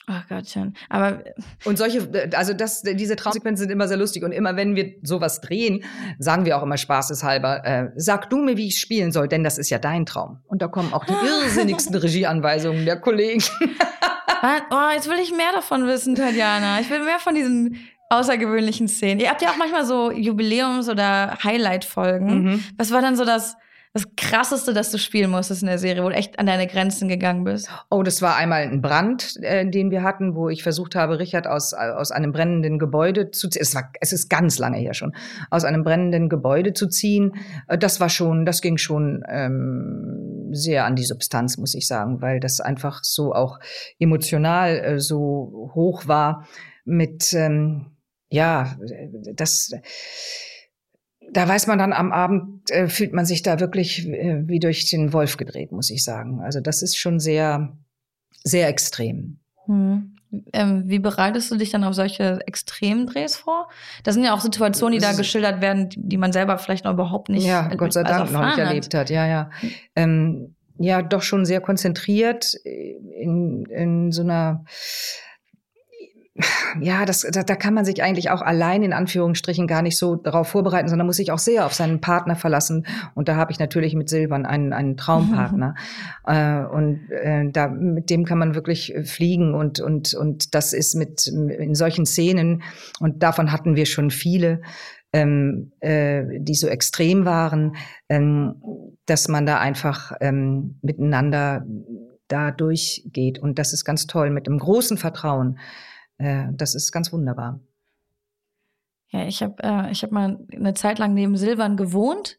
Ach 0.07 0.25
oh 0.29 0.35
Gottchen. 0.35 0.77
Aber 0.91 1.25
und 1.65 1.79
solche, 1.79 2.31
also 2.35 2.53
das, 2.53 2.83
diese 2.83 3.17
Traumsequenzen 3.17 3.65
sind 3.65 3.71
immer 3.71 3.89
sehr 3.89 3.97
lustig 3.97 4.23
und 4.23 4.33
immer 4.33 4.55
wenn 4.55 4.77
wir 4.77 4.97
sowas 5.03 5.41
drehen, 5.41 5.83
sagen 6.19 6.45
wir 6.45 6.59
auch 6.59 6.63
immer 6.63 6.77
spaßeshalber, 6.77 7.65
äh, 7.65 7.91
sag 7.97 8.29
du 8.29 8.39
mir, 8.39 8.59
wie 8.59 8.67
ich 8.67 8.79
spielen 8.79 9.13
soll, 9.13 9.29
denn 9.29 9.45
das 9.45 9.57
ist 9.57 9.71
ja 9.71 9.79
dein 9.79 10.05
Traum. 10.05 10.41
Und 10.47 10.61
da 10.61 10.69
kommen 10.69 10.93
auch 10.93 11.07
die 11.07 11.13
irrsinnigsten 11.45 11.95
Regieanweisungen 11.95 12.85
der 12.85 13.01
Kollegen. 13.01 13.43
oh, 14.71 14.91
jetzt 14.95 15.09
will 15.09 15.19
ich 15.23 15.33
mehr 15.33 15.53
davon 15.55 15.87
wissen, 15.87 16.15
Tatjana. 16.15 16.81
Ich 16.81 16.91
will 16.91 17.03
mehr 17.03 17.19
von 17.19 17.35
diesen 17.35 17.79
außergewöhnlichen 18.15 18.89
Szenen. 18.89 19.21
Ihr 19.21 19.31
habt 19.31 19.43
ja 19.43 19.51
auch 19.51 19.57
manchmal 19.57 19.85
so 19.85 20.11
Jubiläums- 20.11 20.89
oder 20.89 21.39
Highlight-Folgen. 21.43 22.43
Mhm. 22.43 22.65
Was 22.77 22.91
war 22.93 23.03
dann 23.03 23.17
so 23.17 23.25
das, 23.25 23.57
das 23.93 24.07
Krasseste, 24.17 24.75
das 24.75 24.91
du 24.91 24.99
spielen 24.99 25.31
musstest 25.31 25.63
in 25.63 25.69
der 25.69 25.79
Serie, 25.79 26.03
wo 26.03 26.09
du 26.09 26.15
echt 26.17 26.41
an 26.41 26.47
deine 26.47 26.67
Grenzen 26.67 27.07
gegangen 27.09 27.45
bist? 27.45 27.71
Oh, 27.91 28.03
das 28.03 28.23
war 28.23 28.37
einmal 28.37 28.63
ein 28.63 28.83
Brand, 28.83 29.37
äh, 29.41 29.71
den 29.71 29.93
wir 29.93 30.03
hatten, 30.03 30.35
wo 30.35 30.49
ich 30.49 30.65
versucht 30.65 30.97
habe, 30.97 31.21
Richard 31.21 31.47
aus, 31.47 31.75
aus 31.75 32.11
einem 32.11 32.33
brennenden 32.33 32.81
Gebäude 32.81 33.31
zu 33.31 33.49
ziehen. 33.49 33.63
Es, 33.63 33.75
war, 33.75 33.93
es 34.01 34.13
ist 34.13 34.29
ganz 34.29 34.59
lange 34.59 34.79
her 34.79 34.95
schon. 34.95 35.15
Aus 35.51 35.65
einem 35.65 35.85
brennenden 35.85 36.29
Gebäude 36.29 36.73
zu 36.73 36.89
ziehen. 36.89 37.37
Äh, 37.69 37.79
das 37.79 38.01
war 38.01 38.09
schon, 38.09 38.45
das 38.47 38.63
ging 38.63 38.79
schon 38.79 39.23
ähm, 39.29 40.49
sehr 40.51 40.87
an 40.87 40.97
die 40.97 41.05
Substanz, 41.05 41.57
muss 41.57 41.75
ich 41.75 41.87
sagen, 41.87 42.21
weil 42.21 42.41
das 42.41 42.61
einfach 42.61 43.05
so 43.05 43.33
auch 43.33 43.61
emotional 44.01 44.77
äh, 44.79 44.99
so 44.99 45.71
hoch 45.75 46.09
war 46.09 46.47
mit 46.85 47.33
ähm, 47.33 47.94
ja, 48.35 48.77
das, 49.35 49.73
da 51.33 51.49
weiß 51.49 51.69
man 51.69 51.79
dann 51.79 51.93
am 51.93 52.13
Abend, 52.13 52.69
äh, 52.71 52.89
fühlt 52.89 53.13
man 53.13 53.25
sich 53.25 53.43
da 53.43 53.61
wirklich 53.61 54.09
äh, 54.09 54.43
wie 54.49 54.59
durch 54.59 54.91
den 54.91 55.13
Wolf 55.13 55.37
gedreht, 55.37 55.71
muss 55.71 55.91
ich 55.91 56.03
sagen. 56.03 56.41
Also 56.41 56.61
das 56.61 56.83
ist 56.83 56.97
schon 56.97 57.21
sehr, 57.21 57.77
sehr 58.43 58.69
extrem. 58.69 59.39
Hm. 59.67 60.17
Ähm, 60.53 60.83
wie 60.87 60.99
bereitest 60.99 61.53
du 61.53 61.57
dich 61.57 61.71
dann 61.71 61.85
auf 61.85 61.95
solche 61.95 62.41
extremen 62.49 63.07
Drehs 63.07 63.37
vor? 63.37 63.69
Das 64.03 64.15
sind 64.15 64.25
ja 64.25 64.35
auch 64.35 64.41
Situationen, 64.41 64.99
die 64.99 65.05
da 65.05 65.13
geschildert 65.13 65.61
werden, 65.61 65.91
die, 65.91 66.01
die 66.01 66.17
man 66.17 66.33
selber 66.33 66.59
vielleicht 66.59 66.85
noch 66.85 66.93
überhaupt 66.93 67.29
nicht. 67.29 67.47
Ja, 67.47 67.73
Gott 67.77 67.93
sei 67.93 68.03
Dank 68.03 68.33
noch 68.33 68.45
nicht 68.45 68.59
erlebt 68.59 68.93
hat. 68.95 69.11
Ja, 69.11 69.29
ja. 69.29 69.51
Ähm, 69.95 70.57
ja, 70.77 71.03
doch 71.03 71.23
schon 71.23 71.45
sehr 71.45 71.61
konzentriert 71.61 72.55
in, 72.65 73.65
in 73.67 74.11
so 74.11 74.23
einer 74.23 74.65
ja, 76.81 77.05
das, 77.05 77.21
da, 77.21 77.45
da 77.45 77.55
kann 77.55 77.75
man 77.75 77.85
sich 77.85 78.03
eigentlich 78.03 78.31
auch 78.31 78.43
allein 78.43 78.83
in 78.83 78.93
Anführungsstrichen 78.93 79.69
gar 79.69 79.83
nicht 79.83 79.97
so 79.97 80.17
darauf 80.17 80.49
vorbereiten, 80.49 80.89
sondern 80.89 81.07
muss 81.07 81.17
sich 81.17 81.31
auch 81.31 81.39
sehr 81.39 81.65
auf 81.65 81.75
seinen 81.75 82.01
Partner 82.01 82.35
verlassen. 82.35 82.87
Und 83.15 83.29
da 83.29 83.37
habe 83.37 83.53
ich 83.53 83.61
natürlich 83.61 83.95
mit 83.95 84.09
Silvan 84.09 84.45
einen, 84.45 84.73
einen 84.73 84.97
Traumpartner. 84.97 85.77
äh, 86.27 86.65
und 86.65 87.09
äh, 87.11 87.49
da, 87.53 87.69
mit 87.69 88.11
dem 88.11 88.25
kann 88.25 88.39
man 88.39 88.57
wirklich 88.57 88.93
fliegen 89.05 89.55
und, 89.55 89.79
und, 89.79 90.15
und 90.15 90.55
das 90.57 90.73
ist 90.73 90.97
mit 90.97 91.29
in 91.29 91.75
solchen 91.77 92.05
Szenen, 92.05 92.63
und 92.99 93.23
davon 93.23 93.53
hatten 93.53 93.77
wir 93.77 93.87
schon 93.87 94.11
viele, 94.11 94.61
ähm, 95.13 95.71
äh, 95.79 96.25
die 96.41 96.55
so 96.55 96.67
extrem 96.67 97.25
waren, 97.25 97.77
ähm, 98.09 98.57
dass 99.07 99.29
man 99.29 99.47
da 99.47 99.59
einfach 99.59 100.13
ähm, 100.21 100.79
miteinander 100.83 101.65
da 102.27 102.51
durchgeht. 102.51 103.39
Und 103.39 103.61
das 103.61 103.73
ist 103.73 103.85
ganz 103.85 104.09
toll, 104.09 104.31
mit 104.31 104.49
einem 104.49 104.59
großen 104.59 104.99
Vertrauen. 104.99 105.59
Äh, 106.19 106.47
das 106.53 106.75
ist 106.75 106.93
ganz 106.93 107.13
wunderbar. 107.13 107.61
Ja, 109.11 109.27
ich 109.27 109.43
habe 109.43 109.63
äh, 109.63 109.93
ich 109.93 110.03
hab 110.03 110.11
mal 110.11 110.39
eine 110.53 110.75
Zeit 110.75 110.99
lang 110.99 111.15
neben 111.15 111.37
Silvan 111.37 111.77
gewohnt. 111.77 112.39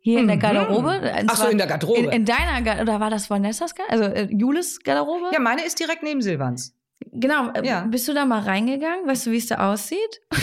Hier 0.00 0.18
in 0.18 0.26
der 0.26 0.36
mhm. 0.36 0.40
Garderobe. 0.40 1.00
Ach 1.28 1.36
so, 1.36 1.46
in 1.46 1.58
der 1.58 1.68
Garderobe. 1.68 1.98
In, 1.98 2.10
in 2.10 2.24
deiner 2.24 2.60
Garderobe. 2.62 2.90
Oder 2.90 3.00
war 3.00 3.10
das 3.10 3.30
Vanessas 3.30 3.74
Garderobe? 3.74 4.04
Also 4.04 4.14
äh, 4.14 4.28
Julis 4.32 4.80
Garderobe? 4.82 5.30
Ja, 5.32 5.38
meine 5.38 5.64
ist 5.64 5.78
direkt 5.78 6.02
neben 6.02 6.20
Silvans. 6.22 6.76
Genau. 7.12 7.50
Äh, 7.52 7.66
ja. 7.66 7.86
Bist 7.86 8.08
du 8.08 8.14
da 8.14 8.24
mal 8.24 8.40
reingegangen? 8.40 9.06
Weißt 9.06 9.26
du, 9.26 9.30
wie 9.30 9.36
es 9.36 9.46
da 9.46 9.72
aussieht? 9.72 10.20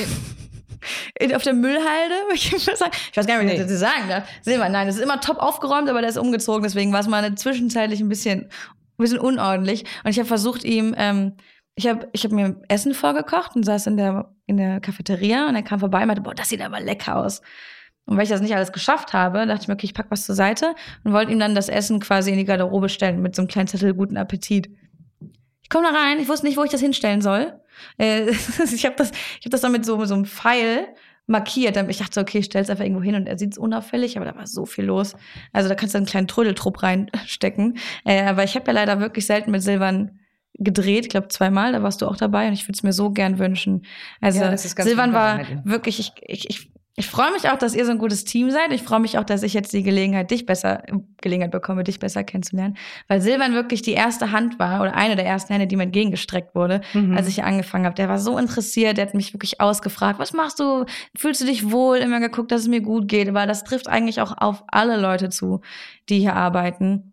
auf 1.33 1.43
der 1.43 1.53
Müllhalde. 1.53 2.15
Ich, 2.33 2.53
ich 2.53 2.67
weiß 2.67 2.79
gar 2.79 2.89
nicht, 2.89 3.15
was 3.15 3.53
ich 3.53 3.59
dazu 3.59 3.75
sagen 3.75 4.07
darf. 4.07 4.27
Silvan, 4.41 4.71
nein, 4.71 4.87
es 4.87 4.95
ist 4.95 5.01
immer 5.01 5.19
top 5.19 5.37
aufgeräumt, 5.37 5.89
aber 5.89 6.01
der 6.01 6.09
ist 6.09 6.17
umgezogen, 6.17 6.63
deswegen 6.63 6.93
war 6.93 7.01
es 7.01 7.07
mal 7.07 7.35
zwischenzeitlich 7.35 7.99
ein 7.99 8.09
bisschen, 8.09 8.43
ein 8.43 8.49
bisschen 8.97 9.19
unordentlich. 9.19 9.83
Und 10.03 10.11
ich 10.11 10.19
habe 10.19 10.27
versucht, 10.27 10.63
ihm 10.63 10.95
ähm, 10.97 11.33
ich 11.79 11.87
habe 11.87 12.09
ich 12.11 12.25
hab 12.25 12.33
mir 12.33 12.61
Essen 12.67 12.93
vorgekocht 12.93 13.55
und 13.55 13.63
saß 13.63 13.87
in 13.87 13.95
der, 13.95 14.33
in 14.47 14.57
der 14.57 14.81
Cafeteria 14.81 15.47
und 15.47 15.55
er 15.55 15.63
kam 15.63 15.79
vorbei 15.79 16.01
und 16.01 16.07
meinte, 16.07 16.21
boah, 16.21 16.35
das 16.35 16.49
sieht 16.49 16.61
aber 16.61 16.81
lecker 16.81 17.15
aus. 17.15 17.41
Und 18.03 18.17
weil 18.17 18.23
ich 18.23 18.29
das 18.29 18.41
nicht 18.41 18.53
alles 18.53 18.73
geschafft 18.73 19.13
habe, 19.13 19.47
dachte 19.47 19.61
ich 19.61 19.67
mir, 19.69 19.75
okay, 19.75 19.85
ich 19.85 19.93
pack 19.93 20.07
was 20.09 20.25
zur 20.25 20.35
Seite 20.35 20.75
und 21.05 21.13
wollte 21.13 21.31
ihm 21.31 21.39
dann 21.39 21.55
das 21.55 21.69
Essen 21.69 22.01
quasi 22.01 22.31
in 22.31 22.37
die 22.37 22.43
Garderobe 22.43 22.89
stellen 22.89 23.21
mit 23.21 23.33
so 23.33 23.41
einem 23.41 23.47
kleinen 23.47 23.69
Zettel 23.69 23.93
guten 23.93 24.17
Appetit. 24.17 24.69
Ich 25.61 25.69
komme 25.69 25.87
da 25.89 25.97
rein, 25.97 26.19
ich 26.19 26.27
wusste 26.27 26.47
nicht, 26.47 26.57
wo 26.57 26.65
ich 26.65 26.71
das 26.71 26.81
hinstellen 26.81 27.21
soll. 27.21 27.53
Äh, 27.97 28.29
ich 28.73 28.85
habe 28.85 28.95
das, 28.97 29.11
ich 29.39 29.45
hab 29.45 29.51
das 29.51 29.61
dann 29.61 29.71
mit 29.71 29.85
so, 29.85 29.97
mit 29.97 30.09
so 30.09 30.15
einem 30.15 30.25
Pfeil 30.25 30.85
markiert. 31.27 31.77
Ich 31.87 31.99
dachte, 31.99 32.19
okay, 32.19 32.43
stell's 32.43 32.69
einfach 32.69 32.83
irgendwo 32.83 33.03
hin 33.03 33.15
und 33.15 33.25
er 33.25 33.37
sieht's 33.37 33.57
unauffällig, 33.57 34.17
aber 34.17 34.25
da 34.25 34.35
war 34.35 34.47
so 34.47 34.65
viel 34.65 34.83
los. 34.83 35.15
Also 35.53 35.69
da 35.69 35.75
kannst 35.75 35.93
du 35.93 35.99
einen 35.99 36.07
kleinen 36.07 36.27
Trödeltrupp 36.27 36.83
reinstecken. 36.83 37.77
Äh, 38.03 38.25
aber 38.25 38.43
ich 38.43 38.55
habe 38.55 38.65
ja 38.67 38.73
leider 38.73 38.99
wirklich 38.99 39.25
selten 39.25 39.51
mit 39.51 39.61
Silbern 39.61 40.19
gedreht, 40.59 41.05
ich 41.05 41.09
glaube 41.09 41.29
zweimal, 41.29 41.71
da 41.71 41.83
warst 41.83 42.01
du 42.01 42.07
auch 42.07 42.17
dabei 42.17 42.47
und 42.47 42.53
ich 42.53 42.63
würde 42.63 42.73
es 42.73 42.83
mir 42.83 42.93
so 42.93 43.11
gern 43.11 43.39
wünschen. 43.39 43.85
Also 44.21 44.41
ja, 44.41 44.57
Silvan 44.57 45.13
war 45.13 45.41
wirklich, 45.63 45.99
ich, 45.99 46.13
ich, 46.27 46.49
ich 46.49 46.71
ich 46.99 47.07
freue 47.07 47.31
mich 47.31 47.49
auch, 47.49 47.57
dass 47.57 47.75
ihr 47.75 47.85
so 47.85 47.91
ein 47.91 47.97
gutes 47.97 48.25
Team 48.25 48.51
seid. 48.51 48.73
Ich 48.73 48.83
freue 48.83 48.99
mich 48.99 49.17
auch, 49.17 49.23
dass 49.23 49.41
ich 49.43 49.53
jetzt 49.53 49.71
die 49.71 49.83
Gelegenheit, 49.83 50.31
dich 50.31 50.45
besser, 50.45 50.83
Gelegenheit 51.21 51.51
bekomme, 51.51 51.85
dich 51.85 51.97
besser 51.97 52.25
kennenzulernen. 52.25 52.75
Weil 53.07 53.21
Silvan 53.21 53.53
wirklich 53.53 53.81
die 53.81 53.93
erste 53.93 54.33
Hand 54.33 54.59
war 54.59 54.81
oder 54.81 54.93
eine 54.95 55.15
der 55.15 55.25
ersten 55.25 55.53
Hände, 55.53 55.65
die 55.65 55.77
mir 55.77 55.83
entgegengestreckt 55.83 56.55
wurde, 56.55 56.81
mhm. 56.93 57.15
als 57.15 57.29
ich 57.29 57.35
hier 57.35 57.45
angefangen 57.45 57.85
habe. 57.85 57.95
Der 57.95 58.09
war 58.09 58.19
so 58.19 58.37
interessiert, 58.37 58.97
der 58.97 59.05
hat 59.05 59.13
mich 59.13 59.33
wirklich 59.33 59.61
ausgefragt, 59.61 60.19
was 60.19 60.33
machst 60.33 60.59
du? 60.59 60.83
Fühlst 61.15 61.39
du 61.39 61.45
dich 61.45 61.71
wohl? 61.71 61.99
Immer 61.99 62.19
geguckt, 62.19 62.51
dass 62.51 62.63
es 62.63 62.67
mir 62.67 62.81
gut 62.81 63.07
geht. 63.07 63.33
Weil 63.33 63.47
das 63.47 63.63
trifft 63.63 63.87
eigentlich 63.87 64.19
auch 64.19 64.35
auf 64.37 64.65
alle 64.67 64.99
Leute 64.99 65.29
zu, 65.29 65.61
die 66.09 66.19
hier 66.19 66.35
arbeiten 66.35 67.08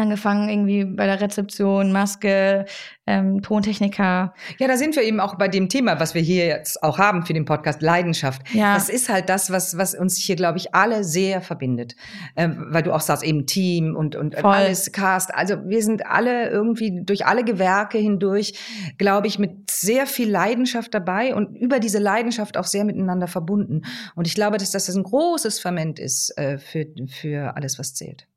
angefangen 0.00 0.48
irgendwie 0.48 0.84
bei 0.84 1.06
der 1.06 1.20
Rezeption, 1.20 1.92
Maske, 1.92 2.64
ähm, 3.06 3.42
Tontechniker. 3.42 4.34
Ja, 4.58 4.68
da 4.68 4.76
sind 4.76 4.96
wir 4.96 5.02
eben 5.02 5.20
auch 5.20 5.36
bei 5.36 5.48
dem 5.48 5.68
Thema, 5.68 6.00
was 6.00 6.14
wir 6.14 6.22
hier 6.22 6.46
jetzt 6.46 6.82
auch 6.82 6.98
haben 6.98 7.26
für 7.26 7.32
den 7.32 7.44
Podcast, 7.44 7.82
Leidenschaft. 7.82 8.42
Ja. 8.52 8.74
Das 8.74 8.88
ist 8.88 9.08
halt 9.08 9.28
das, 9.28 9.50
was, 9.50 9.76
was 9.76 9.94
uns 9.94 10.16
hier, 10.16 10.36
glaube 10.36 10.58
ich, 10.58 10.74
alle 10.74 11.04
sehr 11.04 11.40
verbindet. 11.40 11.96
Ähm, 12.36 12.66
weil 12.70 12.82
du 12.82 12.92
auch 12.92 13.00
sagst, 13.00 13.22
eben 13.22 13.46
Team 13.46 13.96
und, 13.96 14.16
und 14.16 14.34
Voll. 14.34 14.50
alles 14.50 14.92
Cast. 14.92 15.34
Also 15.34 15.56
wir 15.66 15.82
sind 15.82 16.06
alle 16.06 16.48
irgendwie 16.48 17.02
durch 17.04 17.26
alle 17.26 17.44
Gewerke 17.44 17.98
hindurch, 17.98 18.54
glaube 18.98 19.26
ich, 19.26 19.38
mit 19.38 19.70
sehr 19.70 20.06
viel 20.06 20.30
Leidenschaft 20.30 20.94
dabei 20.94 21.34
und 21.34 21.56
über 21.56 21.80
diese 21.80 21.98
Leidenschaft 21.98 22.56
auch 22.56 22.64
sehr 22.64 22.84
miteinander 22.84 23.26
verbunden. 23.26 23.82
Und 24.14 24.26
ich 24.26 24.34
glaube, 24.34 24.58
dass 24.58 24.70
das 24.70 24.88
ein 24.88 25.02
großes 25.02 25.58
Ferment 25.58 25.98
ist 25.98 26.36
äh, 26.38 26.58
für, 26.58 26.86
für 27.08 27.56
alles, 27.56 27.78
was 27.78 27.94
zählt. 27.94 28.29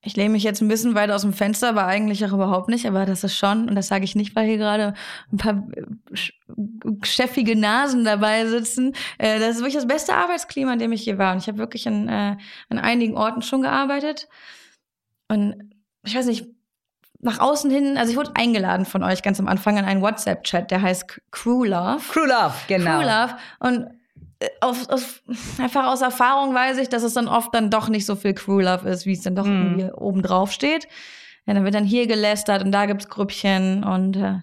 Ich 0.00 0.14
lehne 0.14 0.30
mich 0.30 0.44
jetzt 0.44 0.60
ein 0.60 0.68
bisschen 0.68 0.94
weit 0.94 1.10
aus 1.10 1.22
dem 1.22 1.32
Fenster, 1.32 1.70
aber 1.70 1.86
eigentlich 1.86 2.24
auch 2.24 2.32
überhaupt 2.32 2.68
nicht. 2.68 2.86
Aber 2.86 3.04
das 3.04 3.24
ist 3.24 3.36
schon, 3.36 3.68
und 3.68 3.74
das 3.74 3.88
sage 3.88 4.04
ich 4.04 4.14
nicht, 4.14 4.36
weil 4.36 4.46
hier 4.46 4.56
gerade 4.56 4.94
ein 5.32 5.36
paar 5.38 5.66
chefige 7.02 7.56
Nasen 7.56 8.04
dabei 8.04 8.46
sitzen. 8.46 8.94
Äh, 9.18 9.40
das 9.40 9.56
ist 9.56 9.58
wirklich 9.58 9.74
das 9.74 9.88
beste 9.88 10.14
Arbeitsklima, 10.14 10.72
in 10.72 10.78
dem 10.78 10.92
ich 10.92 11.02
hier 11.02 11.18
war. 11.18 11.32
Und 11.32 11.38
ich 11.38 11.48
habe 11.48 11.58
wirklich 11.58 11.88
an, 11.88 12.08
äh, 12.08 12.36
an 12.68 12.78
einigen 12.78 13.16
Orten 13.16 13.42
schon 13.42 13.62
gearbeitet. 13.62 14.28
Und 15.26 15.74
ich 16.04 16.14
weiß 16.14 16.26
nicht, 16.26 16.46
nach 17.20 17.40
außen 17.40 17.68
hin, 17.68 17.98
also 17.98 18.12
ich 18.12 18.16
wurde 18.16 18.30
eingeladen 18.34 18.86
von 18.86 19.02
euch 19.02 19.22
ganz 19.22 19.40
am 19.40 19.48
Anfang 19.48 19.78
an 19.78 19.84
einen 19.84 20.02
WhatsApp-Chat, 20.02 20.70
der 20.70 20.80
heißt 20.80 21.20
Crew 21.32 21.64
Love. 21.64 22.02
Crew 22.08 22.24
Love, 22.24 22.54
genau. 22.68 22.98
Crew 22.98 23.02
Love. 23.02 23.36
Und 23.58 23.97
auf, 24.60 24.88
auf, 24.88 25.22
einfach 25.58 25.86
aus 25.86 26.00
Erfahrung 26.00 26.54
weiß 26.54 26.78
ich, 26.78 26.88
dass 26.88 27.02
es 27.02 27.14
dann 27.14 27.28
oft 27.28 27.54
dann 27.54 27.70
doch 27.70 27.88
nicht 27.88 28.06
so 28.06 28.14
viel 28.16 28.34
Crew 28.34 28.60
Love 28.60 28.88
ist, 28.88 29.06
wie 29.06 29.12
es 29.12 29.22
dann 29.22 29.34
doch 29.34 29.46
irgendwie 29.46 29.90
oben 29.92 30.22
drauf 30.22 30.52
steht. 30.52 30.86
Ja, 31.46 31.54
dann 31.54 31.64
wird 31.64 31.74
dann 31.74 31.84
hier 31.84 32.06
gelästert 32.06 32.62
und 32.62 32.72
da 32.72 32.86
gibt's 32.86 33.08
Grüppchen 33.08 33.82
und 33.82 34.16
äh, 34.16 34.40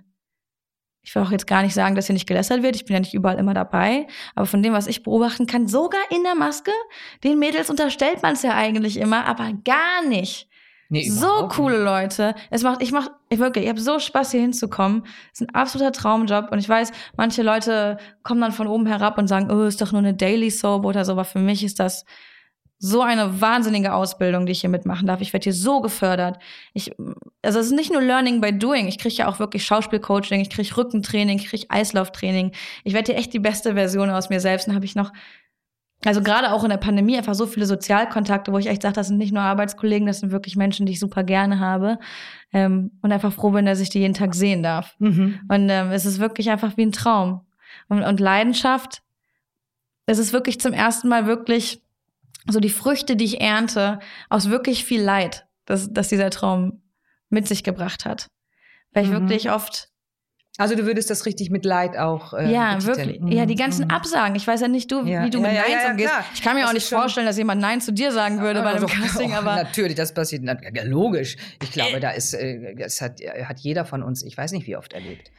ich 1.06 1.14
will 1.14 1.22
auch 1.22 1.32
jetzt 1.32 1.46
gar 1.46 1.62
nicht 1.62 1.76
sagen, 1.76 1.94
dass 1.94 2.08
hier 2.08 2.14
nicht 2.14 2.28
gelästert 2.28 2.64
wird. 2.64 2.76
Ich 2.76 2.86
bin 2.86 2.96
ja 2.96 3.00
nicht 3.00 3.14
überall 3.14 3.38
immer 3.38 3.54
dabei. 3.54 4.08
Aber 4.34 4.48
von 4.48 4.64
dem, 4.64 4.74
was 4.74 4.88
ich 4.88 5.04
beobachten 5.04 5.46
kann, 5.46 5.68
sogar 5.68 6.02
in 6.10 6.24
der 6.24 6.34
Maske, 6.34 6.72
den 7.24 7.38
Mädels 7.38 7.70
unterstellt 7.70 8.24
man 8.24 8.34
es 8.34 8.42
ja 8.42 8.56
eigentlich 8.56 8.98
immer, 8.98 9.26
aber 9.26 9.54
gar 9.64 10.04
nicht. 10.08 10.50
Nee, 10.90 11.10
so 11.10 11.48
coole 11.48 11.78
nicht. 11.78 11.86
Leute. 11.86 12.36
Es 12.50 12.64
macht, 12.64 12.82
ich 12.82 12.92
mach, 12.92 13.10
ich 13.30 13.40
wirklich, 13.40 13.66
ich 13.66 13.70
habe 13.70 13.82
so 13.82 14.00
Spaß 14.00 14.32
hier 14.32 14.42
hinzukommen. 14.42 15.04
Es 15.34 15.42
ist 15.42 15.50
ein 15.50 15.56
absoluter 15.56 15.92
Traumjob 15.92 16.52
und 16.52 16.60
ich 16.60 16.70
weiß, 16.70 16.92
manche 17.18 17.42
Leute 17.42 17.98
kommen 18.24 18.42
dann 18.42 18.52
von 18.52 18.68
oben 18.68 18.86
herab 18.86 19.18
und 19.18 19.28
sagen, 19.28 19.52
oh, 19.52 19.64
ist 19.64 19.82
doch 19.82 19.92
nur 19.92 20.00
eine 20.00 20.14
Daily 20.14 20.52
Soap 20.52 20.86
oder 20.86 21.04
so, 21.06 21.14
aber 21.14 21.26
für 21.26 21.40
mich 21.40 21.64
ist 21.64 21.80
das 21.80 22.06
so 22.78 23.02
eine 23.02 23.42
wahnsinnige 23.42 23.94
Ausbildung, 23.94 24.46
die 24.46 24.52
ich 24.52 24.62
hier 24.62 24.70
mitmachen 24.70 25.08
darf. 25.08 25.22
Ich 25.22 25.34
werde 25.34 25.46
hier 25.46 25.54
so 25.54 25.82
gefördert. 25.82 26.38
Ich, 26.74 26.92
also 27.42 27.60
es 27.60 27.68
ist 27.68 27.72
nicht 27.72 27.92
nur 27.92 28.02
Learning 28.02 28.42
by 28.42 28.58
Doing. 28.58 28.88
Ich 28.88 29.00
kriege 29.00 29.16
ja 29.16 29.28
auch 29.28 29.40
wirklich 29.40 29.66
Schauspielcoaching, 29.66 30.42
ich 30.42 30.50
kriege 30.50 30.76
Rückentraining, 30.76 31.40
ich 31.40 31.48
kriege 31.48 31.66
Eislauftraining. 31.70 32.52
Ich 32.84 32.94
werde 32.94 33.12
hier 33.12 33.20
echt 33.20 33.34
die 33.34 33.40
beste 33.40 33.74
Version 33.74 34.10
aus 34.10 34.30
mir 34.30 34.42
selbst. 34.42 34.68
Dann 34.68 34.76
habe 34.76 34.86
ich 34.86 34.96
noch 34.96 35.12
also 36.06 36.22
gerade 36.22 36.52
auch 36.52 36.64
in 36.64 36.70
der 36.70 36.78
Pandemie 36.78 37.18
einfach 37.18 37.34
so 37.34 37.48
viele 37.48 37.66
Sozialkontakte, 37.66 38.52
wo 38.52 38.58
ich 38.58 38.68
echt 38.68 38.82
sage, 38.82 38.96
das 38.96 39.08
sind 39.08 39.18
nicht 39.18 39.34
nur 39.34 39.42
Arbeitskollegen, 39.44 40.08
das 40.08 40.20
sind 40.20 40.32
wirklich 40.32 40.56
Menschen, 40.56 40.86
die 40.86 40.94
ich 40.94 41.00
super 41.00 41.24
gerne 41.24 41.60
habe 41.60 42.00
ähm, 42.54 42.92
und 43.02 43.12
einfach 43.12 43.34
froh 43.34 43.52
bin, 43.52 43.66
dass 43.66 43.80
ich 43.80 43.90
die 43.90 44.00
jeden 44.00 44.14
Tag 44.14 44.36
sehen 44.36 44.62
darf. 44.62 44.96
Mhm. 45.00 45.40
Und 45.48 45.70
ähm, 45.70 45.92
es 45.92 46.06
ist 46.06 46.20
wirklich 46.20 46.50
einfach 46.50 46.78
wie 46.78 46.86
ein 46.86 46.92
Traum. 46.92 47.42
Und, 47.88 48.04
und 48.04 48.20
Leidenschaft, 48.20 49.02
es 50.06 50.20
ist 50.20 50.34
wirklich 50.34 50.60
zum 50.60 50.74
ersten 50.74 51.08
Mal 51.08 51.26
wirklich 51.26 51.82
so 52.48 52.60
die 52.60 52.70
Früchte, 52.70 53.16
die 53.16 53.26
ich 53.26 53.42
ernte, 53.42 54.00
aus 54.30 54.50
wirklich 54.50 54.86
viel 54.86 55.02
Leid, 55.02 55.48
dass, 55.66 55.92
dass 55.92 56.10
dieser 56.10 56.30
Traum 56.30 56.84
mit 57.30 57.48
sich 57.48 57.64
gebracht 57.64 58.06
hat. 58.06 58.30
Weil 58.94 59.06
ich 59.06 59.10
mhm. 59.10 59.22
wirklich 59.22 59.52
oft 59.52 59.90
also 60.58 60.76
du 60.76 60.86
würdest 60.86 61.10
das 61.10 61.26
richtig 61.26 61.50
mit 61.50 61.66
Leid 61.66 61.98
auch. 61.98 62.34
Äh, 62.34 62.52
ja, 62.52 62.82
wirklich. 62.84 63.20
Mhm. 63.20 63.28
Ja, 63.28 63.46
die 63.46 63.56
ganzen 63.56 63.86
mhm. 63.86 63.92
Absagen. 63.92 64.36
Ich 64.36 64.48
weiß 64.48 64.62
ja 64.62 64.68
nicht, 64.68 64.92
du, 64.92 65.06
ja. 65.06 65.26
wie 65.26 65.30
du 65.30 65.40
ja, 65.40 65.48
mit 65.48 65.56
ja, 65.56 65.62
Neins 65.62 65.92
umgehst. 65.92 66.14
Ich 66.34 66.42
kann 66.42 66.56
mir 66.56 66.62
das 66.62 66.70
auch 66.70 66.74
nicht 66.74 66.88
vorstellen, 66.88 67.26
dass 67.26 67.38
jemand 67.38 67.62
Nein 67.62 67.82
zu 67.82 67.92
dir 67.92 68.12
sagen 68.12 68.40
würde 68.40 68.62
bei 68.62 68.72
einem 68.72 68.88
Casting. 68.88 69.26
Oh, 69.36 69.38
aber 69.38 69.56
natürlich, 69.56 69.96
das 69.96 70.14
passiert. 70.14 70.44
Ja, 70.44 70.84
logisch. 70.84 71.36
Ich 71.62 71.72
glaube, 71.72 71.98
äh, 71.98 72.00
da 72.00 72.12
ist, 72.12 72.34
äh, 72.34 72.76
das 72.76 73.02
hat, 73.02 73.20
hat 73.22 73.60
jeder 73.60 73.86
von 73.86 74.04
uns. 74.04 74.24
Ich 74.24 74.38
weiß 74.38 74.52
nicht, 74.52 74.68
wie 74.68 74.76
oft 74.78 74.94
erlebt. 74.94 75.32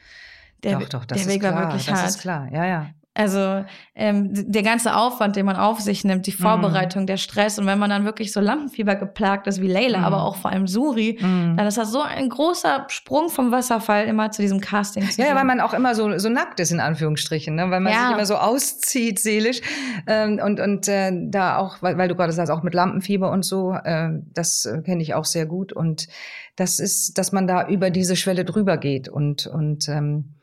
Der, 0.63 0.79
doch, 0.79 0.89
doch, 0.89 1.05
das 1.05 1.23
der 1.23 1.33
Weg 1.33 1.41
klar, 1.41 1.53
war 1.53 1.61
wirklich 1.63 1.85
das 1.85 1.95
hart. 1.95 2.05
Das 2.05 2.15
ist 2.15 2.21
klar. 2.21 2.49
Ja, 2.51 2.65
ja. 2.65 2.89
Also 3.17 3.65
ähm, 3.95 4.29
der 4.31 4.61
ganze 4.61 4.95
Aufwand, 4.95 5.35
den 5.35 5.47
man 5.47 5.55
auf 5.55 5.79
sich 5.79 6.03
nimmt, 6.03 6.27
die 6.27 6.31
mhm. 6.31 6.43
Vorbereitung, 6.43 7.03
mm. 7.03 7.07
der 7.07 7.17
Stress 7.17 7.57
und 7.57 7.65
wenn 7.65 7.79
man 7.79 7.89
dann 7.89 8.05
wirklich 8.05 8.31
so 8.31 8.39
Lampenfieber 8.39 8.93
geplagt 8.93 9.47
ist 9.47 9.59
wie 9.59 9.67
Leila, 9.67 10.01
mm. 10.01 10.03
aber 10.03 10.23
auch 10.23 10.35
vor 10.35 10.51
allem 10.51 10.67
Suri, 10.67 11.17
mm. 11.19 11.57
dann 11.57 11.65
ist 11.65 11.79
das 11.79 11.91
so 11.91 12.01
ein 12.01 12.29
großer 12.29 12.85
Sprung 12.89 13.29
vom 13.29 13.51
Wasserfall 13.51 14.05
immer 14.05 14.29
zu 14.29 14.43
diesem 14.43 14.61
Casting. 14.61 15.09
Zu 15.09 15.19
ja, 15.19 15.33
weil 15.33 15.45
man 15.45 15.61
auch 15.61 15.73
immer 15.73 15.95
so, 15.95 16.15
so 16.19 16.29
nackt 16.29 16.59
ist 16.59 16.71
in 16.71 16.79
Anführungsstrichen, 16.79 17.55
ne? 17.55 17.71
weil 17.71 17.79
man 17.79 17.91
ja. 17.91 18.05
sich 18.05 18.15
immer 18.17 18.25
so 18.27 18.35
auszieht 18.35 19.17
seelisch 19.17 19.61
ähm, 20.05 20.39
und 20.43 20.59
und 20.59 20.87
äh, 20.87 21.11
da 21.25 21.57
auch, 21.57 21.81
weil, 21.81 21.97
weil 21.97 22.09
du 22.09 22.15
gerade 22.15 22.31
sagst, 22.31 22.51
auch 22.51 22.61
mit 22.61 22.75
Lampenfieber 22.75 23.31
und 23.31 23.43
so, 23.43 23.73
äh, 23.73 24.09
das 24.35 24.67
äh, 24.67 24.83
kenne 24.83 25.01
ich 25.01 25.15
auch 25.15 25.25
sehr 25.25 25.47
gut 25.47 25.73
und 25.73 26.07
das 26.55 26.79
ist, 26.79 27.17
dass 27.17 27.31
man 27.31 27.47
da 27.47 27.67
über 27.67 27.89
diese 27.89 28.15
Schwelle 28.15 28.45
drüber 28.45 28.77
geht 28.77 29.09
und 29.09 29.47
und 29.47 29.89
ähm, 29.89 30.36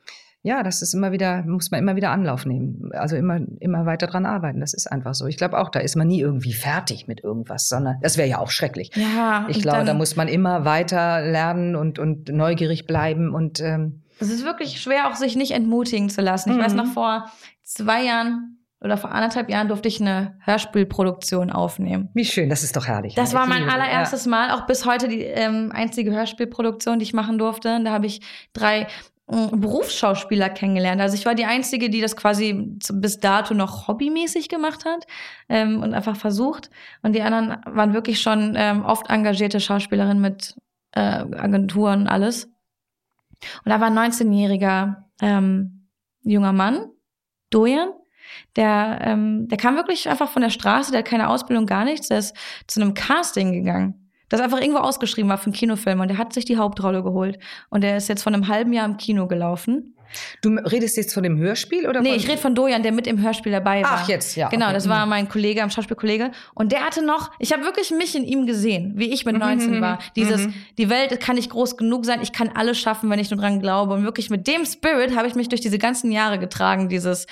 ja, 0.47 0.63
das 0.63 0.83
ist 0.83 0.93
immer 0.93 1.11
wieder, 1.11 1.43
muss 1.43 1.71
man 1.71 1.81
immer 1.81 1.97
wieder 1.97 2.11
Anlauf 2.11 2.45
nehmen. 2.45 2.91
Also 2.93 3.17
immer, 3.17 3.41
immer 3.61 3.87
weiter 3.87 4.07
dran 4.07 4.27
arbeiten. 4.27 4.61
Das 4.61 4.75
ist 4.75 4.87
einfach 4.87 5.15
so. 5.15 5.27
Ich 5.27 5.39
glaube 5.39 5.59
auch, 5.59 5.71
da 5.71 5.81
ist 5.81 5.97
man 5.97 6.07
nie 6.07 6.21
irgendwie 6.21 6.53
fertig 6.53 7.09
mit 7.09 7.25
irgendwas, 7.25 7.67
sondern 7.67 7.97
das 8.03 8.19
wäre 8.19 8.29
ja 8.29 8.39
auch 8.39 8.51
schrecklich. 8.51 8.91
Ja. 8.95 9.47
Ich 9.49 9.63
glaube, 9.63 9.87
da 9.87 9.95
muss 9.95 10.17
man 10.17 10.29
immer 10.29 10.67
weiter 10.67 11.23
lernen 11.23 11.77
und, 11.77 11.99
und 11.99 12.29
neugierig 12.29 12.87
bleiben 12.87 13.35
und, 13.35 13.61
ähm, 13.61 14.03
es 14.21 14.31
ist 14.31 14.45
wirklich 14.45 14.81
schwer, 14.81 15.09
auch 15.09 15.17
sich 15.17 15.35
nicht 15.35 15.51
entmutigen 15.53 16.09
zu 16.09 16.21
lassen. 16.21 16.51
Ich 16.51 16.57
mhm. 16.57 16.63
weiß 16.63 16.75
noch 16.75 16.87
vor 16.87 17.31
zwei 17.65 18.05
Jahren 18.05 18.59
oder 18.81 18.99
vor 18.99 19.11
anderthalb 19.13 19.49
Jahren 19.51 19.69
durfte 19.69 19.89
ich 19.89 20.01
eine 20.01 20.37
Hörspielproduktion 20.45 21.51
aufnehmen. 21.51 22.11
Wie 22.13 22.27
schön, 22.27 22.51
das 22.51 22.63
ist 22.63 22.77
doch 22.77 22.87
herrlich. 22.87 23.15
Das 23.15 23.33
war 23.33 23.47
mein 23.47 23.69
allererstes 23.69 24.27
ja. 24.27 24.31
Mal, 24.31 24.51
auch 24.51 24.67
bis 24.67 24.85
heute 24.85 25.09
die 25.09 25.23
ähm, 25.23 25.73
einzige 25.75 26.13
Hörspielproduktion, 26.13 26.99
die 26.99 27.05
ich 27.05 27.15
machen 27.15 27.39
durfte. 27.39 27.83
Da 27.83 27.91
habe 27.91 28.07
ich 28.07 28.21
drei 28.53 28.87
Berufsschauspieler 29.27 30.51
kennengelernt. 30.51 31.01
Also 31.01 31.15
ich 31.15 31.25
war 31.25 31.35
die 31.35 31.47
Einzige, 31.47 31.89
die 31.89 32.03
das 32.03 32.15
quasi 32.15 32.77
bis 32.93 33.21
dato 33.21 33.55
noch 33.55 33.89
hobbymäßig 33.89 34.51
gemacht 34.51 34.85
hat 34.85 35.07
ähm, 35.49 35.83
und 35.83 35.95
einfach 35.95 36.17
versucht. 36.17 36.71
Und 37.03 37.15
die 37.15 37.23
anderen 37.23 37.57
waren 37.65 37.95
wirklich 37.95 38.21
schon 38.21 38.55
ähm, 38.57 38.85
oft 38.85 39.09
engagierte 39.09 39.61
Schauspielerinnen 39.61 40.21
mit 40.21 40.57
äh, 40.93 41.01
Agenturen 41.01 42.03
und 42.03 42.09
alles. 42.09 42.45
Und 42.45 43.71
da 43.71 43.81
war 43.81 43.87
ein 43.87 43.99
19-jähriger 43.99 45.05
ähm, 45.23 45.89
junger 46.23 46.53
Mann, 46.53 46.91
Dojan, 47.49 47.89
der, 48.57 48.99
ähm, 49.03 49.49
der 49.49 49.57
kam 49.59 49.77
wirklich 49.77 50.09
einfach 50.09 50.31
von 50.31 50.43
der 50.43 50.51
Straße, 50.51 50.91
der 50.91 51.01
hat 51.01 51.07
keine 51.07 51.29
Ausbildung, 51.31 51.67
gar 51.67 51.85
nichts, 51.85 52.09
der 52.09 52.19
ist 52.19 52.37
zu 52.67 52.81
einem 52.81 52.93
Casting 52.93 53.53
gegangen 53.53 54.04
das 54.35 54.41
einfach 54.41 54.61
irgendwo 54.61 54.81
ausgeschrieben 54.81 55.31
war 55.31 55.39
für 55.39 55.47
einen 55.47 55.55
Kinofilm 55.55 56.01
und 56.01 56.09
der 56.09 56.19
hat 56.19 56.33
sich 56.33 56.45
die 56.45 56.57
Hauptrolle 56.57 57.03
geholt. 57.03 57.39
Und 57.71 57.83
der 57.83 57.97
ist 57.97 58.09
jetzt 58.09 58.23
von 58.23 58.35
einem 58.35 58.49
halben 58.49 58.73
Jahr 58.73 58.85
im 58.85 58.97
Kino 58.97 59.27
gelaufen. 59.27 59.95
Du 60.43 60.51
redest 60.51 60.97
jetzt 60.97 61.15
von 61.15 61.23
dem 61.23 61.39
Hörspiel 61.39 61.89
oder? 61.89 62.01
Nee, 62.01 62.15
ich 62.15 62.29
rede 62.29 62.39
von 62.39 62.55
Dojan, 62.55 62.83
der 62.83 62.93
mit 62.93 63.07
im 63.07 63.21
Hörspiel 63.21 63.53
dabei 63.53 63.83
war. 63.83 64.01
Ach, 64.03 64.09
jetzt, 64.09 64.37
ja. 64.37 64.49
Genau, 64.49 64.67
okay. 64.67 64.75
das 64.75 64.89
war 64.89 65.07
mhm. 65.07 65.11
mein 65.11 65.29
Kollege, 65.29 65.63
ein 65.63 65.71
Schauspielkollege. 65.71 66.31
Und 66.55 66.73
der 66.73 66.85
hatte 66.85 67.05
noch, 67.05 67.33
ich 67.39 67.53
habe 67.53 67.65
wirklich 67.65 67.91
mich 67.91 68.15
in 68.15 68.25
ihm 68.25 68.47
gesehen, 68.47 68.95
wie 68.97 69.13
ich 69.13 69.25
mit 69.25 69.37
19 69.37 69.71
mhm, 69.71 69.77
mhm, 69.77 69.81
war. 69.81 69.99
Dieses, 70.17 70.47
mhm. 70.47 70.55
die 70.79 70.89
Welt 70.91 71.19
kann 71.21 71.37
nicht 71.37 71.51
groß 71.51 71.77
genug 71.77 72.05
sein, 72.05 72.21
ich 72.23 72.33
kann 72.33 72.51
alles 72.55 72.79
schaffen, 72.79 73.11
wenn 73.11 73.19
ich 73.19 73.31
nur 73.31 73.41
dran 73.41 73.61
glaube. 73.61 73.95
Und 73.95 74.05
wirklich 74.05 74.31
mit 74.31 74.47
dem 74.47 74.65
Spirit 74.65 75.17
habe 75.17 75.27
ich 75.29 75.35
mich 75.35 75.49
durch 75.49 75.61
diese 75.61 75.79
ganzen 75.79 76.13
Jahre 76.13 76.39
getragen. 76.39 76.89
Dieses, 76.89 77.27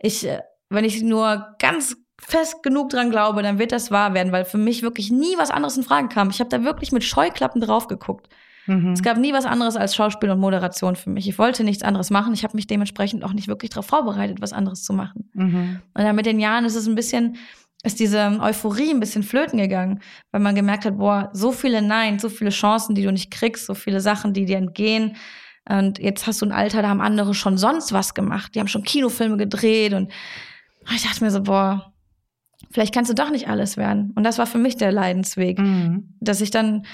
ich, 0.00 0.26
äh, 0.26 0.40
wenn 0.70 0.84
ich 0.84 1.02
nur 1.02 1.56
ganz 1.58 1.96
fest 2.20 2.62
genug 2.62 2.90
dran 2.90 3.10
glaube, 3.10 3.42
dann 3.42 3.58
wird 3.58 3.72
das 3.72 3.90
wahr 3.90 4.14
werden, 4.14 4.32
weil 4.32 4.44
für 4.44 4.58
mich 4.58 4.82
wirklich 4.82 5.10
nie 5.10 5.36
was 5.36 5.50
anderes 5.50 5.76
in 5.76 5.82
Frage 5.82 6.08
kam. 6.08 6.30
Ich 6.30 6.40
habe 6.40 6.50
da 6.50 6.64
wirklich 6.64 6.92
mit 6.92 7.04
Scheuklappen 7.04 7.60
drauf 7.60 7.88
geguckt. 7.88 8.28
Mhm. 8.66 8.92
Es 8.92 9.02
gab 9.02 9.16
nie 9.16 9.32
was 9.32 9.46
anderes 9.46 9.76
als 9.76 9.94
Schauspiel 9.94 10.30
und 10.30 10.40
Moderation 10.40 10.96
für 10.96 11.10
mich. 11.10 11.28
Ich 11.28 11.38
wollte 11.38 11.64
nichts 11.64 11.82
anderes 11.82 12.10
machen. 12.10 12.34
Ich 12.34 12.44
habe 12.44 12.56
mich 12.56 12.66
dementsprechend 12.66 13.24
auch 13.24 13.32
nicht 13.32 13.48
wirklich 13.48 13.70
darauf 13.70 13.86
vorbereitet, 13.86 14.40
was 14.40 14.52
anderes 14.52 14.82
zu 14.82 14.92
machen. 14.92 15.30
Mhm. 15.32 15.80
Und 15.94 16.04
dann 16.04 16.16
mit 16.16 16.26
den 16.26 16.40
Jahren 16.40 16.64
ist 16.64 16.74
es 16.74 16.86
ein 16.86 16.94
bisschen, 16.94 17.36
ist 17.82 18.00
diese 18.00 18.38
Euphorie 18.40 18.90
ein 18.90 19.00
bisschen 19.00 19.22
flöten 19.22 19.58
gegangen, 19.58 20.00
weil 20.32 20.40
man 20.40 20.54
gemerkt 20.54 20.84
hat, 20.84 20.98
boah, 20.98 21.30
so 21.32 21.52
viele 21.52 21.80
Nein, 21.80 22.18
so 22.18 22.28
viele 22.28 22.50
Chancen, 22.50 22.94
die 22.94 23.04
du 23.04 23.12
nicht 23.12 23.30
kriegst, 23.30 23.66
so 23.66 23.74
viele 23.74 24.00
Sachen, 24.00 24.34
die 24.34 24.44
dir 24.44 24.58
entgehen. 24.58 25.16
Und 25.68 25.98
jetzt 25.98 26.26
hast 26.26 26.42
du 26.42 26.46
ein 26.46 26.52
Alter, 26.52 26.82
da 26.82 26.88
haben 26.88 27.00
andere 27.00 27.34
schon 27.34 27.56
sonst 27.58 27.92
was 27.92 28.14
gemacht. 28.14 28.54
Die 28.54 28.60
haben 28.60 28.68
schon 28.68 28.82
Kinofilme 28.82 29.36
gedreht 29.36 29.94
und 29.94 30.10
Und 30.88 30.96
ich 30.96 31.02
dachte 31.02 31.22
mir 31.22 31.30
so, 31.30 31.42
boah, 31.42 31.92
vielleicht 32.70 32.94
kannst 32.94 33.10
du 33.10 33.14
doch 33.14 33.30
nicht 33.30 33.48
alles 33.48 33.76
werden. 33.76 34.12
Und 34.14 34.24
das 34.24 34.38
war 34.38 34.46
für 34.46 34.58
mich 34.58 34.76
der 34.76 34.92
Leidensweg, 34.92 35.58
Mhm. 35.58 36.14
dass 36.20 36.40
ich 36.40 36.50
dann 36.50 36.84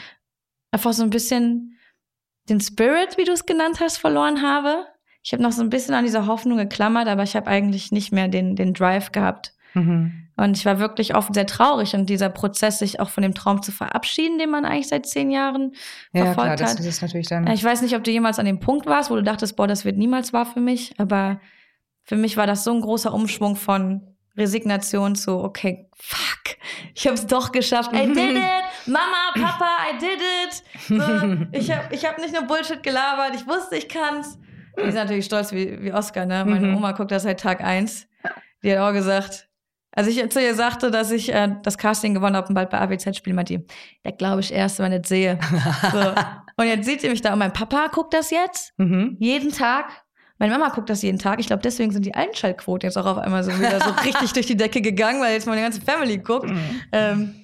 einfach 0.71 0.93
so 0.93 1.03
ein 1.03 1.11
bisschen 1.11 1.79
den 2.49 2.61
Spirit, 2.61 3.17
wie 3.17 3.25
du 3.25 3.33
es 3.33 3.47
genannt 3.47 3.81
hast, 3.81 3.97
verloren 3.99 4.43
habe. 4.43 4.87
Ich 5.23 5.33
habe 5.33 5.43
noch 5.43 5.53
so 5.53 5.63
ein 5.63 5.71
bisschen 5.71 5.95
an 5.95 6.05
dieser 6.05 6.27
Hoffnung 6.27 6.59
geklammert, 6.59 7.09
aber 7.09 7.23
ich 7.23 7.35
habe 7.37 7.47
eigentlich 7.47 7.91
nicht 7.93 8.13
mehr 8.13 8.29
den, 8.29 8.57
den 8.57 8.75
Drive 8.75 9.13
gehabt. 9.13 9.55
Mhm. 9.73 10.21
Und 10.37 10.57
ich 10.57 10.67
war 10.67 10.79
wirklich 10.81 11.15
oft 11.15 11.33
sehr 11.33 11.47
traurig 11.47 11.95
und 11.95 12.11
dieser 12.11 12.29
Prozess, 12.29 12.81
sich 12.81 12.99
auch 12.99 13.09
von 13.09 13.23
dem 13.23 13.35
Traum 13.35 13.63
zu 13.63 13.71
verabschieden, 13.71 14.37
den 14.39 14.51
man 14.51 14.65
eigentlich 14.65 14.89
seit 14.89 15.07
zehn 15.07 15.31
Jahren 15.31 15.73
Ja, 16.13 16.23
klar, 16.23 16.35
verfolgt 16.35 16.61
das 16.61 16.73
hat. 16.73 16.81
ist 16.81 17.03
natürlich 17.03 17.29
dann. 17.29 17.47
Ich 17.47 17.63
weiß 17.63 17.83
nicht, 17.83 17.95
ob 17.97 18.03
du 18.05 18.11
jemals 18.11 18.39
an 18.41 18.47
dem 18.47 18.59
Punkt 18.59 18.87
warst, 18.87 19.11
wo 19.11 19.15
du 19.15 19.23
dachtest, 19.23 19.57
boah, 19.57 19.69
das 19.69 19.85
wird 19.85 19.97
niemals 19.97 20.33
wahr 20.33 20.45
für 20.45 20.61
mich, 20.61 20.95
aber 20.99 21.41
für 22.03 22.17
mich 22.17 22.37
war 22.37 22.47
das 22.49 22.65
so 22.65 22.73
ein 22.73 22.81
großer 22.81 23.15
Umschwung 23.15 23.55
von 23.57 24.14
Resignation 24.37 25.15
zu, 25.15 25.39
okay, 25.39 25.87
fuck, 25.97 26.57
ich 26.95 27.07
habe 27.07 27.15
es 27.15 27.27
doch 27.27 27.53
geschafft. 27.53 27.93
I 27.93 28.07
did 28.07 28.17
it! 28.37 28.43
Mama, 28.87 29.33
Papa, 29.35 29.69
I 29.93 29.99
did 29.99 30.21
it! 30.21 30.63
So, 30.89 31.47
ich 31.59 31.71
habe 31.71 31.95
ich 31.95 32.05
hab 32.05 32.19
nicht 32.19 32.33
nur 32.33 32.43
Bullshit 32.43 32.83
gelabert, 32.83 33.35
ich 33.35 33.47
wusste, 33.47 33.77
ich 33.77 33.89
kann's. 33.89 34.39
Die 34.77 34.89
ist 34.89 34.95
natürlich 34.95 35.25
stolz 35.27 35.53
wie, 35.53 35.81
wie 35.83 35.93
Oscar, 35.93 36.27
ne? 36.27 36.45
Meine 36.45 36.67
Mhm. 36.67 36.77
Oma 36.77 36.93
guckt 36.93 37.13
das 37.13 37.23
seit 37.23 37.39
Tag 37.41 37.63
eins. 37.63 38.09
Die 38.65 38.73
hat 38.73 38.79
auch 38.81 38.93
gesagt, 38.93 39.49
als 39.93 40.09
ich 40.09 40.29
zu 40.31 40.41
ihr 40.43 40.55
sagte, 40.57 40.91
dass 40.91 41.13
ich 41.13 41.33
äh, 41.33 41.55
das 41.63 41.79
Casting 41.79 42.15
gewonnen 42.15 42.35
habe 42.35 42.49
und 42.49 42.55
bald 42.55 42.71
bei 42.71 42.81
AWZ 42.81 43.17
spiele, 43.17 43.37
meinte 43.37 43.59
die, 43.59 43.67
da 44.03 44.11
glaube 44.11 44.41
ich 44.41 44.53
erst, 44.53 44.81
wenn 44.81 44.93
ich 44.93 45.03
es 45.03 45.09
sehe. 45.09 45.39
So. 45.93 46.13
Und 46.57 46.67
jetzt 46.67 46.87
sieht 46.87 47.01
sie 47.01 47.09
mich 47.09 47.21
da 47.21 47.33
und 47.33 47.41
mein 47.41 47.53
Papa 47.53 47.89
guckt 47.89 48.15
das 48.15 48.31
jetzt 48.31 48.73
Mhm. 48.79 49.17
jeden 49.19 49.51
Tag. 49.51 49.87
Meine 50.39 50.53
Mama 50.53 50.71
guckt 50.71 50.91
das 50.91 51.03
jeden 51.03 51.19
Tag. 51.19 51.39
Ich 51.39 51.47
glaube, 51.47 51.63
deswegen 51.63 51.93
sind 51.93 52.05
die 52.05 52.15
Einschaltquoten 52.15 52.89
jetzt 52.89 52.97
auch 52.97 53.07
auf 53.07 53.19
einmal 53.19 53.45
so 53.45 53.57
wieder 53.57 53.81
so 53.81 53.91
richtig 54.05 54.33
durch 54.33 54.47
die 54.47 54.57
Decke 54.57 54.81
gegangen, 54.81 55.21
weil 55.21 55.33
jetzt 55.35 55.47
meine 55.47 55.61
ganze 55.63 55.81
Family 55.81 56.19
guckt. 56.19 56.51
Mhm. 56.51 56.81
Ähm, 56.93 57.35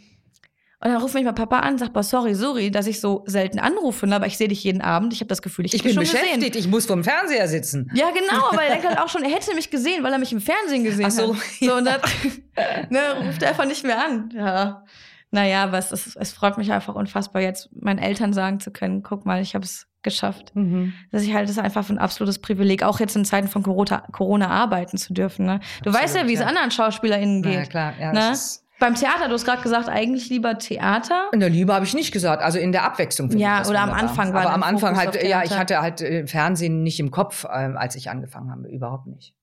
und 0.82 0.91
dann 0.91 0.97
ruft 1.03 1.12
mich 1.14 1.24
mein 1.24 1.34
Papa 1.34 1.61
an 1.61 1.76
sagt, 1.76 1.93
boah, 1.93 2.03
sorry, 2.03 2.34
sorry, 2.34 2.70
dass 2.70 2.86
ich 2.86 3.01
so 3.01 3.22
selten 3.26 3.59
anrufe, 3.59 4.07
ne, 4.07 4.16
aber 4.16 4.26
ich 4.26 4.38
sehe 4.38 4.49
dich 4.49 4.64
jeden 4.64 4.80
Abend. 4.80 5.12
Ich 5.12 5.20
habe 5.20 5.28
das 5.28 5.43
Gefühl, 5.43 5.66
ich, 5.66 5.74
Ich 5.74 5.82
bin 5.82 5.93
schon 5.93 6.05
beschäftigt, 6.05 6.41
gesehen. 6.41 6.59
ich 6.59 6.68
muss 6.68 6.86
vom 6.86 7.05
Fernseher 7.05 7.47
sitzen. 7.49 7.91
Ja, 7.95 8.11
genau, 8.11 8.49
aber 8.51 8.62
er 8.62 8.70
denkt 8.70 8.88
halt 8.88 8.99
auch 9.03 9.11
schon, 9.11 9.22
er 9.22 9.30
hätte 9.30 9.55
mich 9.55 9.70
gesehen, 9.70 10.03
weil 10.03 10.12
er 10.12 10.18
mich 10.18 10.32
im 10.32 10.41
Fernsehen 10.41 10.82
gesehen 10.82 11.05
Ach 11.09 11.11
so, 11.11 11.34
hat. 11.34 11.43
So, 11.61 11.74
und 11.76 11.84
dann 11.84 12.01
ne, 12.88 13.01
ruft 13.26 13.43
er 13.43 13.51
einfach 13.51 13.66
nicht 13.66 13.84
mehr 13.84 14.03
an. 14.03 14.32
Ja. 14.34 14.84
Naja, 15.30 15.64
aber 15.64 15.76
es, 15.78 15.93
es 15.93 16.32
freut 16.32 16.57
mich 16.57 16.72
einfach 16.72 16.95
unfassbar, 16.95 17.43
jetzt 17.43 17.68
meinen 17.78 17.99
Eltern 17.99 18.32
sagen 18.32 18.59
zu 18.59 18.70
können, 18.70 19.03
guck 19.03 19.26
mal, 19.26 19.43
ich 19.43 19.55
habe 19.55 19.66
es 19.66 19.86
geschafft. 20.03 20.55
Mhm. 20.55 20.92
dass 21.12 21.22
ich 21.22 21.34
halte 21.34 21.51
es 21.51 21.59
einfach 21.59 21.84
für 21.84 21.92
ein 21.94 21.98
absolutes 21.98 22.38
Privileg, 22.40 22.82
auch 22.82 23.01
jetzt 23.01 23.16
in 23.16 23.24
Zeiten 23.24 23.48
von 23.48 23.62
Corona, 23.62 23.98
Corona 24.12 24.48
arbeiten 24.48 24.96
zu 24.98 25.12
dürfen. 25.12 25.46
Ne? 25.46 25.61
Du 25.82 25.90
Absolut, 25.90 25.94
weißt 26.03 26.16
ja, 26.16 26.28
wie 26.28 26.34
es 26.34 26.40
ja. 26.40 26.46
anderen 26.46 26.70
SchauspielerInnen 26.70 27.40
Na 27.42 27.51
ja, 27.51 27.61
geht. 27.61 27.70
klar, 27.70 27.92
ja, 28.01 28.12
Ne? 28.12 28.18
das. 28.20 28.64
Beim 28.78 28.94
Theater, 28.94 29.28
du 29.28 29.34
hast 29.34 29.44
gerade 29.44 29.61
gesagt, 29.61 29.90
eigentlich 29.90 30.30
lieber 30.30 30.57
Theater. 30.59 31.28
In 31.32 31.40
der 31.40 31.51
Liebe 31.51 31.74
habe 31.74 31.84
ich 31.84 31.92
nicht 31.92 32.12
gesagt, 32.12 32.42
also 32.42 32.59
in 32.59 32.72
der 32.72 32.84
Abwechslung. 32.84 33.30
Ja, 33.36 33.57
ich 33.57 33.59
das 33.61 33.68
oder 33.68 33.80
am 33.80 33.90
wunderbar. 33.90 34.09
Anfang 34.09 34.32
war 34.32 34.40
Aber 34.40 34.55
am 34.55 34.62
Anfang 34.62 34.94
Fokus 34.96 35.12
halt, 35.16 35.22
ja, 35.28 35.42
ich 35.44 35.51
hatte 35.59 35.82
halt 35.82 36.01
äh, 36.01 36.26
Fernsehen 36.26 36.82
nicht 36.82 36.98
im 36.98 37.11
Kopf, 37.11 37.44
ähm, 37.53 37.76
als 37.76 37.94
ich 37.94 38.09
angefangen 38.09 38.51
habe, 38.51 38.68
überhaupt 38.68 39.07
nicht. 39.07 39.34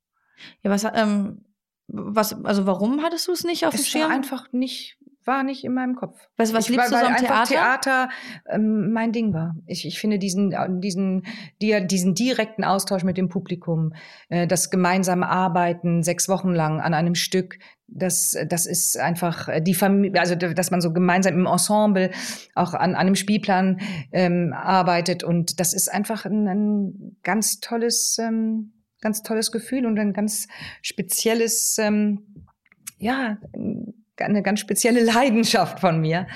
Ja, 0.64 0.72
was, 0.72 0.86
ähm, 0.92 1.44
was, 1.88 2.44
also 2.46 2.66
warum 2.66 3.04
hattest 3.04 3.28
du 3.28 3.32
es 3.32 3.44
nicht 3.44 3.68
auf 3.68 3.76
dem 3.76 3.80
Es 3.82 3.94
war 3.94 4.02
Schirm? 4.02 4.12
einfach 4.12 4.52
nicht, 4.52 4.98
war 5.28 5.44
nicht 5.44 5.64
in 5.64 5.74
meinem 5.74 5.96
Kopf. 5.96 6.18
Was, 6.38 6.54
was 6.54 6.66
ich, 6.66 6.76
liebst 6.76 6.92
du 6.92 6.96
weil 6.96 7.02
so 7.02 7.08
am 7.08 7.16
Theater? 7.18 7.44
Theater 7.44 8.10
ähm, 8.50 8.92
mein 8.92 9.12
Ding 9.12 9.34
war. 9.34 9.56
Ich, 9.66 9.86
ich 9.86 10.00
finde 10.00 10.18
diesen, 10.18 10.54
äh, 10.54 10.68
diesen, 10.70 11.26
die, 11.62 11.86
diesen 11.86 12.16
direkten 12.16 12.64
Austausch 12.64 13.04
mit 13.04 13.18
dem 13.18 13.30
Publikum, 13.30 13.94
äh, 14.30 14.48
das 14.48 14.70
gemeinsame 14.70 15.28
Arbeiten 15.28 16.02
sechs 16.04 16.30
Wochen 16.30 16.54
lang 16.54 16.80
an 16.80 16.94
einem 16.94 17.16
Stück, 17.16 17.60
das, 17.88 18.38
das 18.48 18.66
ist 18.66 18.98
einfach 18.98 19.48
äh, 19.48 19.62
die 19.62 19.74
Familie, 19.74 20.20
also 20.20 20.36
dass 20.36 20.72
man 20.72 20.82
so 20.82 20.92
gemeinsam 20.92 21.34
im 21.34 21.46
Ensemble 21.46 22.12
auch 22.56 22.74
an, 22.74 22.92
an 22.92 22.96
einem 22.96 23.16
Spielplan 23.16 23.80
ähm, 24.12 24.54
arbeitet 24.54 25.24
und 25.24 25.60
das 25.60 25.74
ist 25.74 25.92
einfach 25.92 26.26
ein, 26.26 26.48
ein 26.48 27.18
ganz 27.24 27.60
tolles, 27.60 28.18
ähm, 28.20 28.74
ganz 29.02 29.24
tolles 29.24 29.52
Gefühl 29.52 29.86
und 29.86 29.98
ein 30.00 30.14
ganz 30.14 30.48
spezielles, 30.82 31.78
ähm, 31.78 32.46
ja, 32.98 33.38
eine 34.26 34.44
ganz 34.44 34.60
spezielle 34.60 35.04
Leidenschaft 35.14 35.80
von 35.80 36.00
mir. 36.00 36.28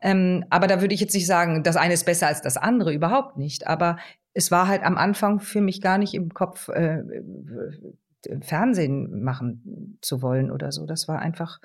Ähm, 0.00 0.44
aber 0.50 0.66
da 0.66 0.80
würde 0.80 0.94
ich 0.94 1.00
jetzt 1.00 1.14
nicht 1.14 1.26
sagen, 1.26 1.62
das 1.62 1.76
eine 1.76 1.94
ist 1.94 2.06
besser 2.06 2.26
als 2.26 2.42
das 2.42 2.56
andere, 2.56 2.92
überhaupt 2.92 3.36
nicht. 3.36 3.66
Aber 3.66 3.96
es 4.34 4.50
war 4.50 4.68
halt 4.68 4.82
am 4.82 4.96
Anfang 4.96 5.40
für 5.40 5.60
mich 5.60 5.80
gar 5.80 5.98
nicht 5.98 6.14
im 6.14 6.32
Kopf, 6.34 6.68
äh, 6.68 6.98
äh, 6.98 8.40
Fernsehen 8.40 9.22
machen 9.22 9.98
zu 10.00 10.20
wollen 10.20 10.50
oder 10.50 10.72
so. 10.72 10.84
Das 10.84 11.08
war 11.08 11.20
einfach, 11.20 11.60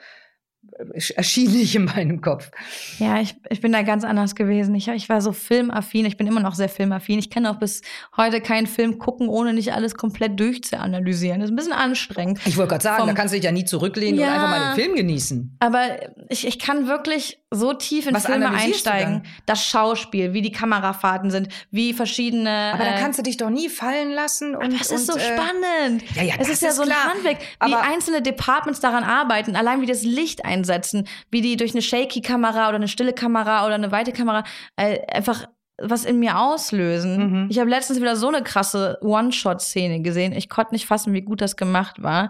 erschien 1.16 1.52
nicht 1.52 1.76
in 1.76 1.86
meinem 1.86 2.22
Kopf. 2.22 2.52
Ja, 3.00 3.20
ich, 3.20 3.36
ich 3.50 3.62
bin 3.62 3.72
da 3.72 3.82
ganz 3.82 4.04
anders 4.04 4.36
gewesen. 4.36 4.74
Ich, 4.76 4.88
ich 4.88 5.10
war 5.10 5.22
so 5.22 5.32
filmaffin. 5.32 6.06
Ich 6.06 6.18
bin 6.18 6.28
immer 6.28 6.40
noch 6.40 6.56
sehr 6.56 6.70
filmaffin. 6.70 7.20
Ich 7.20 7.30
kann 7.30 7.46
auch 7.46 7.58
bis 7.60 7.82
heute 8.18 8.42
keinen 8.42 8.68
Film 8.68 8.98
gucken, 8.98 9.28
ohne 9.30 9.54
nicht 9.54 9.74
alles 9.74 9.96
komplett 9.96 10.40
durchzuanalysieren. 10.40 11.40
Das 11.40 11.50
ist 11.50 11.54
ein 11.54 11.58
bisschen 11.58 11.74
anstrengend. 11.74 12.40
Ich 12.46 12.58
wollte 12.58 12.70
gerade 12.72 12.84
sagen, 12.84 13.00
Vom- 13.00 13.08
da 13.08 13.14
kannst 13.14 13.34
du 13.34 13.38
dich 13.38 13.46
ja 13.46 13.52
nie 13.52 13.66
zurücklehnen 13.66 14.20
Ja. 14.20 14.28
und 14.28 14.34
einfach 14.34 14.50
mal 14.50 14.74
den 14.76 14.84
Film 14.84 14.96
genießen. 14.96 15.58
Aber 15.60 15.82
ich, 16.30 16.48
ich 16.48 16.60
kann 16.60 16.88
wirklich 16.88 17.41
so 17.54 17.74
tief 17.74 18.08
in 18.08 18.16
Was 18.16 18.26
Filme 18.26 18.50
einsteigen. 18.50 19.24
Das 19.46 19.66
Schauspiel, 19.66 20.32
wie 20.34 20.42
die 20.42 20.54
Kamerafahrten 20.54 21.30
sind, 21.32 21.50
wie 21.70 21.94
verschiedene. 21.94 22.72
Aber 22.74 22.86
da 22.86 22.96
äh, 22.96 23.00
kannst 23.02 23.20
du 23.20 23.24
dich 23.24 23.36
doch 23.36 23.50
nie 23.50 23.68
fallen 23.68 24.12
lassen. 24.14 24.56
Und, 24.56 24.64
aber 24.68 24.76
es 24.76 24.90
ist 24.90 25.10
und, 25.10 25.20
so 25.20 25.20
äh, 25.20 25.34
spannend. 25.34 26.04
Ja, 26.16 26.24
ja, 26.24 26.34
es 26.40 26.48
das 26.48 26.50
ist 26.50 26.62
ja 26.62 26.70
ist 26.70 26.76
so 26.78 26.84
ein 26.84 26.88
klar. 26.88 27.04
Handwerk, 27.14 27.40
wie 27.40 27.46
Aber- 27.60 27.82
einzelne 27.82 28.22
Departments 28.22 28.80
daran 28.80 29.04
arbeiten, 29.04 29.56
allein 29.58 29.82
wie 29.82 29.86
das 29.86 30.04
Licht 30.04 30.46
einsetzen, 30.46 31.08
wie 31.30 31.42
die 31.42 31.58
durch 31.58 31.74
eine 31.74 31.82
Shaky-Kamera 31.82 32.70
oder 32.70 32.78
eine 32.78 32.88
stille 32.88 33.14
Kamera 33.14 33.66
oder 33.66 33.76
eine 33.76 33.92
weite 33.92 34.14
Kamera 34.14 34.44
äh, 34.78 35.00
einfach 35.12 35.46
was 35.84 36.06
in 36.06 36.20
mir 36.20 36.40
auslösen. 36.40 37.18
Mhm. 37.44 37.48
Ich 37.50 37.60
habe 37.60 37.70
letztens 37.70 38.00
wieder 38.00 38.16
so 38.16 38.28
eine 38.28 38.44
krasse 38.44 38.98
One-Shot-Szene 39.02 40.02
gesehen. 40.02 40.34
Ich 40.34 40.50
konnte 40.50 40.74
nicht 40.74 40.86
fassen, 40.86 41.14
wie 41.14 41.22
gut 41.22 41.42
das 41.42 41.56
gemacht 41.56 42.02
war. 42.04 42.30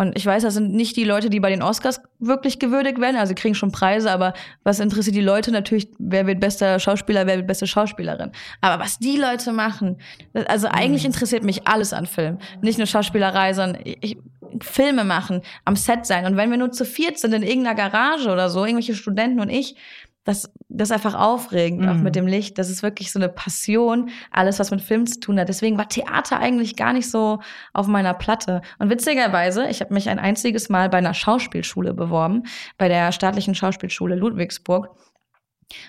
Und 0.00 0.16
ich 0.16 0.24
weiß, 0.24 0.42
das 0.42 0.54
sind 0.54 0.72
nicht 0.72 0.96
die 0.96 1.04
Leute, 1.04 1.28
die 1.28 1.40
bei 1.40 1.50
den 1.50 1.62
Oscars 1.62 2.00
wirklich 2.20 2.58
gewürdigt 2.58 3.00
werden. 3.00 3.16
Also 3.16 3.30
sie 3.30 3.34
kriegen 3.34 3.54
schon 3.54 3.70
Preise, 3.70 4.10
aber 4.10 4.32
was 4.64 4.80
interessiert 4.80 5.14
die 5.14 5.20
Leute 5.20 5.52
natürlich, 5.52 5.88
wer 5.98 6.26
wird 6.26 6.40
bester 6.40 6.78
Schauspieler, 6.78 7.26
wer 7.26 7.36
wird 7.36 7.46
beste 7.46 7.66
Schauspielerin. 7.66 8.32
Aber 8.62 8.82
was 8.82 8.98
die 8.98 9.18
Leute 9.18 9.52
machen, 9.52 9.98
also 10.46 10.68
eigentlich 10.68 11.04
interessiert 11.04 11.44
mich 11.44 11.68
alles 11.68 11.92
an 11.92 12.06
Film. 12.06 12.38
Nicht 12.62 12.78
nur 12.78 12.86
Schauspielerei, 12.86 13.52
sondern 13.52 13.82
ich, 13.84 14.16
Filme 14.62 15.04
machen, 15.04 15.42
am 15.64 15.76
Set 15.76 16.06
sein. 16.06 16.24
Und 16.24 16.36
wenn 16.36 16.50
wir 16.50 16.56
nur 16.56 16.72
zu 16.72 16.84
viert 16.84 17.18
sind 17.18 17.34
in 17.34 17.42
irgendeiner 17.42 17.76
Garage 17.76 18.30
oder 18.30 18.48
so, 18.48 18.64
irgendwelche 18.64 18.94
Studenten 18.94 19.40
und 19.40 19.50
ich, 19.50 19.76
das, 20.24 20.52
das 20.68 20.88
ist 20.90 20.92
einfach 20.92 21.14
aufregend, 21.14 21.88
auch 21.88 21.94
Mhm. 21.94 22.02
mit 22.02 22.14
dem 22.14 22.26
Licht. 22.26 22.58
Das 22.58 22.68
ist 22.68 22.82
wirklich 22.82 23.10
so 23.10 23.18
eine 23.18 23.28
Passion, 23.30 24.10
alles, 24.30 24.58
was 24.58 24.70
mit 24.70 24.82
Film 24.82 25.06
zu 25.06 25.18
tun 25.18 25.40
hat. 25.40 25.48
Deswegen 25.48 25.78
war 25.78 25.88
Theater 25.88 26.38
eigentlich 26.38 26.76
gar 26.76 26.92
nicht 26.92 27.10
so 27.10 27.40
auf 27.72 27.86
meiner 27.86 28.12
Platte. 28.14 28.60
Und 28.78 28.90
witzigerweise, 28.90 29.66
ich 29.68 29.80
habe 29.80 29.94
mich 29.94 30.08
ein 30.10 30.18
einziges 30.18 30.68
Mal 30.68 30.90
bei 30.90 30.98
einer 30.98 31.14
Schauspielschule 31.14 31.94
beworben, 31.94 32.42
bei 32.76 32.88
der 32.88 33.12
staatlichen 33.12 33.54
Schauspielschule 33.54 34.14
Ludwigsburg. 34.14 34.90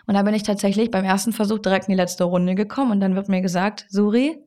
Und 0.05 0.13
da 0.13 0.21
bin 0.23 0.33
ich 0.33 0.43
tatsächlich 0.43 0.91
beim 0.91 1.03
ersten 1.03 1.33
Versuch 1.33 1.59
direkt 1.59 1.87
in 1.87 1.91
die 1.91 1.97
letzte 1.97 2.23
Runde 2.23 2.55
gekommen 2.55 2.91
und 2.91 2.99
dann 3.01 3.15
wird 3.15 3.27
mir 3.29 3.41
gesagt, 3.41 3.85
Suri, 3.89 4.37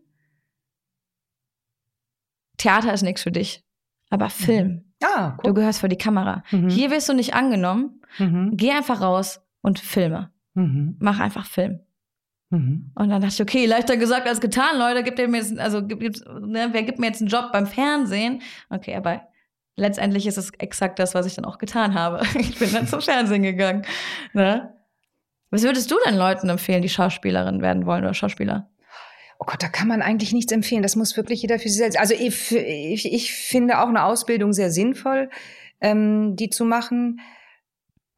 Theater 2.57 2.93
ist 2.95 3.03
nichts 3.03 3.23
für 3.23 3.33
dich, 3.33 3.63
aber 4.11 4.31
Film, 4.31 4.93
Ah, 5.03 5.31
du 5.43 5.49
guck. 5.49 5.57
gehörst 5.57 5.81
vor 5.81 5.89
die 5.89 5.99
Kamera. 5.99 6.43
Mhm. 6.51 6.69
Hier 6.71 6.91
wirst 6.91 7.09
du 7.09 7.13
nicht 7.15 7.35
angenommen, 7.35 8.01
Mhm. 8.19 8.53
geh 8.57 8.71
einfach 8.71 9.01
raus 9.01 9.41
und 9.65 9.79
filme. 9.79 10.31
Mhm. 10.53 10.97
Mach 11.01 11.19
einfach 11.19 11.47
Film. 11.47 11.81
Mhm. 12.51 12.93
Und 12.95 13.09
dann 13.09 13.23
dachte 13.23 13.35
ich, 13.35 13.43
okay, 13.43 13.67
leichter 13.67 13.97
gesagt 13.97 14.29
als 14.29 14.41
getan, 14.41 14.79
Leute, 14.79 15.03
gibt 15.03 15.19
mir 15.19 15.39
jetzt, 15.39 15.59
also 15.59 15.85
gibt, 15.85 16.03
ne, 16.03 16.69
wer 16.71 16.83
gibt 16.83 16.99
mir 16.99 17.07
jetzt 17.07 17.23
einen 17.23 17.31
Job 17.31 17.51
beim 17.51 17.67
Fernsehen? 17.67 18.43
Okay, 18.69 18.95
aber 18.95 19.23
letztendlich 19.77 20.27
ist 20.27 20.37
es 20.37 20.51
exakt 20.59 20.99
das, 20.99 21.15
was 21.15 21.27
ich 21.27 21.35
dann 21.35 21.47
auch 21.47 21.59
getan 21.59 21.95
habe. 21.95 22.21
Ich 22.39 22.59
bin 22.59 22.73
dann 22.73 22.87
zum 22.87 23.01
Fernsehen 23.01 23.43
gegangen. 23.43 23.85
Ne? 24.35 24.75
Was 25.51 25.63
würdest 25.63 25.91
du 25.91 25.97
denn 26.05 26.17
Leuten 26.17 26.49
empfehlen, 26.51 26.83
die 26.83 26.89
Schauspielerin 26.91 27.63
werden 27.63 27.87
wollen 27.87 28.05
oder 28.05 28.15
Schauspieler? 28.15 28.69
Oh 29.39 29.47
Gott, 29.47 29.63
da 29.63 29.69
kann 29.69 29.89
man 29.89 30.03
eigentlich 30.03 30.33
nichts 30.33 30.53
empfehlen. 30.53 30.83
Das 30.83 30.95
muss 30.95 31.17
wirklich 31.17 31.41
jeder 31.41 31.59
für 31.59 31.69
sich 31.69 31.79
selbst. 31.79 31.99
Also 31.99 32.15
ich, 32.15 32.53
ich, 32.53 33.13
ich 33.13 33.33
finde 33.33 33.81
auch 33.81 33.89
eine 33.89 34.05
Ausbildung 34.05 34.53
sehr 34.53 34.71
sinnvoll, 34.71 35.31
ähm, 35.81 36.37
die 36.37 36.51
zu 36.51 36.67
machen. 36.67 37.21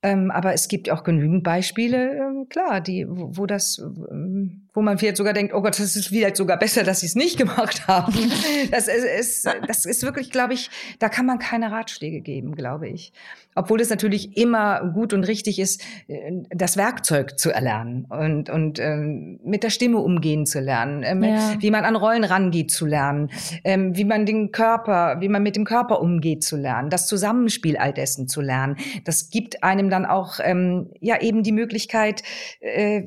Ähm, 0.07 0.31
aber 0.31 0.53
es 0.53 0.69
gibt 0.69 0.89
auch 0.89 1.03
genügend 1.03 1.43
Beispiele, 1.43 2.17
ähm, 2.17 2.47
klar, 2.49 2.81
die, 2.81 3.07
wo, 3.09 3.37
wo 3.37 3.47
das, 3.47 3.79
ähm, 3.79 4.66
wo 4.77 4.83
man 4.83 4.99
vielleicht 4.99 5.17
sogar 5.17 5.33
denkt, 5.33 5.55
oh 5.55 5.63
Gott, 5.63 5.81
das 5.81 5.97
ist 5.97 6.09
vielleicht 6.09 6.37
sogar 6.37 6.59
besser, 6.59 6.85
dass 6.85 7.01
sie 7.01 7.07
es 7.07 7.15
nicht 7.15 7.39
gemacht 7.39 7.89
haben. 7.89 8.15
Das 8.71 8.89
ist, 8.89 9.05
ist, 9.05 9.49
das 9.67 9.85
ist 9.85 10.03
wirklich, 10.03 10.31
glaube 10.31 10.53
ich, 10.53 10.71
da 10.99 11.09
kann 11.09 11.25
man 11.25 11.39
keine 11.39 11.71
Ratschläge 11.71 12.21
geben, 12.21 12.55
glaube 12.55 12.89
ich. 12.89 13.13
Obwohl 13.55 13.81
es 13.81 13.91
natürlich 13.91 14.37
immer 14.37 14.93
gut 14.93 15.13
und 15.13 15.25
richtig 15.25 15.59
ist, 15.59 15.83
äh, 16.09 16.33
das 16.51 16.77
Werkzeug 16.77 17.39
zu 17.39 17.51
erlernen 17.51 18.05
und, 18.05 18.51
und 18.51 18.79
ähm, 18.79 19.41
mit 19.45 19.63
der 19.63 19.71
Stimme 19.71 19.99
umgehen 19.99 20.47
zu 20.47 20.61
lernen, 20.61 21.03
ähm, 21.05 21.23
ja. 21.23 21.55
wie 21.59 21.71
man 21.71 21.85
an 21.85 21.97
Rollen 21.97 22.25
rangeht 22.25 22.71
zu 22.71 22.87
lernen, 22.87 23.31
ähm, 23.65 23.97
wie 23.97 24.05
man 24.05 24.27
den 24.27 24.53
Körper, 24.53 25.17
wie 25.21 25.29
man 25.29 25.43
mit 25.43 25.57
dem 25.57 25.65
Körper 25.65 26.01
umgeht 26.01 26.45
zu 26.45 26.57
lernen, 26.57 26.91
das 26.91 27.07
Zusammenspiel 27.07 27.77
all 27.77 27.95
dessen 27.95 28.29
zu 28.29 28.43
lernen. 28.43 28.77
Das 29.05 29.31
gibt 29.31 29.63
einem 29.63 29.89
dann 29.91 30.05
auch 30.05 30.39
ähm, 30.43 30.91
ja 31.01 31.21
eben 31.21 31.43
die 31.43 31.53
Möglichkeit, 31.53 32.23
äh, 32.61 33.05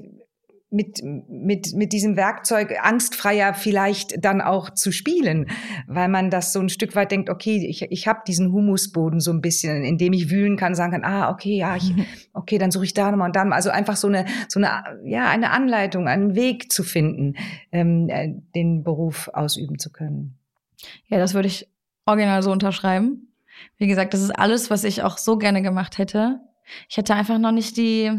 mit, 0.72 1.01
mit, 1.03 1.74
mit 1.74 1.93
diesem 1.93 2.15
Werkzeug 2.15 2.76
angstfreier 2.82 3.53
vielleicht 3.53 4.24
dann 4.24 4.39
auch 4.39 4.70
zu 4.70 4.91
spielen, 4.91 5.47
weil 5.88 6.09
man 6.09 6.30
das 6.30 6.53
so 6.53 6.59
ein 6.59 6.70
Stück 6.70 6.95
weit 6.95 7.11
denkt, 7.11 7.30
okay, 7.30 7.65
ich, 7.67 7.82
ich 7.84 8.07
habe 8.07 8.20
diesen 8.28 8.51
Humusboden 8.51 9.20
so 9.20 9.32
ein 9.32 9.41
bisschen, 9.41 9.84
in 9.84 9.97
dem 9.97 10.13
ich 10.13 10.30
wühlen 10.30 10.57
kann, 10.57 10.76
sagen 10.76 10.91
kann, 10.91 11.03
ah, 11.03 11.32
okay, 11.32 11.57
ja, 11.57 11.76
ich, 11.76 11.93
okay, 12.34 12.59
dann 12.59 12.70
suche 12.70 12.86
ich 12.86 12.93
da 12.93 13.09
nochmal 13.09 13.30
und 13.30 13.36
dann, 13.36 13.51
also 13.51 13.72
einfach 13.72 13.95
so 13.95 14.07
eine, 14.07 14.26
so 14.47 14.59
eine, 14.59 14.70
ja, 15.05 15.28
eine 15.30 15.49
Anleitung, 15.51 16.07
einen 16.07 16.36
Weg 16.36 16.72
zu 16.72 16.84
finden, 16.84 17.36
ähm, 17.72 18.07
äh, 18.09 18.30
den 18.53 18.84
Beruf 18.84 19.30
ausüben 19.34 19.80
zu 19.80 19.91
können. 19.91 20.38
Ja, 21.07 21.17
das 21.17 21.34
würde 21.34 21.47
ich 21.47 21.67
original 22.05 22.43
so 22.43 22.51
unterschreiben. 22.51 23.34
Wie 23.78 23.88
gesagt, 23.88 24.13
das 24.13 24.22
ist 24.22 24.32
alles, 24.32 24.70
was 24.70 24.84
ich 24.84 25.01
auch 25.03 25.17
so 25.17 25.38
gerne 25.38 25.61
gemacht 25.61 25.97
hätte. 25.97 26.39
Ich 26.88 26.97
hätte 26.97 27.15
einfach 27.15 27.39
noch 27.39 27.51
nicht 27.51 27.78
die, 27.78 28.11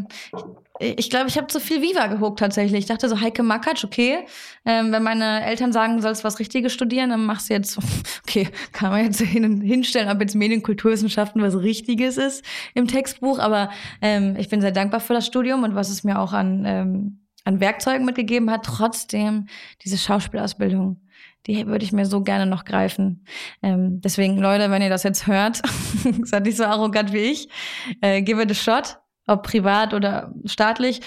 ich 0.79 1.09
glaube, 1.09 1.27
ich 1.27 1.37
habe 1.37 1.47
zu 1.47 1.59
viel 1.59 1.81
Viva 1.81 2.07
geguckt 2.07 2.39
tatsächlich. 2.39 2.79
Ich 2.79 2.85
dachte 2.85 3.07
so, 3.09 3.19
Heike 3.19 3.43
Makatsch, 3.43 3.83
okay. 3.83 4.25
Ähm, 4.65 4.91
wenn 4.91 5.03
meine 5.03 5.45
Eltern 5.45 5.71
sagen, 5.71 5.97
du 5.97 6.01
sollst 6.01 6.23
was 6.23 6.39
Richtiges 6.39 6.73
studieren, 6.73 7.09
dann 7.09 7.25
machst 7.25 7.49
du 7.49 7.53
jetzt, 7.53 7.77
okay, 8.23 8.47
kann 8.71 8.91
man 8.91 9.05
jetzt 9.05 9.21
hin, 9.21 9.61
hinstellen, 9.61 10.09
ob 10.09 10.21
jetzt 10.21 10.35
Medienkulturwissenschaften 10.35 11.41
was 11.41 11.57
Richtiges 11.57 12.17
ist 12.17 12.43
im 12.73 12.87
Textbuch. 12.87 13.39
Aber 13.39 13.69
ähm, 14.01 14.35
ich 14.37 14.49
bin 14.49 14.61
sehr 14.61 14.71
dankbar 14.71 15.01
für 15.01 15.13
das 15.13 15.27
Studium 15.27 15.63
und 15.63 15.75
was 15.75 15.89
es 15.89 16.03
mir 16.03 16.19
auch 16.19 16.33
an, 16.33 16.63
ähm, 16.65 17.19
an 17.43 17.59
Werkzeugen 17.59 18.05
mitgegeben 18.05 18.49
hat. 18.49 18.65
Trotzdem 18.65 19.47
diese 19.83 19.97
Schauspielausbildung 19.97 21.01
die 21.47 21.65
würde 21.65 21.83
ich 21.83 21.91
mir 21.91 22.05
so 22.05 22.21
gerne 22.21 22.45
noch 22.45 22.65
greifen. 22.65 23.25
Ähm, 23.63 23.99
deswegen, 23.99 24.37
Leute, 24.37 24.69
wenn 24.69 24.83
ihr 24.83 24.91
das 24.91 25.01
jetzt 25.01 25.25
hört, 25.25 25.59
seid 26.23 26.43
nicht 26.43 26.55
so 26.55 26.65
arrogant 26.65 27.13
wie 27.13 27.31
ich, 27.31 27.49
äh, 28.01 28.21
give 28.21 28.39
it 28.39 28.51
a 28.51 28.53
shot 28.53 28.99
ob 29.31 29.43
privat 29.43 29.93
oder 29.93 30.33
staatlich. 30.45 31.01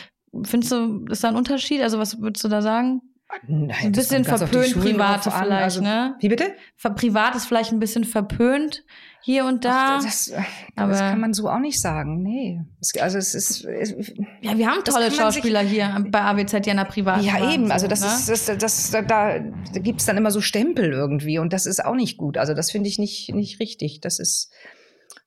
Findest 0.45 0.72
du, 0.72 1.05
ist 1.11 1.22
da 1.22 1.29
ein 1.29 1.37
Unterschied? 1.37 1.81
Also 1.83 1.99
was 1.99 2.20
würdest 2.20 2.45
du 2.45 2.49
da 2.49 2.62
sagen? 2.62 3.01
Nein, 3.49 3.75
ein 3.83 3.93
bisschen 3.93 4.25
verpönt, 4.25 4.81
private 4.81 5.31
vielleicht, 5.31 5.62
also, 5.62 5.83
ne? 5.83 6.14
Wie 6.20 6.29
bitte? 6.29 6.55
Privat 6.95 7.35
ist 7.35 7.47
vielleicht 7.47 7.72
ein 7.72 7.81
bisschen 7.81 8.05
verpönt 8.05 8.85
hier 9.22 9.45
und 9.45 9.64
da. 9.64 9.97
Ach, 9.97 10.05
das, 10.05 10.33
aber 10.77 10.93
das 10.93 11.01
kann 11.01 11.20
man 11.20 11.33
so 11.33 11.49
auch 11.49 11.59
nicht 11.59 11.81
sagen. 11.81 12.22
Nee. 12.22 12.61
Also 13.01 13.18
es 13.18 13.35
ist. 13.35 13.64
Es, 13.64 13.95
ja, 14.43 14.57
wir 14.57 14.68
haben 14.68 14.85
tolle 14.85 15.11
Schauspieler 15.11 15.61
hier 15.61 16.05
bei 16.11 16.20
AWZ, 16.20 16.55
an 16.55 16.77
der 16.77 16.85
Privat. 16.85 17.22
Ja, 17.22 17.51
eben. 17.51 17.72
Also 17.72 17.89
das 17.89 18.03
ne? 18.03 18.35
ist, 18.35 18.49
das, 18.49 18.59
das, 18.59 18.91
da, 18.91 19.03
da 19.03 19.39
gibt's 19.81 20.05
dann 20.05 20.16
immer 20.16 20.31
so 20.31 20.41
Stempel 20.41 20.93
irgendwie 20.93 21.39
und 21.39 21.53
das 21.53 21.66
ist 21.66 21.85
auch 21.85 21.97
nicht 21.97 22.18
gut. 22.18 22.37
Also 22.37 22.55
das 22.55 22.70
finde 22.70 22.89
ich 22.89 22.99
nicht, 22.99 23.35
nicht 23.35 23.59
richtig. 23.61 24.01
Das 24.01 24.18
ist, 24.18 24.53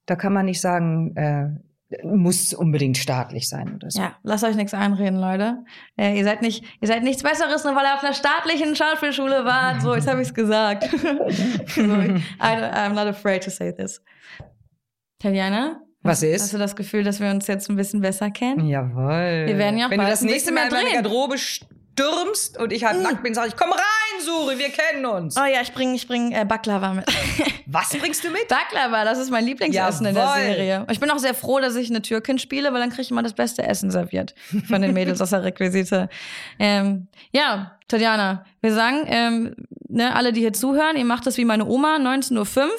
da 0.05 0.15
kann 0.15 0.31
man 0.31 0.45
nicht 0.45 0.61
sagen, 0.61 1.15
äh, 1.15 1.49
muss 2.03 2.53
unbedingt 2.53 2.97
staatlich 2.97 3.47
sein 3.47 3.75
oder 3.75 3.89
so. 3.89 4.01
Ja, 4.01 4.17
lasst 4.23 4.43
euch 4.43 4.55
nichts 4.55 4.73
einreden, 4.73 5.19
Leute. 5.19 5.63
Äh, 5.97 6.17
ihr 6.17 6.23
seid 6.23 6.41
nicht, 6.41 6.63
ihr 6.81 6.87
seid 6.87 7.03
nichts 7.03 7.23
Besseres, 7.23 7.63
nur 7.63 7.75
weil 7.75 7.85
ihr 7.85 7.95
auf 7.95 8.03
einer 8.03 8.13
staatlichen 8.13 8.75
Schauspielschule 8.75 9.45
wart. 9.45 9.81
So, 9.81 9.95
jetzt 9.95 10.07
habe 10.07 10.21
ich 10.21 10.27
es 10.27 10.33
gesagt. 10.33 10.83
so, 10.89 11.81
I, 11.81 12.17
I'm 12.39 12.93
not 12.93 13.07
afraid 13.07 13.43
to 13.43 13.49
say 13.49 13.73
this. 13.73 14.01
Tatjana? 15.19 15.81
Was 16.03 16.23
ist? 16.23 16.43
Hast 16.43 16.53
du 16.53 16.57
das 16.57 16.75
Gefühl, 16.75 17.03
dass 17.03 17.19
wir 17.19 17.29
uns 17.29 17.47
jetzt 17.47 17.69
ein 17.69 17.75
bisschen 17.75 18.01
besser 18.01 18.29
kennen? 18.31 18.67
Jawohl. 18.67 19.45
Wir 19.47 19.57
werden 19.57 19.77
ja 19.77 19.87
auch 19.87 19.91
Wenn 19.91 19.99
du 19.99 20.07
das 20.07 20.21
nächste 20.21 20.51
Mal 20.51 20.67
in 20.67 20.73
meine 20.73 20.91
Garderobe 20.91 21.37
stürmst 21.97 22.57
und 22.59 22.71
ich 22.71 22.85
halt 22.85 22.99
mm. 22.99 23.03
nackt 23.03 23.23
bin, 23.23 23.33
sag 23.33 23.47
ich, 23.47 23.55
komm 23.55 23.71
rein, 23.71 24.21
Suri, 24.23 24.59
wir 24.59 24.69
kennen 24.69 25.05
uns. 25.05 25.35
Oh 25.37 25.45
ja, 25.45 25.61
ich 25.61 25.73
bring, 25.73 25.95
ich 25.95 26.07
bring 26.07 26.31
äh, 26.31 26.45
Baklava 26.45 26.93
mit. 26.93 27.05
Was 27.65 27.89
bringst 27.89 28.23
du 28.23 28.29
mit? 28.29 28.47
Baklava, 28.47 29.03
das 29.03 29.17
ist 29.17 29.31
mein 29.31 29.45
Lieblingsessen 29.45 30.05
Jawohl. 30.05 30.21
in 30.21 30.45
der 30.45 30.55
Serie. 30.55 30.87
Ich 30.91 30.99
bin 30.99 31.09
auch 31.09 31.17
sehr 31.17 31.33
froh, 31.33 31.59
dass 31.59 31.75
ich 31.75 31.89
eine 31.89 32.01
Türkin 32.01 32.39
spiele, 32.39 32.71
weil 32.71 32.79
dann 32.79 32.89
kriege 32.89 33.01
ich 33.01 33.11
immer 33.11 33.23
das 33.23 33.33
beste 33.33 33.63
Essen 33.63 33.89
serviert 33.91 34.35
von 34.67 34.81
den 34.81 34.93
Mädels 34.93 35.21
aus 35.21 35.31
der 35.31 35.43
Requisite. 35.43 36.09
Ähm, 36.59 37.07
ja, 37.31 37.77
Tatjana, 37.87 38.45
wir 38.61 38.73
sagen, 38.73 39.03
ähm, 39.07 39.55
ne, 39.89 40.15
alle, 40.15 40.33
die 40.33 40.41
hier 40.41 40.53
zuhören, 40.53 40.97
ihr 40.97 41.05
macht 41.05 41.25
das 41.25 41.37
wie 41.37 41.45
meine 41.45 41.65
Oma, 41.65 41.97
19.05 41.97 42.59
Uhr. 42.59 42.69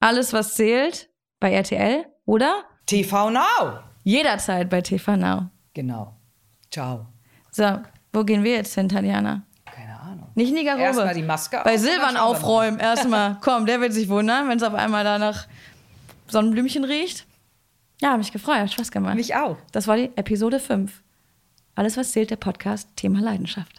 Alles, 0.00 0.32
was 0.32 0.54
zählt, 0.54 1.08
bei 1.40 1.52
RTL, 1.52 2.04
oder? 2.24 2.64
TV 2.86 3.30
Now. 3.30 3.80
Jederzeit 4.04 4.68
bei 4.68 4.80
TV 4.80 5.16
Now. 5.16 5.50
Genau. 5.74 6.16
Ciao. 6.70 7.06
So, 7.50 7.80
wo 8.18 8.24
gehen 8.24 8.42
wir 8.42 8.56
jetzt 8.56 8.74
hin, 8.74 8.88
Tatjana? 8.88 9.42
Keine 9.64 10.00
Ahnung. 10.00 10.26
Nicht 10.34 10.50
in 10.50 10.56
die 10.56 10.64
Garderobe. 10.64 10.86
Erstmal 10.86 11.14
die 11.14 11.22
Maske 11.22 11.60
Bei 11.64 11.78
Silvan 11.78 12.16
aufräumen. 12.16 12.78
Erstmal. 12.80 13.38
Komm, 13.40 13.64
der 13.64 13.80
wird 13.80 13.92
sich 13.92 14.08
wundern, 14.08 14.48
wenn 14.48 14.58
es 14.58 14.64
auf 14.64 14.74
einmal 14.74 15.04
da 15.04 15.18
nach 15.18 15.46
Sonnenblümchen 16.26 16.84
riecht. 16.84 17.26
Ja, 18.00 18.16
mich 18.16 18.32
gefreut, 18.32 18.56
hat 18.56 18.72
Spaß 18.72 18.90
gemacht. 18.90 19.14
Mich 19.14 19.34
auch. 19.36 19.56
Das 19.72 19.86
war 19.86 19.96
die 19.96 20.10
Episode 20.16 20.58
5. 20.58 21.02
Alles, 21.74 21.96
was 21.96 22.12
zählt, 22.12 22.30
der 22.30 22.36
Podcast, 22.36 22.88
Thema 22.96 23.20
Leidenschaft. 23.20 23.72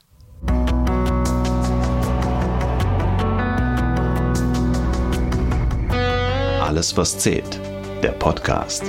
Alles, 6.61 6.95
was 6.95 7.17
zählt, 7.17 7.59
der 8.03 8.11
Podcast. 8.11 8.83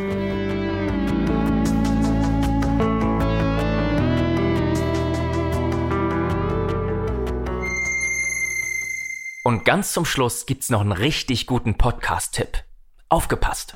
Und 9.51 9.64
ganz 9.64 9.90
zum 9.90 10.05
Schluss 10.05 10.46
gibt's 10.46 10.70
noch 10.70 10.80
einen 10.80 10.92
richtig 10.92 11.48
guten 11.48 11.76
Podcast-Tipp. 11.76 12.62
Aufgepasst! 13.09 13.74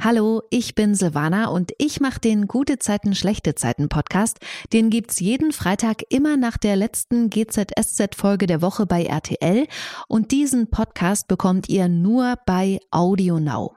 Hallo, 0.00 0.42
ich 0.50 0.74
bin 0.74 0.96
Silvana 0.96 1.46
und 1.46 1.70
ich 1.78 2.00
mache 2.00 2.18
den 2.18 2.48
Gute 2.48 2.80
Zeiten, 2.80 3.14
Schlechte 3.14 3.54
Zeiten 3.54 3.88
Podcast. 3.88 4.40
Den 4.72 4.90
gibt's 4.90 5.20
jeden 5.20 5.52
Freitag 5.52 6.02
immer 6.08 6.36
nach 6.36 6.58
der 6.58 6.74
letzten 6.74 7.30
GZSZ-Folge 7.30 8.48
der 8.48 8.62
Woche 8.62 8.84
bei 8.84 9.04
RTL. 9.04 9.68
Und 10.08 10.32
diesen 10.32 10.70
Podcast 10.70 11.28
bekommt 11.28 11.68
ihr 11.68 11.86
nur 11.86 12.34
bei 12.44 12.80
Audio 12.90 13.38
Now. 13.38 13.76